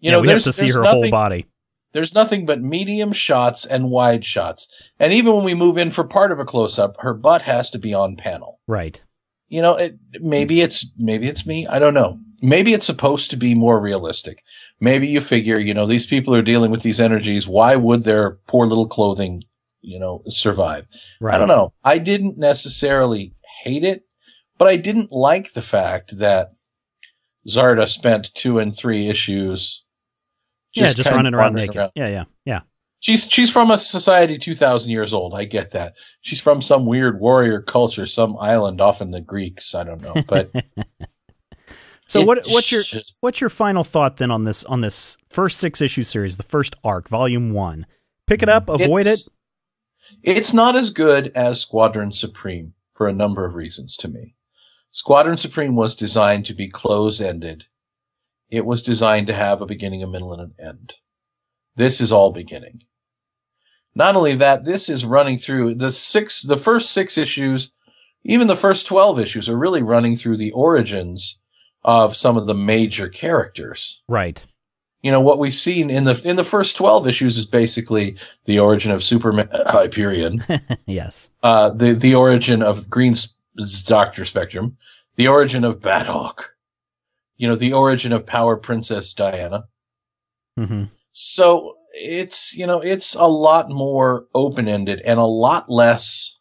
[0.00, 1.46] You yeah, know, we have to see her nothing, whole body.
[1.92, 4.66] There's nothing but medium shots and wide shots.
[4.98, 7.70] And even when we move in for part of a close up, her butt has
[7.70, 8.60] to be on panel.
[8.66, 9.00] Right.
[9.48, 11.66] You know, it, maybe it's, maybe it's me.
[11.66, 12.18] I don't know.
[12.44, 14.42] Maybe it's supposed to be more realistic.
[14.78, 17.48] Maybe you figure, you know, these people are dealing with these energies.
[17.48, 19.44] Why would their poor little clothing,
[19.80, 20.86] you know, survive?
[21.20, 21.34] Right.
[21.34, 21.72] I don't know.
[21.82, 24.04] I didn't necessarily hate it,
[24.58, 26.50] but I didn't like the fact that
[27.48, 29.82] Zarda spent two and three issues.
[30.74, 31.90] yeah, just running around naked.
[31.94, 32.60] Yeah, yeah, yeah.
[33.00, 35.34] She's she's from a society two thousand years old.
[35.34, 35.94] I get that.
[36.22, 39.74] She's from some weird warrior culture, some island off in the Greeks.
[39.74, 40.50] I don't know, but
[42.06, 45.16] So it what what's your just- what's your final thought then on this on this
[45.30, 47.86] first six issue series, the first arc, volume one?
[48.26, 48.74] Pick it up, mm.
[48.74, 49.32] avoid It's- it.
[50.22, 54.34] It's not as good as Squadron Supreme for a number of reasons to me.
[54.90, 57.64] Squadron Supreme was designed to be close ended.
[58.50, 60.92] It was designed to have a beginning, a middle, and an end.
[61.74, 62.82] This is all beginning.
[63.94, 67.72] Not only that, this is running through the six, the first six issues,
[68.24, 71.38] even the first 12 issues are really running through the origins
[71.84, 74.02] of some of the major characters.
[74.08, 74.44] Right.
[75.02, 78.16] you know what we've seen in the in the first 12 issues is basically
[78.46, 80.44] the origin of superman uh, hyperion.
[80.86, 81.30] Yes.
[81.42, 83.14] uh the the origin of green
[83.86, 84.76] doctor spectrum.
[85.16, 86.50] The origin of bathawk
[87.36, 89.64] you know the origin of power princess diana.
[90.56, 96.38] Hmm so it's you know it's a lot more open-ended and a lot less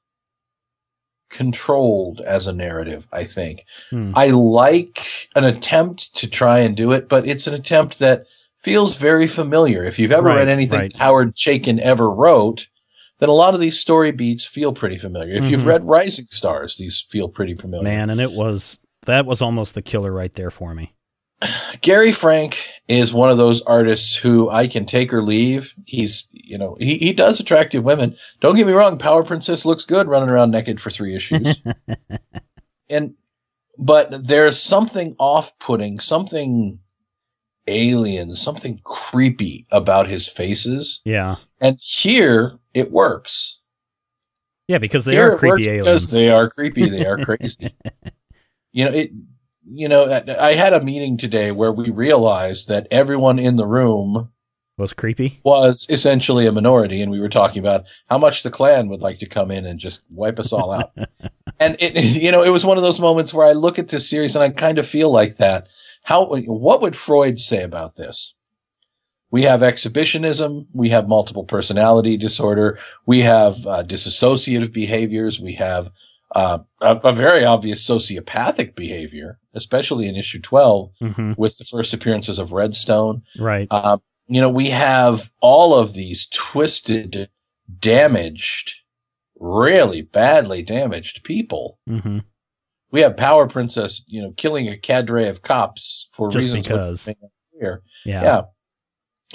[1.33, 4.11] controlled as a narrative i think Hmm.
[4.15, 8.25] i like an attempt to try and do it but it's an attempt that
[8.59, 10.95] feels very familiar if you've ever Right, read anything right.
[10.97, 12.67] howard chaykin ever wrote
[13.19, 15.65] then a lot of these story beats feel pretty familiar if you've Mhm.
[15.73, 19.81] read rising stars these feel pretty familiar Man, and it was that was almost the
[19.81, 20.93] killer right there for me.
[21.81, 22.57] Gary Frank
[22.87, 25.73] is one of those artists who I can take or leave.
[25.85, 28.15] He's, you know, he, he does attractive women.
[28.41, 28.97] Don't get me wrong.
[28.97, 31.57] Power Princess looks good running around naked for three issues.
[32.89, 33.15] and,
[33.77, 36.79] but there's something off putting, something
[37.67, 41.01] alien, something creepy about his faces.
[41.05, 41.37] Yeah.
[41.61, 43.59] And here it works.
[44.67, 45.85] Yeah, because they Here are creepy aliens.
[45.85, 46.89] Because they are creepy.
[46.89, 47.75] They are crazy.
[48.71, 49.11] you know, it,
[49.65, 54.29] you know, I had a meeting today where we realized that everyone in the room
[54.77, 55.39] was creepy.
[55.43, 59.19] was essentially a minority, and we were talking about how much the Klan would like
[59.19, 60.91] to come in and just wipe us all out.
[61.59, 64.09] and it, you know, it was one of those moments where I look at this
[64.09, 65.67] series and I kind of feel like that.
[66.03, 68.33] How, what would Freud say about this?
[69.31, 70.67] We have exhibitionism.
[70.73, 72.77] We have multiple personality disorder.
[73.05, 75.39] We have uh, disassociative behaviors.
[75.39, 75.91] We have
[76.33, 81.93] uh, a, a very obvious sociopathic behavior, especially in issue 12 hmm with the first
[81.93, 83.21] appearances of Redstone.
[83.39, 83.67] Right.
[83.71, 87.29] Um, you know, we have all of these twisted,
[87.79, 88.73] damaged,
[89.39, 91.77] really badly damaged people.
[91.87, 92.19] hmm
[92.91, 97.09] We have Power Princess, you know, killing a cadre of cops for Just reasons because.
[97.57, 97.81] clear.
[98.05, 98.23] Yeah.
[98.23, 98.41] Yeah.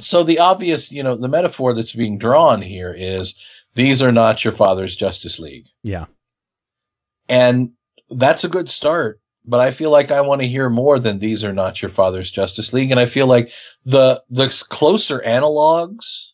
[0.00, 3.34] So the obvious, you know, the metaphor that's being drawn here is
[3.74, 5.66] these are not your father's Justice League.
[5.82, 6.06] Yeah.
[7.28, 7.72] And
[8.10, 9.20] that's a good start.
[9.44, 12.30] But I feel like I want to hear more than these are not your father's
[12.30, 12.90] Justice League.
[12.90, 13.50] And I feel like
[13.84, 16.28] the, the closer analogs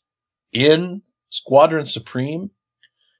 [0.52, 2.50] in Squadron Supreme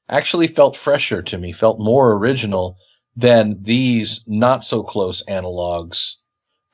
[0.08, 2.76] actually felt fresher to me, felt more original
[3.14, 6.16] than these not so close analogs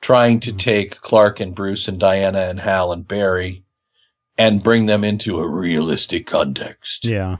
[0.01, 3.63] trying to take Clark and Bruce and Diana and Hal and Barry
[4.37, 7.05] and bring them into a realistic context.
[7.05, 7.37] Yeah.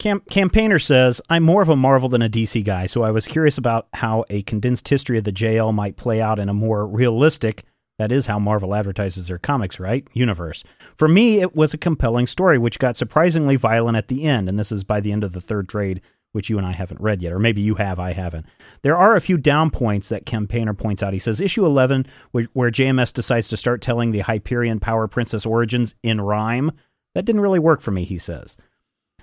[0.00, 3.28] Cam- Campaigner says, I'm more of a Marvel than a DC guy, so I was
[3.28, 6.86] curious about how a condensed history of the JL might play out in a more
[6.86, 7.64] realistic,
[7.98, 10.08] that is how Marvel advertises their comics, right?
[10.14, 10.64] Universe.
[10.96, 14.58] For me, it was a compelling story, which got surprisingly violent at the end, and
[14.58, 16.00] this is by the end of the third trade,
[16.32, 18.46] which you and I haven't read yet, or maybe you have, I haven't.
[18.80, 21.12] There are a few down points that Campaigner points out.
[21.12, 25.44] He says, issue 11, where, where JMS decides to start telling the Hyperion Power Princess
[25.44, 26.72] origins in rhyme,
[27.14, 28.56] that didn't really work for me, he says.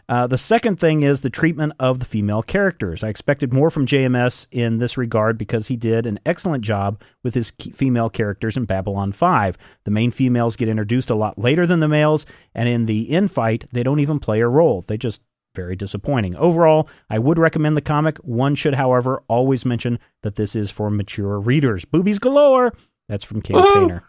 [0.09, 3.03] Uh, the second thing is the treatment of the female characters.
[3.03, 7.33] I expected more from JMS in this regard because he did an excellent job with
[7.33, 9.57] his female characters in Babylon 5.
[9.83, 12.25] The main females get introduced a lot later than the males,
[12.55, 14.81] and in the infight, they don't even play a role.
[14.87, 15.21] They just
[15.55, 16.35] very disappointing.
[16.35, 18.17] Overall, I would recommend the comic.
[18.19, 21.83] One should, however, always mention that this is for mature readers.
[21.83, 22.73] Boobies galore.
[23.09, 24.03] That's from Campaigner.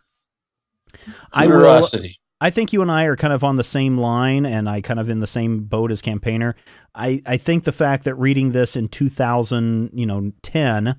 [1.32, 1.82] I will,
[2.40, 5.00] I think you and I are kind of on the same line, and I kind
[5.00, 6.54] of in the same boat as campaigner.
[6.94, 10.96] I, I think the fact that reading this in 2000, you know, 10,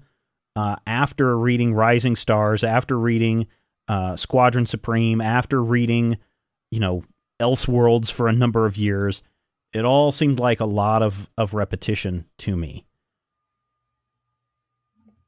[0.56, 3.48] uh, after reading Rising Stars, after reading
[3.88, 6.18] uh, Squadron Supreme, after reading,
[6.72, 7.04] you know,
[7.40, 9.24] Elseworlds for a number of years,
[9.72, 12.86] it all seemed like a lot of, of repetition to me.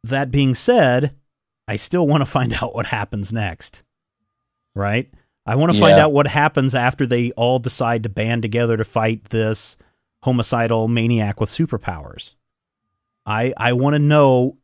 [0.04, 1.16] That being said,
[1.68, 3.84] I still want to find out what happens next.
[4.76, 5.10] Right?
[5.46, 5.82] I want to yeah.
[5.82, 9.76] find out what happens after they all decide to band together to fight this
[10.24, 12.36] homicidal maniac with superpowers.
[13.26, 14.58] I I want to know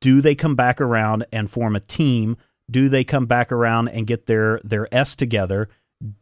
[0.00, 2.36] do they come back around and form a team?
[2.70, 5.68] Do they come back around and get their their S together?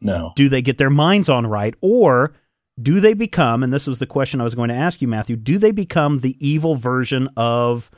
[0.01, 0.32] No.
[0.36, 2.32] Do they get their minds on right or
[2.80, 5.36] do they become and this was the question I was going to ask you Matthew,
[5.36, 7.90] do they become the evil version of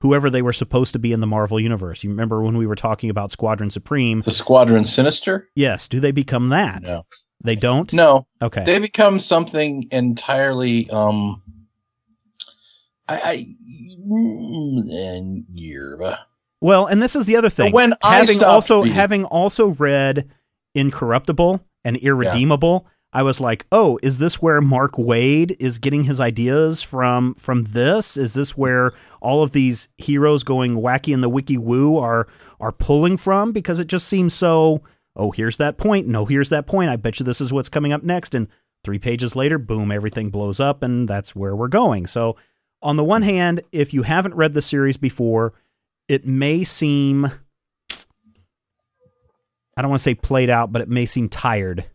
[0.00, 2.04] whoever they were supposed to be in the Marvel universe.
[2.04, 4.22] You remember when we were talking about Squadron Supreme?
[4.22, 5.48] The Squadron Sinister?
[5.54, 5.88] Yes.
[5.88, 6.82] Do they become that?
[6.82, 7.04] No.
[7.42, 7.92] They don't?
[7.92, 8.26] No.
[8.42, 8.64] Okay.
[8.64, 11.42] They become something entirely um
[13.08, 13.54] I, I
[14.90, 16.26] and yerba.
[16.60, 17.72] Well, and this is the other thing.
[17.72, 18.94] But when having I also reading.
[18.94, 20.28] having also read
[20.74, 26.04] Incorruptible and Irredeemable, yeah I was like, "Oh, is this where Mark Waid is getting
[26.04, 28.16] his ideas from from this?
[28.16, 32.28] Is this where all of these heroes going wacky in the wiki woo are
[32.60, 34.82] are pulling from because it just seems so,
[35.16, 36.06] oh, here's that point.
[36.06, 36.90] No, here's that point.
[36.90, 38.48] I bet you this is what's coming up next and
[38.84, 42.36] 3 pages later, boom, everything blows up and that's where we're going." So,
[42.82, 45.54] on the one hand, if you haven't read the series before,
[46.08, 47.30] it may seem
[49.76, 51.86] I don't want to say played out, but it may seem tired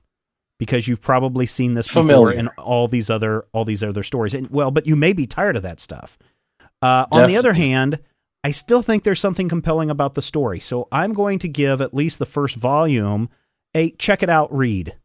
[0.60, 2.32] because you've probably seen this Familiar.
[2.32, 4.34] before in all these other all these other stories.
[4.34, 6.18] And well, but you may be tired of that stuff.
[6.82, 8.00] Uh, on the other hand,
[8.44, 10.60] I still think there's something compelling about the story.
[10.60, 13.30] So I'm going to give at least the first volume
[13.74, 14.96] a check it out read.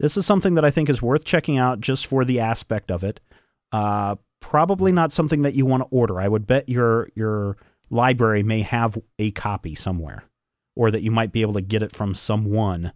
[0.00, 3.04] This is something that I think is worth checking out just for the aspect of
[3.04, 3.20] it.
[3.70, 6.20] Uh, probably not something that you want to order.
[6.20, 7.56] I would bet your your
[7.90, 10.24] library may have a copy somewhere,
[10.74, 12.92] or that you might be able to get it from someone.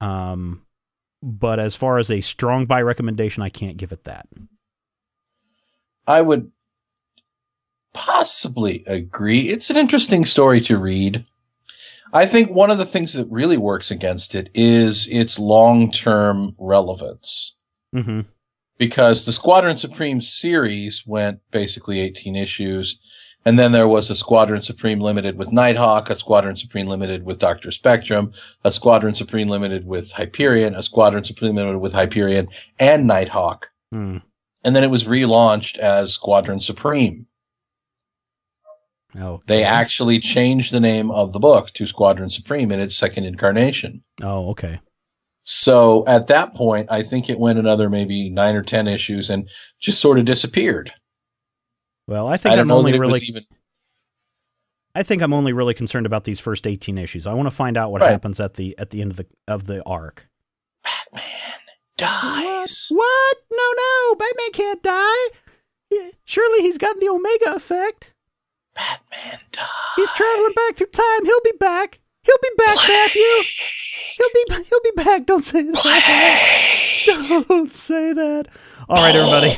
[0.00, 0.62] Um,
[1.22, 4.28] but as far as a strong buy recommendation, I can't give it that.
[6.06, 6.50] I would
[7.92, 9.48] possibly agree.
[9.48, 11.24] It's an interesting story to read.
[12.12, 16.54] I think one of the things that really works against it is its long term
[16.58, 17.54] relevance.
[17.94, 18.22] Mm-hmm.
[18.78, 22.98] Because the Squadron Supreme series went basically 18 issues
[23.44, 27.38] and then there was a Squadron Supreme Limited with Nighthawk, a Squadron Supreme Limited with
[27.38, 28.32] Doctor Spectrum,
[28.64, 32.48] a Squadron Supreme Limited with Hyperion, a Squadron Supreme Limited with Hyperion
[32.78, 33.70] and Nighthawk.
[33.92, 34.22] Mm.
[34.62, 37.26] And then it was relaunched as Squadron Supreme.
[39.18, 43.24] Oh, They actually changed the name of the book to Squadron Supreme in its second
[43.24, 44.04] incarnation.
[44.22, 44.80] Oh, okay.
[45.42, 49.48] So at that point, I think it went another maybe nine or 10 issues and
[49.80, 50.92] just sort of disappeared.
[52.06, 53.20] Well, I think I am only really.
[53.20, 53.42] Even...
[54.94, 57.26] I think I'm only really concerned about these first 18 issues.
[57.26, 58.10] I want to find out what right.
[58.10, 60.28] happens at the at the end of the of the arc.
[60.82, 61.22] Batman
[61.96, 62.86] dies.
[62.88, 62.98] What?
[62.98, 63.36] what?
[63.50, 65.28] No, no, Batman can't die.
[66.24, 68.14] Surely he's got the Omega effect.
[68.74, 69.66] Batman dies.
[69.96, 71.24] He's traveling back through time.
[71.24, 72.00] He'll be back.
[72.22, 72.88] He'll be back, Blade.
[72.88, 73.22] Matthew.
[74.18, 75.26] He'll be he'll be back.
[75.26, 77.06] Don't say that.
[77.06, 77.46] Blade.
[77.48, 78.48] Don't say that.
[78.90, 79.52] All right, everybody.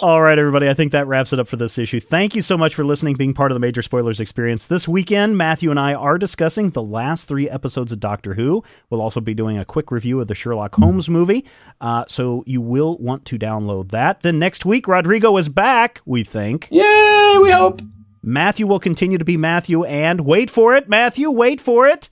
[0.00, 0.68] All right, everybody.
[0.68, 1.98] I think that wraps it up for this issue.
[1.98, 4.66] Thank you so much for listening, being part of the Major Spoilers experience.
[4.66, 8.62] This weekend, Matthew and I are discussing the last three episodes of Doctor Who.
[8.88, 11.44] We'll also be doing a quick review of the Sherlock Holmes movie,
[11.80, 14.20] uh, so you will want to download that.
[14.20, 16.68] Then next week, Rodrigo is back, we think.
[16.70, 17.82] Yay, we hope.
[18.22, 22.10] Matthew will continue to be Matthew, and wait for it, Matthew, wait for it.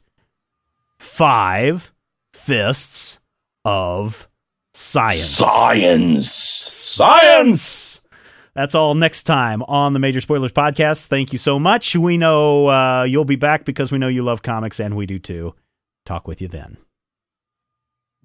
[0.99, 1.93] Five
[2.33, 3.21] fists
[3.65, 4.29] of
[4.75, 5.23] science.
[5.23, 6.33] Science.
[6.33, 8.01] Science.
[8.55, 11.07] That's all next time on the Major Spoilers Podcast.
[11.07, 11.97] Thank you so much.
[11.97, 15.19] We know uh, you'll be back because we know you love comics, and we do
[15.19, 15.55] too.
[16.05, 16.77] Talk with you then.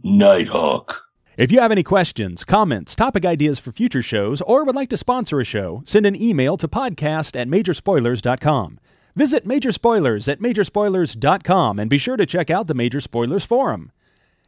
[0.03, 1.03] Nighthawk.
[1.37, 4.97] If you have any questions, comments, topic ideas for future shows, or would like to
[4.97, 8.79] sponsor a show, send an email to podcast at majorspoilers.com.
[9.15, 13.91] Visit Major Spoilers at majorspoilers.com and be sure to check out the Major Spoilers Forum.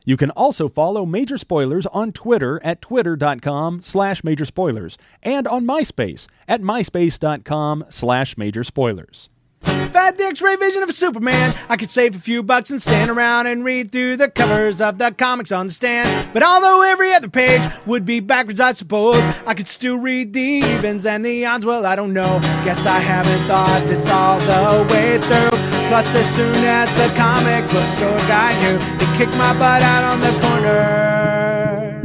[0.05, 5.65] You can also follow Major Spoilers on Twitter at twitter.com slash major spoilers and on
[5.65, 9.29] MySpace at myspace.com slash major spoilers.
[9.61, 13.63] The X-ray vision of Superman, I could save a few bucks and stand around and
[13.63, 16.33] read through the covers of the comics on the stand.
[16.33, 20.41] But although every other page would be backwards, I suppose I could still read the
[20.41, 21.65] evens and the odds.
[21.65, 22.39] Well, I don't know.
[22.63, 25.78] Guess I haven't thought this all the way through.
[25.89, 30.03] Plus, as soon as the comic book store guy knew, they kicked my butt out
[30.03, 31.99] on the corner.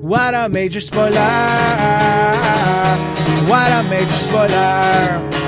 [0.00, 1.18] What a major spoiler!
[3.50, 5.47] What a major spoiler!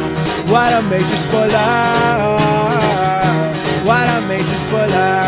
[0.51, 1.47] What a major spoiler!
[3.87, 5.21] What a major spoiler!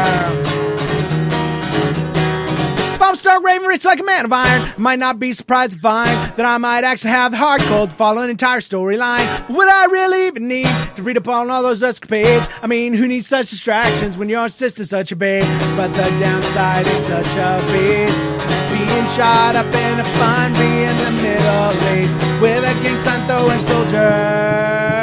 [2.93, 5.75] If I'm Stark Raven, rich like a man of iron, I might not be surprised
[5.75, 9.47] to find that I might actually have the hard code to follow an entire storyline.
[9.47, 10.67] Would I really even need
[10.97, 12.49] to read up on all those escapades?
[12.61, 15.45] I mean, who needs such distractions when your sister's such a babe?
[15.77, 18.19] But the downside is such a beast.
[18.73, 23.25] Being shot up in a fun, be in the Middle East with a gang sign
[23.25, 25.02] throwing soldier.